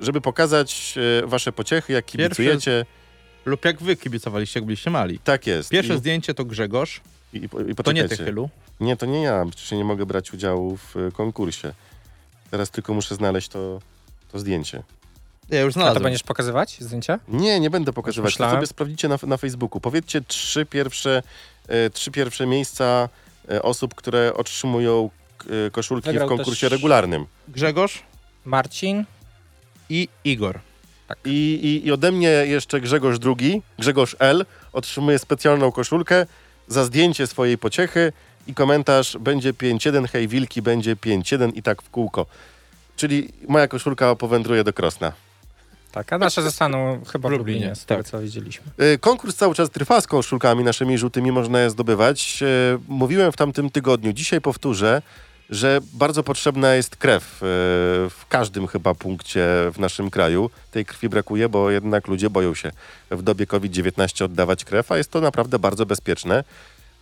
żeby 0.00 0.20
pokazać 0.20 0.94
e, 1.22 1.26
wasze 1.26 1.52
pociechy, 1.52 1.92
jak 1.92 2.04
kibicujecie. 2.04 2.86
Lub 3.44 3.64
jak 3.64 3.82
wy 3.82 3.96
kibicowaliście, 3.96 4.60
jak 4.60 4.66
byliście 4.66 4.90
mali. 4.90 5.18
Tak 5.18 5.46
jest. 5.46 5.70
Pierwsze 5.70 5.94
I, 5.94 5.98
zdjęcie 5.98 6.34
to 6.34 6.44
Grzegorz, 6.44 7.00
i, 7.32 7.36
i, 7.36 7.70
i 7.70 7.74
to 7.74 7.92
nie 7.92 8.08
ty, 8.08 8.16
Chylu. 8.16 8.50
Nie, 8.80 8.96
to 8.96 9.06
nie 9.06 9.22
ja, 9.22 9.44
przecież 9.50 9.72
nie 9.72 9.84
mogę 9.84 10.06
brać 10.06 10.32
udziału 10.32 10.76
w 10.76 10.96
e, 10.96 11.12
konkursie. 11.12 11.72
Teraz 12.50 12.70
tylko 12.70 12.94
muszę 12.94 13.14
znaleźć 13.14 13.48
to, 13.48 13.80
to 14.32 14.38
zdjęcie. 14.38 14.82
Ja 15.50 15.60
już 15.60 15.70
A 15.70 15.74
to 15.74 15.80
znalazłem. 15.80 16.02
będziesz 16.02 16.22
pokazywać 16.22 16.76
zdjęcia? 16.80 17.18
Nie, 17.28 17.60
nie 17.60 17.70
będę 17.70 17.92
pokazywać. 17.92 18.36
To 18.36 18.50
sobie 18.50 18.66
sprawdzicie 18.66 19.08
na, 19.08 19.18
na 19.26 19.36
Facebooku. 19.36 19.80
Powiedzcie 19.80 20.20
trzy 20.20 20.66
pierwsze, 20.66 21.22
e, 21.68 21.90
trzy 21.90 22.10
pierwsze 22.10 22.46
miejsca 22.46 23.08
e, 23.50 23.62
osób, 23.62 23.94
które 23.94 24.34
otrzymują 24.34 25.10
e, 25.66 25.70
koszulki 25.70 26.06
Wygrał 26.06 26.28
w 26.28 26.30
konkursie 26.30 26.68
regularnym. 26.68 27.26
Grzegorz 27.48 28.02
Marcin, 28.44 29.04
i 29.90 30.08
Igor. 30.24 30.60
I, 31.24 31.30
i, 31.62 31.86
I 31.86 31.92
ode 31.92 32.12
mnie 32.12 32.28
jeszcze 32.28 32.80
Grzegorz 32.80 33.16
II, 33.26 33.62
Grzegorz 33.78 34.16
L. 34.18 34.46
otrzymuje 34.72 35.18
specjalną 35.18 35.72
koszulkę 35.72 36.26
za 36.68 36.84
zdjęcie 36.84 37.26
swojej 37.26 37.58
pociechy 37.58 38.12
i 38.46 38.54
komentarz 38.54 39.16
będzie 39.20 39.52
5-1, 39.52 40.08
hej 40.08 40.28
wilki, 40.28 40.62
będzie 40.62 40.96
5-1 40.96 41.50
i 41.54 41.62
tak 41.62 41.82
w 41.82 41.90
kółko. 41.90 42.26
Czyli 42.96 43.28
moja 43.48 43.68
koszulka 43.68 44.14
powędruje 44.14 44.64
do 44.64 44.72
Krosna. 44.72 45.12
tak, 45.92 46.12
a 46.12 46.18
nasze 46.18 46.42
zostaną 46.42 47.00
chyba 47.12 47.28
w 47.28 47.32
Lublinie, 47.32 47.58
Lublinie, 47.58 47.74
z 47.76 47.84
tego 47.84 48.02
tak. 48.02 48.10
co 48.10 48.20
widzieliśmy. 48.20 48.66
E, 48.78 48.98
Konkurs 48.98 49.36
cały 49.36 49.54
czas 49.54 49.70
trwa 49.70 50.00
z 50.00 50.06
koszulkami 50.06 50.64
naszymi 50.64 50.98
żółtymi, 50.98 51.32
można 51.32 51.60
je 51.60 51.70
zdobywać. 51.70 52.42
E, 52.42 52.46
Mówiłem 52.88 53.32
w 53.32 53.36
tamtym 53.36 53.70
tygodniu, 53.70 54.12
dzisiaj 54.12 54.40
powtórzę, 54.40 55.02
że 55.50 55.80
bardzo 55.92 56.22
potrzebna 56.22 56.74
jest 56.74 56.96
krew 56.96 57.22
e, 57.24 57.36
w 58.10 58.26
każdym 58.28 58.66
chyba 58.66 58.94
punkcie 58.94 59.46
w 59.72 59.78
naszym 59.78 60.10
kraju. 60.10 60.50
Tej 60.70 60.84
krwi 60.84 61.08
brakuje, 61.08 61.48
bo 61.48 61.70
jednak 61.70 62.08
ludzie 62.08 62.30
boją 62.30 62.54
się 62.54 62.70
w 63.10 63.22
dobie 63.22 63.46
COVID-19 63.46 64.24
oddawać 64.24 64.64
krew, 64.64 64.92
a 64.92 64.98
jest 64.98 65.10
to 65.10 65.20
naprawdę 65.20 65.58
bardzo 65.58 65.86
bezpieczne. 65.86 66.44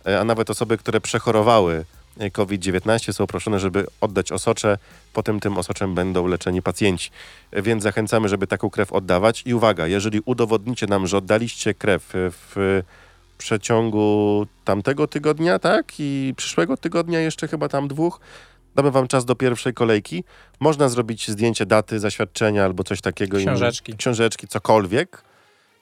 E, 0.05 0.19
A 0.19 0.23
nawet 0.23 0.49
osoby, 0.49 0.77
które 0.77 1.01
przechorowały 1.01 1.85
e, 2.19 2.31
COVID-19 2.31 3.13
są 3.13 3.27
proszone, 3.27 3.59
żeby 3.59 3.85
oddać 4.01 4.31
osocze, 4.31 4.77
potem 5.13 5.39
tym 5.39 5.57
osoczem 5.57 5.95
będą 5.95 6.27
leczeni 6.27 6.61
pacjenci. 6.61 7.09
Więc 7.53 7.83
zachęcamy, 7.83 8.29
żeby 8.29 8.47
taką 8.47 8.69
krew 8.69 8.93
oddawać. 8.93 9.43
I 9.45 9.53
uwaga, 9.53 9.87
jeżeli 9.87 10.21
udowodnicie 10.25 10.87
nam, 10.87 11.07
że 11.07 11.17
oddaliście 11.17 11.73
krew 11.73 12.09
w 12.13 12.81
przeciągu 13.37 14.47
tamtego 14.65 15.07
tygodnia, 15.07 15.59
tak? 15.59 15.93
I 15.99 16.33
przyszłego 16.37 16.77
tygodnia 16.77 17.19
jeszcze 17.19 17.47
chyba 17.47 17.69
tam 17.69 17.87
dwóch, 17.87 18.19
damy 18.75 18.91
wam 18.91 19.07
czas 19.07 19.25
do 19.25 19.35
pierwszej 19.35 19.73
kolejki. 19.73 20.23
Można 20.59 20.89
zrobić 20.89 21.27
zdjęcie 21.27 21.65
daty, 21.65 21.99
zaświadczenia 21.99 22.65
albo 22.65 22.83
coś 22.83 23.01
takiego. 23.01 23.37
Książeczki. 23.37 23.97
Książeczki, 23.97 24.47
cokolwiek. 24.47 25.23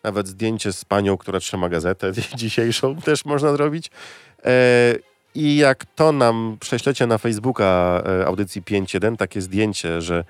Nawet 0.04 0.28
zdjęcie 0.28 0.74
z 0.74 0.86
panią, 0.86 1.18
która 1.18 1.40
trzyma 1.40 1.70
gazetę 1.70 2.12
dzisiejszą 2.36 2.96
też 2.96 3.26
można 3.26 3.52
zrobić. 3.52 3.92
E, 4.46 4.96
I 5.36 5.56
jak 5.56 5.86
to 5.86 6.12
nam 6.12 6.58
prześlecie 6.60 7.08
na 7.08 7.18
Facebooka 7.18 8.04
e, 8.06 8.26
audycji 8.26 8.62
5.1, 8.62 9.18
takie 9.18 9.42
zdjęcie, 9.42 10.02
że, 10.02 10.24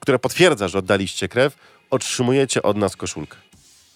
które 0.00 0.18
potwierdza, 0.18 0.68
że 0.68 0.78
oddaliście 0.78 1.28
krew, 1.28 1.56
otrzymujecie 1.90 2.62
od 2.62 2.76
nas 2.76 2.96
koszulkę 2.96 3.36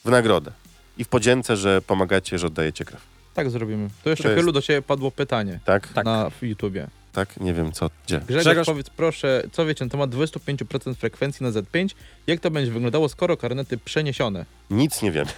w 0.04 0.10
nagrodę. 0.10 0.52
I 0.98 1.04
w 1.04 1.08
podzięce, 1.08 1.56
że 1.56 1.82
pomagacie, 1.82 2.38
że 2.38 2.46
oddajecie 2.46 2.84
krew. 2.84 3.00
Tak 3.34 3.50
zrobimy. 3.50 3.88
To 4.04 4.10
jeszcze 4.10 4.22
To 4.24 4.28
jest- 4.30 4.40
Chylu 4.40 4.52
do 4.52 4.62
ciebie 4.62 4.82
padło 4.82 5.10
pytanie 5.10 5.60
Tak? 5.64 5.88
Tak. 5.88 6.04
na 6.04 6.30
YouTubie. 6.42 6.86
Tak? 7.12 7.40
Nie 7.40 7.54
wiem 7.54 7.72
co, 7.72 7.90
gdzie. 8.06 8.18
Grzegorz, 8.18 8.44
Grzegorz- 8.44 8.66
powiedz 8.66 8.90
proszę, 8.90 9.42
co 9.52 9.66
wiecie 9.66 9.84
na 9.84 9.90
temat 9.90 10.10
25% 10.10 10.94
frekwencji 10.98 11.44
na 11.44 11.50
Z5? 11.50 11.88
Jak 12.26 12.40
to 12.40 12.50
będzie 12.50 12.72
wyglądało, 12.72 13.08
skoro 13.08 13.36
karnety 13.36 13.78
przeniesione? 13.78 14.44
Nic 14.70 15.02
nie 15.02 15.12
wiemy. 15.12 15.30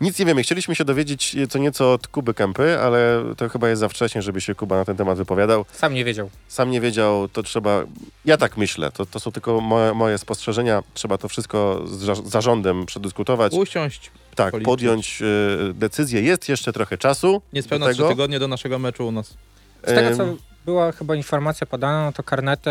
Nic 0.00 0.18
nie 0.18 0.24
wiemy. 0.26 0.42
Chcieliśmy 0.42 0.74
się 0.74 0.84
dowiedzieć 0.84 1.36
co 1.50 1.58
nieco 1.58 1.92
od 1.92 2.08
Kuby 2.08 2.34
Kępy, 2.34 2.78
ale 2.80 3.22
to 3.36 3.48
chyba 3.48 3.68
jest 3.68 3.80
za 3.80 3.88
wcześnie, 3.88 4.22
żeby 4.22 4.40
się 4.40 4.54
Kuba 4.54 4.76
na 4.76 4.84
ten 4.84 4.96
temat 4.96 5.18
wypowiadał. 5.18 5.64
Sam 5.72 5.94
nie 5.94 6.04
wiedział. 6.04 6.30
Sam 6.48 6.70
nie 6.70 6.80
wiedział, 6.80 7.28
to 7.28 7.42
trzeba... 7.42 7.84
Ja 8.24 8.36
tak 8.36 8.56
myślę. 8.56 8.90
To, 8.92 9.06
to 9.06 9.20
są 9.20 9.32
tylko 9.32 9.60
moje, 9.60 9.94
moje 9.94 10.18
spostrzeżenia. 10.18 10.82
Trzeba 10.94 11.18
to 11.18 11.28
wszystko 11.28 11.82
z 11.86 11.90
za- 11.90 12.14
zarządem 12.14 12.86
przedyskutować. 12.86 13.52
Usiąść, 13.52 14.10
tak, 14.34 14.50
policzyć. 14.50 14.66
podjąć 14.66 15.22
y, 15.22 15.74
decyzję. 15.74 16.22
Jest 16.22 16.48
jeszcze 16.48 16.72
trochę 16.72 16.98
czasu. 16.98 17.42
niespełna 17.52 17.86
do 17.86 17.92
3 17.92 17.98
tego. 17.98 18.08
tygodnie 18.08 18.38
do 18.38 18.48
naszego 18.48 18.78
meczu 18.78 19.06
u 19.06 19.12
nas. 19.12 19.34
Z 19.82 19.86
tego 19.86 20.16
co 20.16 20.36
była 20.64 20.92
chyba 20.92 21.14
informacja 21.14 21.66
podana, 21.66 22.04
no 22.04 22.12
to 22.12 22.22
karnety, 22.22 22.70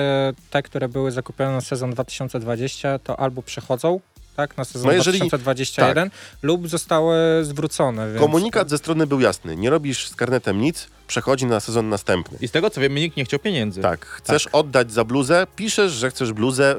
te, 0.49 0.63
które 0.63 0.89
były 0.89 1.12
zakupione 1.12 1.52
na 1.52 1.62
sezon 1.62 1.91
2020, 1.91 2.99
to 2.99 3.19
albo 3.19 3.41
przechodzą 3.41 3.99
tak, 4.36 4.58
na 4.58 4.65
sezon 4.65 4.88
No 4.88 4.93
jeżeli- 4.93 5.19
2021 5.19 6.12
lub 6.41 6.67
zostały 6.67 7.15
zwrócone. 7.45 8.08
Więc... 8.08 8.19
Komunikat 8.19 8.69
ze 8.69 8.78
strony 8.78 9.08
był 9.08 9.19
jasny. 9.19 9.56
Nie 9.56 9.69
robisz 9.69 10.08
z 10.10 10.15
karnetem 10.15 10.62
nic, 10.62 10.88
przechodzi 11.08 11.45
na 11.45 11.60
sezon 11.60 11.89
następny. 11.89 12.38
I 12.41 12.47
z 12.47 12.52
tego 12.52 12.69
co 12.69 12.82
wiemy, 12.82 12.99
nikt 12.99 13.17
nie 13.17 13.26
chciał 13.26 13.39
pieniędzy. 13.39 13.82
Tak, 13.82 14.06
chcesz 14.06 14.47
oddać 14.47 14.91
za 14.91 15.04
bluzę, 15.04 15.47
piszesz, 15.56 15.91
że 15.91 16.10
chcesz 16.10 16.34
bluzę, 16.34 16.76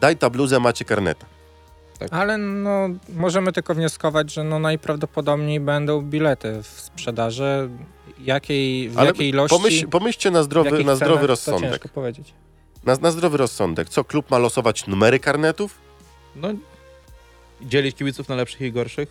daj 0.00 0.16
ta 0.16 0.30
bluzę, 0.30 0.60
macie 0.60 0.84
karneta. 0.84 1.26
Ale 2.10 2.38
no, 2.38 2.88
możemy 3.14 3.52
tylko 3.52 3.74
wnioskować, 3.74 4.32
że 4.32 4.44
no 4.44 4.58
najprawdopodobniej 4.58 5.60
będą 5.60 6.02
bilety 6.02 6.62
w 6.62 6.66
sprzedaży. 6.66 7.68
Jakiej, 8.20 8.88
w 8.88 8.98
Ale 8.98 9.06
jakiej 9.06 9.28
ilości, 9.28 9.56
pomyśl, 9.56 9.88
pomyślcie 9.88 10.30
na 10.30 10.42
zdrowy, 10.42 10.84
na 10.84 10.96
zdrowy 10.96 10.98
cenach, 11.14 11.20
To 11.20 11.26
rozsądek. 11.26 11.70
ciężko 11.70 11.88
powiedzieć. 11.88 12.34
Na, 12.84 12.96
na 12.96 13.10
zdrowy 13.10 13.36
rozsądek. 13.36 13.88
Co, 13.88 14.04
klub 14.04 14.30
ma 14.30 14.38
losować 14.38 14.86
numery 14.86 15.18
karnetów? 15.20 15.78
No, 16.36 16.48
dzielić 17.62 17.96
kibiców 17.96 18.28
na 18.28 18.34
lepszych 18.34 18.60
i 18.60 18.72
gorszych? 18.72 19.08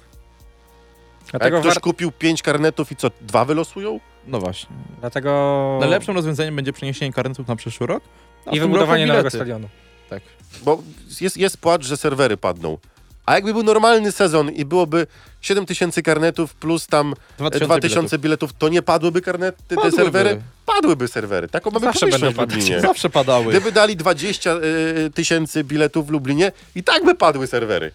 A 1.27 1.31
Dlatego, 1.31 1.57
jak 1.57 1.65
ktoś 1.65 1.79
kupił 1.79 2.11
pięć 2.11 2.41
karnetów 2.41 2.91
i 2.91 2.95
co, 2.95 3.11
dwa 3.21 3.45
wylosują? 3.45 3.99
No 4.27 4.39
właśnie. 4.39 4.75
Dlatego... 4.99 5.31
Najlepszym 5.79 6.15
rozwiązaniem 6.15 6.55
będzie 6.55 6.73
przeniesienie 6.73 7.13
karnetów 7.13 7.47
na 7.47 7.55
przyszły 7.55 7.87
rok. 7.87 8.03
a 8.45 8.51
I 8.51 8.59
wybudowanie 8.59 9.05
nowego 9.05 9.29
stadionu. 9.29 9.69
Tak. 10.09 10.23
Bo 10.63 10.83
jest, 11.21 11.37
jest 11.37 11.57
płacz, 11.57 11.85
że 11.85 11.97
serwery 11.97 12.37
padną. 12.37 12.77
A 13.25 13.35
jakby 13.35 13.53
był 13.53 13.63
normalny 13.63 14.11
sezon 14.11 14.51
i 14.51 14.65
byłoby 14.65 15.07
7 15.41 15.65
tysięcy 15.65 16.03
karnetów 16.03 16.53
plus 16.53 16.87
tam 16.87 17.13
2000 17.37 17.65
2000 17.67 18.17
biletów, 18.19 18.53
to 18.53 18.69
nie 18.69 18.81
padłyby 18.81 19.21
karnety, 19.21 19.57
te 19.67 19.75
Padłyby. 19.75 19.97
serwery? 19.97 20.41
Padłyby 20.65 21.07
serwery. 21.07 21.47
Taką 21.47 21.71
mamy 21.71 21.85
Zawsze 21.85 22.07
będą 22.07 22.31
w 22.31 22.37
Lublinie. 22.37 22.63
biletów. 22.63 22.81
Zawsze 22.81 23.09
padały. 23.09 23.45
Gdyby 23.51 23.71
dali 23.71 23.95
20 23.95 24.51
y, 24.55 25.11
tysięcy 25.13 25.63
biletów 25.63 26.07
w 26.07 26.09
Lublinie, 26.09 26.51
i 26.75 26.83
tak 26.83 27.05
by 27.05 27.15
padły 27.15 27.47
serwery. 27.47 27.91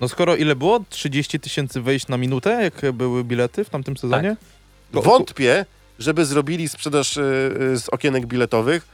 No 0.00 0.08
skoro 0.08 0.36
ile 0.36 0.56
było? 0.56 0.80
30 0.90 1.40
tysięcy 1.40 1.80
wejść 1.80 2.08
na 2.08 2.16
minutę, 2.16 2.50
jak 2.80 2.92
były 2.92 3.24
bilety 3.24 3.64
w 3.64 3.70
tamtym 3.70 3.96
sezonie? 3.96 4.36
Ko- 4.94 5.02
Wątpię, 5.02 5.66
żeby 5.98 6.24
zrobili 6.24 6.68
sprzedaż 6.68 7.16
y, 7.16 7.20
y, 7.74 7.78
z 7.78 7.88
okienek 7.88 8.26
biletowych, 8.26 8.86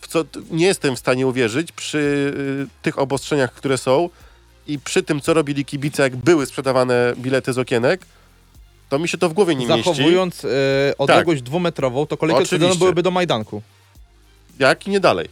w 0.00 0.08
co 0.08 0.24
nie 0.50 0.66
jestem 0.66 0.96
w 0.96 0.98
stanie 0.98 1.26
uwierzyć 1.26 1.72
przy 1.72 1.98
y, 1.98 2.82
tych 2.82 2.98
obostrzeniach, 2.98 3.52
które 3.52 3.78
są 3.78 4.10
i 4.66 4.78
przy 4.78 5.02
tym, 5.02 5.20
co 5.20 5.34
robili 5.34 5.64
kibice, 5.64 6.02
jak 6.02 6.16
były 6.16 6.46
sprzedawane 6.46 7.14
bilety 7.16 7.52
z 7.52 7.58
okienek, 7.58 8.06
to 8.88 8.98
mi 8.98 9.08
się 9.08 9.18
to 9.18 9.28
w 9.28 9.32
głowie 9.32 9.54
nie 9.54 9.66
mieści. 9.66 9.84
Zachowując 9.84 10.44
e, 10.44 10.48
odległość 10.98 11.42
dwometrową, 11.42 12.06
to 12.06 12.16
kolejki 12.16 12.46
stadionu 12.46 12.76
byłyby 12.76 13.02
do 13.02 13.10
Majdanku. 13.10 13.62
Jak 14.58 14.86
i 14.86 14.90
nie 14.90 15.00
dalej. 15.00 15.28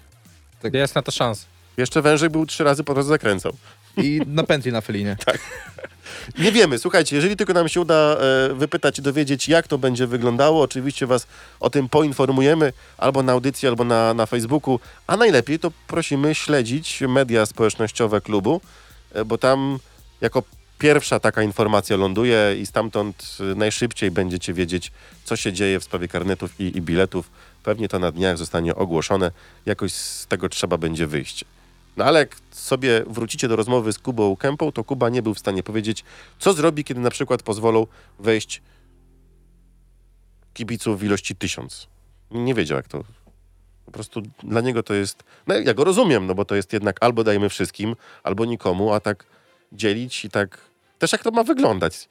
Tak. 0.62 0.74
Jest 0.74 0.94
na 0.94 1.02
to 1.02 1.12
szans. 1.12 1.46
Jeszcze 1.76 2.02
wężek 2.02 2.32
był 2.32 2.46
trzy 2.46 2.64
razy 2.64 2.84
po 2.84 2.94
drodze 2.94 3.08
zakręcał. 3.08 3.52
I 3.96 4.20
na 4.26 4.44
pętli 4.44 4.72
na 4.72 4.80
Felinie. 4.80 5.16
Nie 6.38 6.52
wiemy, 6.52 6.78
słuchajcie, 6.78 7.16
jeżeli 7.16 7.36
tylko 7.36 7.52
nam 7.52 7.68
się 7.68 7.80
uda 7.80 7.94
e, 7.94 8.54
wypytać 8.54 8.98
i 8.98 9.02
dowiedzieć, 9.02 9.48
jak 9.48 9.68
to 9.68 9.78
będzie 9.78 10.06
wyglądało, 10.06 10.62
oczywiście 10.62 11.06
was 11.06 11.26
o 11.60 11.70
tym 11.70 11.88
poinformujemy 11.88 12.72
albo 12.98 13.22
na 13.22 13.32
audycji, 13.32 13.68
albo 13.68 13.84
na, 13.84 14.14
na 14.14 14.26
Facebooku, 14.26 14.80
a 15.06 15.16
najlepiej 15.16 15.58
to 15.58 15.72
prosimy 15.86 16.34
śledzić 16.34 17.00
media 17.08 17.46
społecznościowe 17.46 18.20
klubu, 18.20 18.60
e, 19.14 19.24
bo 19.24 19.38
tam 19.38 19.78
jako 20.20 20.42
pierwsza 20.78 21.20
taka 21.20 21.42
informacja 21.42 21.96
ląduje 21.96 22.56
i 22.60 22.66
stamtąd 22.66 23.36
e, 23.40 23.54
najszybciej 23.54 24.10
będziecie 24.10 24.54
wiedzieć, 24.54 24.92
co 25.24 25.36
się 25.36 25.52
dzieje 25.52 25.80
w 25.80 25.84
sprawie 25.84 26.08
karnetów 26.08 26.60
i, 26.60 26.76
i 26.78 26.82
biletów 26.82 27.30
Pewnie 27.66 27.88
to 27.88 27.98
na 27.98 28.12
dniach 28.12 28.38
zostanie 28.38 28.74
ogłoszone. 28.74 29.32
Jakoś 29.66 29.92
z 29.92 30.26
tego 30.26 30.48
trzeba 30.48 30.78
będzie 30.78 31.06
wyjść. 31.06 31.44
No 31.96 32.04
ale 32.04 32.18
jak 32.18 32.36
sobie 32.50 33.04
wrócicie 33.06 33.48
do 33.48 33.56
rozmowy 33.56 33.92
z 33.92 33.98
Kubą 33.98 34.36
Kępą, 34.36 34.72
to 34.72 34.84
Kuba 34.84 35.08
nie 35.08 35.22
był 35.22 35.34
w 35.34 35.38
stanie 35.38 35.62
powiedzieć, 35.62 36.04
co 36.38 36.52
zrobi, 36.52 36.84
kiedy 36.84 37.00
na 37.00 37.10
przykład 37.10 37.42
pozwolą 37.42 37.86
wejść 38.18 38.62
kibiców 40.54 41.00
w 41.00 41.04
ilości 41.04 41.36
tysiąc. 41.36 41.86
Nie 42.30 42.54
wiedział, 42.54 42.76
jak 42.76 42.88
to. 42.88 43.04
Po 43.86 43.90
prostu 43.92 44.22
dla 44.42 44.60
niego 44.60 44.82
to 44.82 44.94
jest. 44.94 45.24
No 45.46 45.54
ja 45.54 45.74
go 45.74 45.84
rozumiem, 45.84 46.26
no 46.26 46.34
bo 46.34 46.44
to 46.44 46.54
jest 46.54 46.72
jednak 46.72 46.96
albo 47.00 47.24
dajmy 47.24 47.48
wszystkim, 47.48 47.96
albo 48.22 48.44
nikomu, 48.44 48.92
a 48.92 49.00
tak 49.00 49.24
dzielić 49.72 50.24
i 50.24 50.30
tak. 50.30 50.58
Też 50.98 51.12
jak 51.12 51.22
to 51.22 51.30
ma 51.30 51.44
wyglądać? 51.44 52.08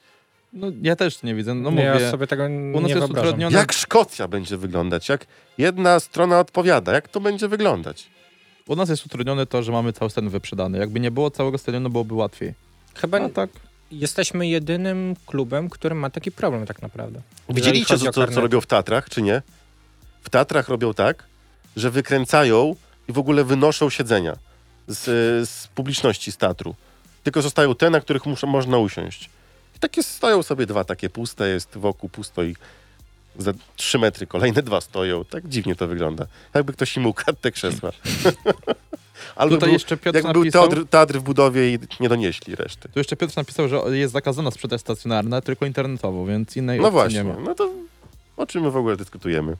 No, 0.54 0.68
ja 0.82 0.96
też 0.96 1.24
nie 1.24 1.36
widzę. 1.36 1.54
No 1.56 1.70
Nie, 1.70 1.76
mówię, 1.76 2.00
ja 2.02 2.12
sobie 2.12 2.28
tego 2.28 2.44
u 2.44 2.48
nie 2.50 2.72
nas 2.72 2.82
jest 2.90 3.00
wyobrażam. 3.00 3.28
utrudnione. 3.28 3.58
Jak 3.58 3.74
Szkocja 3.74 4.28
będzie 4.28 4.58
wyglądać? 4.58 5.10
Jak 5.10 5.26
jedna 5.58 6.00
strona 6.00 6.40
odpowiada? 6.40 6.94
Jak 6.94 7.08
to 7.08 7.20
będzie 7.20 7.48
wyglądać? 7.48 8.10
U 8.68 8.76
nas 8.76 8.90
jest 8.90 9.06
utrudnione 9.06 9.46
to, 9.46 9.64
że 9.64 9.72
mamy 9.72 9.94
cały 9.94 10.12
stadion 10.12 10.32
wyprzedany. 10.32 10.78
Jakby 10.78 11.00
nie 11.00 11.12
było 11.12 11.32
całego 11.32 11.58
stadionu, 11.58 11.90
byłoby 11.90 12.14
łatwiej. 12.14 12.54
Chyba 12.96 13.22
A 13.22 13.30
tak. 13.30 13.50
jesteśmy 13.92 14.48
jedynym 14.48 15.16
klubem, 15.26 15.70
który 15.70 15.96
ma 15.96 16.10
taki 16.10 16.32
problem 16.32 16.66
tak 16.66 16.82
naprawdę. 16.82 17.22
Widzieliście, 17.50 17.98
co, 17.98 18.12
co, 18.12 18.28
co 18.28 18.42
robią 18.42 18.62
w 18.62 18.66
Tatrach, 18.66 19.10
czy 19.10 19.22
nie? 19.22 19.42
W 20.24 20.30
Tatrach 20.30 20.70
robią 20.70 20.94
tak, 20.94 21.24
że 21.76 21.92
wykręcają 21.92 22.76
i 23.08 23.14
w 23.14 23.18
ogóle 23.18 23.44
wynoszą 23.44 23.90
siedzenia 23.90 24.36
z, 24.88 25.04
z 25.50 25.68
publiczności 25.68 26.32
z 26.32 26.38
Tatru. 26.38 26.76
Tylko 27.24 27.42
zostają 27.42 27.76
te, 27.76 27.90
na 27.90 28.02
których 28.02 28.26
muszą, 28.26 28.48
można 28.48 28.78
usiąść. 28.78 29.30
I 29.76 29.80
takie 29.80 30.04
stoją 30.04 30.44
sobie 30.44 30.66
dwa 30.66 30.84
takie 30.84 31.10
puste, 31.10 31.50
jest 31.50 31.78
wokół 31.78 32.10
pusto 32.10 32.44
i 32.44 32.56
za 33.38 33.52
trzy 33.76 34.00
metry 34.00 34.28
kolejne 34.28 34.62
dwa 34.64 34.82
stoją. 34.82 35.26
Tak 35.26 35.48
dziwnie 35.48 35.76
to 35.76 35.88
wygląda. 35.88 36.26
Jakby 36.54 36.74
ktoś 36.74 36.98
im 36.98 37.06
ukradł 37.06 37.40
te 37.42 37.52
krzesła. 37.52 37.92
Albo 39.36 39.56
Tutaj 39.56 39.68
był, 39.70 39.74
jeszcze 39.74 39.98
Piotr 39.98 40.22
był 40.22 40.34
napisał, 40.34 40.68
teatr, 40.68 40.86
teatr 40.90 41.20
w 41.20 41.24
budowie 41.24 41.74
i 41.74 41.80
nie 42.00 42.10
donieśli 42.10 42.56
reszty. 42.56 42.90
tu 42.90 43.00
jeszcze 43.00 43.16
Piotr 43.16 43.38
napisał, 43.38 43.68
że 43.68 43.76
jest 43.98 44.14
zakazana 44.14 44.52
sprzedaż 44.52 44.82
stacjonarna, 44.82 45.42
tylko 45.42 45.66
internetowo, 45.66 46.26
więc 46.26 46.58
innej 46.58 46.80
No 46.80 46.84
opcji 46.88 46.94
właśnie, 46.94 47.18
nie 47.18 47.24
ma. 47.24 47.36
no 47.40 47.56
to 47.56 47.72
o 48.38 48.46
czym 48.46 48.64
my 48.64 48.72
w 48.72 48.78
ogóle 48.78 48.98
dyskutujemy? 48.98 49.58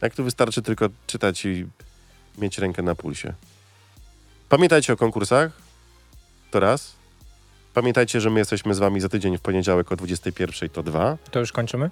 Jak 0.00 0.14
tu 0.14 0.24
wystarczy 0.24 0.62
tylko 0.62 0.88
czytać 1.06 1.44
i 1.44 1.66
mieć 2.38 2.58
rękę 2.58 2.82
na 2.82 2.94
pulsie. 2.94 3.32
Pamiętajcie 4.48 4.92
o 4.92 4.96
konkursach, 4.96 5.52
to 6.50 6.60
raz. 6.60 6.92
Pamiętajcie, 7.74 8.20
że 8.20 8.30
my 8.30 8.38
jesteśmy 8.38 8.74
z 8.74 8.78
wami 8.78 9.00
za 9.00 9.08
tydzień 9.08 9.38
w 9.38 9.40
poniedziałek 9.40 9.92
o 9.92 9.96
21, 9.96 10.68
to 10.68 10.82
dwa. 10.82 11.18
To 11.30 11.40
już 11.40 11.52
kończymy? 11.52 11.90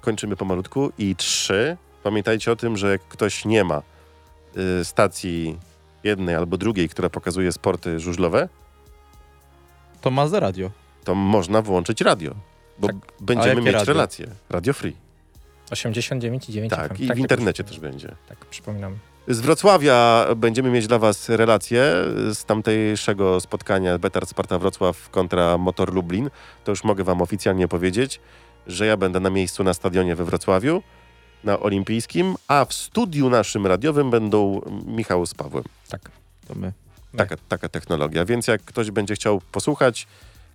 Kończymy 0.00 0.36
pomalutku. 0.36 0.92
I 0.98 1.16
trzy. 1.16 1.76
Pamiętajcie 2.02 2.52
o 2.52 2.56
tym, 2.56 2.76
że 2.76 2.90
jak 2.90 3.00
ktoś 3.08 3.44
nie 3.44 3.64
ma 3.64 3.82
y, 4.80 4.84
stacji 4.84 5.58
jednej 6.04 6.34
albo 6.34 6.56
drugiej, 6.56 6.88
która 6.88 7.10
pokazuje 7.10 7.52
sporty 7.52 8.00
żużlowe, 8.00 8.48
To 10.00 10.10
ma 10.10 10.28
za 10.28 10.40
radio. 10.40 10.70
to 11.04 11.14
można 11.14 11.62
włączyć 11.62 12.00
radio. 12.00 12.34
Bo 12.78 12.86
Tak. 12.86 12.96
A 12.96 13.24
będziemy 13.24 13.48
jakie 13.48 13.62
mieć 13.62 13.72
radio? 13.74 13.92
relacje. 13.92 14.26
Radio 14.50 14.72
Free. 14.72 14.96
89,9 15.70 16.70
Tak, 16.70 16.96
FM. 16.96 17.02
i 17.02 17.14
w 17.14 17.18
internecie 17.18 17.64
też 17.64 17.80
będzie. 17.80 18.14
Tak, 18.28 18.38
przypominam. 18.46 18.98
Z 19.28 19.40
Wrocławia 19.40 20.26
będziemy 20.36 20.70
mieć 20.70 20.86
dla 20.86 20.98
Was 20.98 21.28
relacje 21.28 21.82
z 22.34 22.44
tamtejszego 22.44 23.40
spotkania 23.40 23.98
Betard 23.98 24.28
Sparta 24.28 24.58
Wrocław 24.58 25.10
kontra 25.10 25.58
Motor 25.58 25.94
Lublin. 25.94 26.30
To 26.64 26.72
już 26.72 26.84
mogę 26.84 27.04
Wam 27.04 27.22
oficjalnie 27.22 27.68
powiedzieć, 27.68 28.20
że 28.66 28.86
ja 28.86 28.96
będę 28.96 29.20
na 29.20 29.30
miejscu 29.30 29.64
na 29.64 29.74
stadionie 29.74 30.16
we 30.16 30.24
Wrocławiu, 30.24 30.82
na 31.44 31.60
Olimpijskim, 31.60 32.34
a 32.48 32.64
w 32.64 32.74
studiu 32.74 33.30
naszym 33.30 33.66
radiowym 33.66 34.10
będą 34.10 34.60
Michał 34.86 35.26
z 35.26 35.34
Pawłem. 35.34 35.64
Tak. 35.88 36.10
To 36.48 36.54
my. 36.54 36.72
Taka, 37.16 37.36
taka 37.48 37.68
technologia. 37.68 38.24
Więc 38.24 38.46
jak 38.46 38.62
ktoś 38.62 38.90
będzie 38.90 39.14
chciał 39.14 39.40
posłuchać 39.52 40.06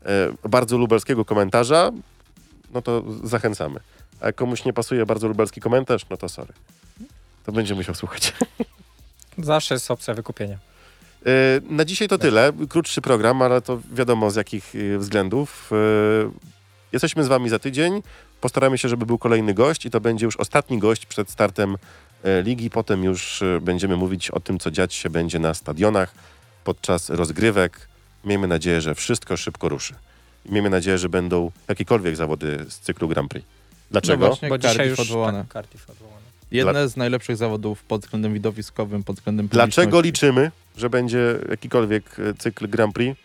e, 0.06 0.50
bardzo 0.50 0.78
lubelskiego 0.78 1.26
komentarza, 1.26 1.92
no 2.74 2.82
to 2.82 3.04
zachęcamy. 3.24 3.80
A 4.20 4.26
jak 4.26 4.36
komuś 4.36 4.66
nie 4.66 4.74
pasuje 4.74 5.06
bardzo 5.06 5.28
lubelski 5.28 5.62
komentarz, 5.62 6.06
no 6.10 6.18
to 6.18 6.30
sorry. 6.30 6.54
To 7.46 7.52
będzie 7.52 7.76
musiał 7.76 7.96
słuchać. 7.96 8.34
Zawsze 9.38 9.74
jest 9.74 9.92
opcja 9.92 10.14
wykupienia. 10.14 10.58
E, 11.26 11.30
Na 11.70 11.86
dzisiaj 11.86 12.08
to 12.08 12.18
tyle. 12.18 12.52
Krótszy 12.70 13.02
program, 13.02 13.42
ale 13.42 13.62
to 13.62 13.80
wiadomo 13.94 14.32
z 14.32 14.36
jakich 14.36 14.74
e, 14.96 14.98
względów. 14.98 15.72
Jesteśmy 16.96 17.24
z 17.24 17.28
wami 17.28 17.50
za 17.50 17.60
tydzień. 17.60 18.02
Postaramy 18.42 18.78
się, 18.78 18.90
żeby 18.90 19.06
był 19.06 19.18
kolejny 19.18 19.54
gość 19.54 19.86
i 19.86 19.90
to 19.90 20.02
będzie 20.02 20.26
już 20.26 20.36
ostatni 20.36 20.80
gość 20.80 21.06
przed 21.06 21.30
startem 21.30 21.78
e, 22.24 22.42
ligi. 22.42 22.70
Potem 22.70 23.04
już 23.04 23.42
e, 23.42 23.62
będziemy 23.62 23.98
mówić 23.98 24.32
o 24.32 24.40
tym, 24.40 24.60
co 24.60 24.72
dziać 24.72 24.94
się 24.94 25.10
będzie 25.10 25.40
na 25.40 25.54
stadionach 25.54 26.14
podczas 26.64 27.10
rozgrywek. 27.10 27.88
Miejmy 28.26 28.48
nadzieję, 28.48 28.82
że 28.82 28.96
wszystko 28.96 29.38
szybko 29.38 29.70
ruszy. 29.70 29.94
I 30.46 30.52
Miejmy 30.52 30.70
nadzieję, 30.70 30.98
że 30.98 31.10
będą 31.10 31.52
jakiekolwiek 31.68 32.16
zawody 32.16 32.66
z 32.70 32.80
cyklu 32.80 33.08
Grand 33.08 33.32
Prix. 33.32 33.48
Dlaczego? 33.92 34.26
No 34.26 34.28
właśnie, 34.28 34.50
Bo 34.50 34.58
dzisiaj 34.58 34.90
już 34.90 35.00
odwołane. 35.00 35.40
tak, 35.40 35.54
Cardiff 35.54 35.90
odwołane. 35.90 36.26
Jedne 36.52 36.90
z 36.90 36.98
najlepszych 36.98 37.38
zawodów 37.38 37.84
pod 37.84 38.02
względem 38.02 38.34
widowiskowym, 38.34 39.04
pod 39.04 39.16
względem 39.16 39.48
Dlaczego 39.48 40.02
liczymy, 40.02 40.52
że 40.78 40.90
będzie 40.90 41.36
jakikolwiek 41.50 42.20
e, 42.20 42.34
cykl 42.34 42.68
Grand 42.68 42.94
Prix? 42.94 43.25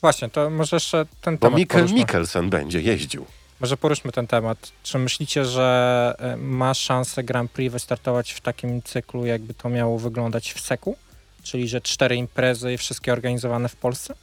Właśnie, 0.00 0.28
to 0.28 0.50
może 0.50 0.76
jeszcze 0.76 1.06
ten 1.20 1.34
Bo 1.34 1.46
temat 1.46 1.58
Mikkel 1.58 1.80
poruszmy. 1.80 1.98
Mikkelsen 1.98 2.50
będzie 2.50 2.80
jeździł. 2.80 3.26
Może 3.60 3.76
poruszmy 3.76 4.12
ten 4.12 4.26
temat. 4.26 4.72
Czy 4.82 4.98
myślicie, 4.98 5.44
że 5.44 6.14
e, 6.18 6.36
ma 6.36 6.74
szansę 6.74 7.24
Grand 7.24 7.50
Prix 7.50 7.72
wystartować 7.72 8.32
w 8.32 8.40
takim 8.40 8.82
cyklu, 8.82 9.26
jakby 9.26 9.54
to 9.54 9.68
miało 9.68 9.98
wyglądać 9.98 10.52
w 10.52 10.60
Seku? 10.60 10.96
Czyli, 11.42 11.68
że 11.68 11.80
cztery 11.80 12.16
imprezy 12.16 12.72
i 12.72 12.78
wszystkie 12.78 13.12
organizowane 13.12 13.68
w 13.68 13.76
Polsce? 13.76 14.14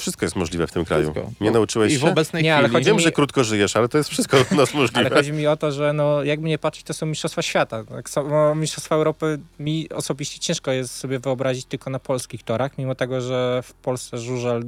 Wszystko 0.00 0.26
jest 0.26 0.36
możliwe 0.36 0.66
w 0.66 0.72
tym 0.72 0.84
kraju. 0.84 1.12
Wszystko. 1.12 1.32
Nie 1.40 1.50
nauczyłeś 1.50 1.92
I 1.92 1.98
w 1.98 2.00
się? 2.00 2.10
obecnej 2.10 2.42
Nie, 2.42 2.54
ale 2.56 2.62
chwili... 2.68 2.74
chodzi 2.74 2.86
Wiem, 2.86 2.96
mi- 2.96 3.02
że 3.02 3.12
krótko 3.12 3.44
żyjesz, 3.44 3.76
ale 3.76 3.88
to 3.88 3.98
jest 3.98 4.10
wszystko 4.10 4.36
u 4.52 4.54
nas 4.54 4.70
Ale 4.74 4.80
możliwe. 4.82 5.10
chodzi 5.10 5.32
mi 5.32 5.46
o 5.46 5.56
to, 5.56 5.72
że 5.72 5.92
no, 5.92 6.22
jakby 6.24 6.48
nie 6.48 6.58
patrzeć, 6.58 6.84
to 6.84 6.94
są 6.94 7.06
Mistrzostwa 7.06 7.42
Świata. 7.42 7.84
Tak 7.84 8.10
samo 8.10 8.28
no, 8.30 8.54
Mistrzostwa 8.54 8.94
Europy 8.94 9.38
mi 9.58 9.88
osobiście 9.88 10.38
ciężko 10.38 10.70
jest 10.72 10.96
sobie 10.96 11.18
wyobrazić 11.18 11.64
tylko 11.66 11.90
na 11.90 11.98
polskich 11.98 12.42
torach, 12.42 12.78
mimo 12.78 12.94
tego, 12.94 13.20
że 13.20 13.60
w 13.64 13.72
Polsce 13.74 14.18
żużel, 14.18 14.62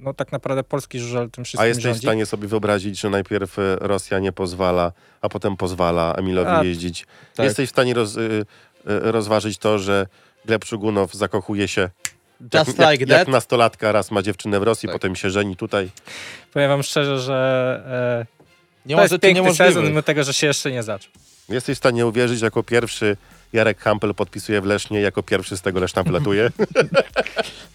no 0.00 0.14
tak 0.14 0.32
naprawdę 0.32 0.64
polski 0.64 0.98
żużel 1.00 1.30
tym 1.30 1.44
wszystkim 1.44 1.64
A 1.64 1.66
jesteś 1.66 1.84
w 1.84 1.86
rządzi. 1.88 2.00
stanie 2.00 2.26
sobie 2.26 2.48
wyobrazić, 2.48 3.00
że 3.00 3.10
najpierw 3.10 3.58
e, 3.58 3.76
Rosja 3.80 4.18
nie 4.18 4.32
pozwala, 4.32 4.92
a 5.20 5.28
potem 5.28 5.56
pozwala 5.56 6.14
Emilowi 6.14 6.50
A, 6.50 6.64
jeździć. 6.64 7.06
tak. 7.34 7.44
Jesteś 7.44 7.68
w 7.68 7.72
stanie 7.72 7.94
roz, 7.94 8.16
y, 8.16 8.20
y, 8.20 8.44
rozważyć 8.86 9.58
to, 9.58 9.78
że 9.78 10.06
Gleb 10.44 10.64
Szugunow 10.64 11.14
zakochuje 11.14 11.68
się 11.68 11.90
Just 12.40 12.54
jak, 12.54 12.66
like 12.68 12.86
jak, 12.90 13.00
jak 13.00 13.18
that. 13.18 13.28
nastolatka, 13.28 13.92
raz 13.92 14.10
ma 14.10 14.22
dziewczynę 14.22 14.60
w 14.60 14.62
Rosji, 14.62 14.86
Tak. 14.88 14.94
potem 14.94 15.16
się 15.16 15.30
żeni 15.30 15.56
tutaj. 15.56 15.90
Powiem 16.52 16.68
wam 16.68 16.82
szczerze, 16.82 17.20
że 17.20 18.24
e, 18.24 18.26
Nie 18.86 18.94
to 18.94 18.96
ma 18.96 19.02
jest 19.02 19.12
rzeczy 19.12 19.20
piękny 19.34 19.54
sezon, 19.54 19.84
mimo 19.84 20.02
tego, 20.02 20.24
że 20.24 20.34
się 20.34 20.46
jeszcze 20.46 20.72
nie 20.72 20.82
zaczął. 20.82 21.12
Jesteś 21.48 21.74
w 21.76 21.78
stanie 21.78 22.06
uwierzyć, 22.06 22.38
że 22.38 22.46
jako 22.46 22.62
pierwszy 22.62 23.16
Jarek 23.52 23.80
Hampel 23.80 24.14
podpisuje 24.14 24.60
w 24.60 24.64
Lesznie, 24.64 25.00
jako 25.00 25.22
pierwszy 25.22 25.56
z 25.56 25.62
tego 25.62 25.80
Leszna 25.80 26.02
wylatuje. 26.02 26.50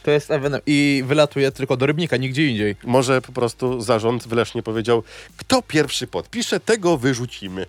To 0.03 0.11
jest 0.11 0.31
ewenement. 0.31 0.63
I 0.67 1.03
wylatuje 1.07 1.51
tylko 1.51 1.77
do 1.77 1.85
Rybnika, 1.85 2.17
nigdzie 2.17 2.47
indziej. 2.47 2.75
Może 2.83 3.21
po 3.21 3.31
prostu 3.31 3.81
zarząd 3.81 4.23
w 4.27 4.31
Lesznie 4.31 4.63
powiedział, 4.63 5.03
kto 5.37 5.61
pierwszy 5.61 6.07
podpisze, 6.07 6.59
tego 6.59 6.97
wyrzucimy. 6.97 7.65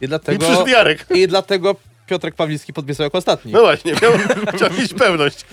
I 0.00 0.04
I 0.04 0.08
dlatego, 0.08 0.44
przyszedł 0.46 0.66
Jarek. 0.68 1.06
i 1.14 1.28
dlatego 1.28 1.76
Piotrek 2.10 2.34
Pawlicki 2.34 2.72
podpisał 2.72 3.04
jako 3.04 3.18
ostatni. 3.18 3.52
No 3.52 3.60
właśnie, 3.60 3.92
miał, 4.02 4.12
chciał 4.56 4.70
mieć 4.78 4.94
pewność, 4.94 5.44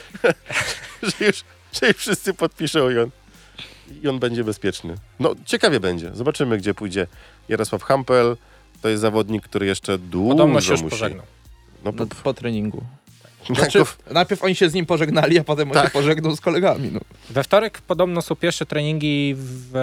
że 1.19 1.25
już, 1.25 1.43
że 1.81 1.93
wszyscy 1.93 2.33
podpiszą 2.33 2.89
i 2.89 2.97
on, 2.97 3.09
i 4.03 4.07
on 4.07 4.19
będzie 4.19 4.43
bezpieczny. 4.43 4.95
No, 5.19 5.35
ciekawie 5.45 5.79
będzie. 5.79 6.11
Zobaczymy, 6.13 6.57
gdzie 6.57 6.73
pójdzie 6.73 7.07
Jarosław 7.49 7.83
Hampel. 7.83 8.37
To 8.81 8.89
jest 8.89 9.01
zawodnik, 9.01 9.43
który 9.43 9.65
jeszcze 9.65 9.97
dużo 9.97 10.29
Podobno 10.35 10.61
się 10.61 10.71
już 10.71 10.81
musi. 10.81 10.89
pożegnał. 10.91 11.25
No, 11.85 11.91
No, 11.91 12.05
po, 12.05 12.15
po 12.23 12.33
treningu. 12.33 12.83
po, 13.47 13.55
Znaczy, 13.55 13.83
najpierw 14.11 14.43
oni 14.43 14.55
się 14.55 14.69
z 14.69 14.73
nim 14.73 14.85
pożegnali, 14.85 15.39
a 15.39 15.43
potem 15.43 15.67
on 15.67 15.73
Tak. 15.73 15.85
się 15.85 15.91
pożegnał 15.91 16.35
z 16.35 16.41
kolegami. 16.41 16.89
No. 16.93 16.99
We 17.29 17.43
wtorek 17.43 17.81
podobno 17.81 18.21
są 18.21 18.35
pierwsze 18.35 18.65
treningi, 18.65 19.35
w, 19.37 19.75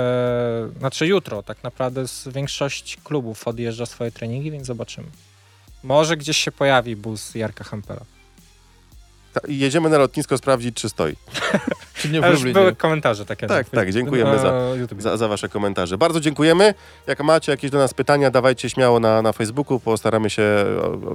e, 0.74 0.78
znaczy 0.78 1.06
jutro 1.06 1.42
tak 1.42 1.62
naprawdę 1.62 2.08
z 2.08 2.28
większość 2.28 2.96
klubów 3.04 3.48
odjeżdża 3.48 3.86
swoje 3.86 4.10
treningi, 4.10 4.50
więc 4.50 4.66
zobaczymy. 4.66 5.06
Może 5.84 6.16
gdzieś 6.16 6.36
się 6.36 6.52
pojawi 6.52 6.96
bus 6.96 7.34
Jarka 7.34 7.64
Hampera. 7.64 8.00
ta, 9.32 9.40
jedziemy 9.48 9.88
na 9.88 9.98
lotnisko 9.98 10.38
sprawdzić, 10.38 10.76
czy 10.76 10.88
stoi. 10.88 11.16
Czy 11.94 12.08
nie 12.08 12.20
w 12.20 12.24
już 12.24 12.52
były 12.52 12.76
komentarze 12.76 13.26
takie. 13.26 13.46
Tak, 13.46 13.72
na- 13.72 13.80
tak, 13.80 13.92
dziękujemy 13.92 14.38
za-. 14.38 14.60
Za, 14.98 15.16
za 15.16 15.28
wasze 15.28 15.48
komentarze. 15.48 15.98
Bardzo 15.98 16.20
dziękujemy. 16.20 16.74
Jak 17.06 17.20
macie 17.20 17.52
jakieś 17.52 17.70
do 17.70 17.78
nas 17.78 17.94
pytania, 17.94 18.30
dawajcie 18.30 18.70
śmiało 18.70 19.00
na, 19.00 19.22
na 19.22 19.32
Facebooku. 19.32 19.80
Postaramy 19.80 20.30
się 20.30 20.64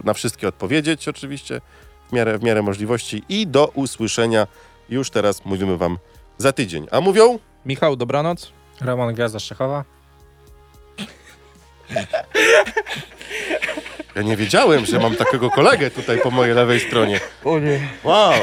na 0.04 0.14
wszystkie 0.14 0.48
odpowiedzieć 0.48 1.08
oczywiście 1.08 1.62
w 2.10 2.14
miarę, 2.14 2.38
w 2.38 2.44
miarę 2.44 2.62
możliwości. 2.62 3.24
I 3.30 3.48
do 3.48 3.68
usłyszenia 3.68 4.48
już 4.90 5.10
teraz 5.10 5.46
mówimy 5.46 5.78
wam 5.78 5.98
za 6.38 6.52
tydzień. 6.52 6.88
A 6.92 7.02
mówią... 7.02 7.40
Michał, 7.66 7.96
dobranoc. 7.96 8.52
Roman 8.82 9.14
Gwiazda 9.14 9.40
Szczechowa. 9.40 9.84
Ja 14.16 14.22
nie 14.22 14.38
wiedziałem, 14.38 14.86
że 14.86 15.00
mam 15.00 15.16
takiego 15.16 15.50
kolegę 15.50 15.92
tutaj 15.92 16.20
po 16.22 16.32
mojej 16.32 16.56
lewej 16.56 16.80
stronie. 16.80 17.20
O 17.46 17.60
nie. 17.60 17.80
Wow! 18.04 18.34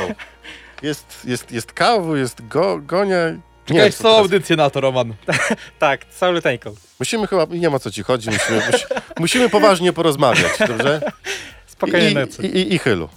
Jest, 0.83 1.23
jest, 1.25 1.53
jest 1.53 1.73
kawu, 1.73 2.17
jest 2.17 2.49
go, 2.49 2.79
gonia. 2.79 3.17
Nie 3.31 3.39
Czekaj, 3.67 3.83
wiem, 3.83 3.93
co 3.93 3.99
co 3.99 4.03
teraz- 4.03 4.19
audycję 4.19 4.57
na 4.57 4.71
to, 4.71 4.81
Roman. 4.81 5.15
Tak, 5.79 6.01
caluteńką. 6.05 6.75
Musimy 6.99 7.27
chyba, 7.27 7.47
nie 7.51 7.71
ma 7.71 7.79
co 7.79 7.91
ci 7.91 8.03
chodzi, 8.03 8.31
musimy, 8.31 8.63
musi, 8.73 8.85
musimy 9.19 9.49
poważnie 9.49 9.93
porozmawiać, 9.93 10.53
dobrze? 10.69 11.01
Spokojnie 11.67 12.11
I, 12.11 12.15
nocy. 12.15 12.47
i, 12.47 12.57
i, 12.59 12.75
I 12.75 12.79
chylu. 12.79 13.09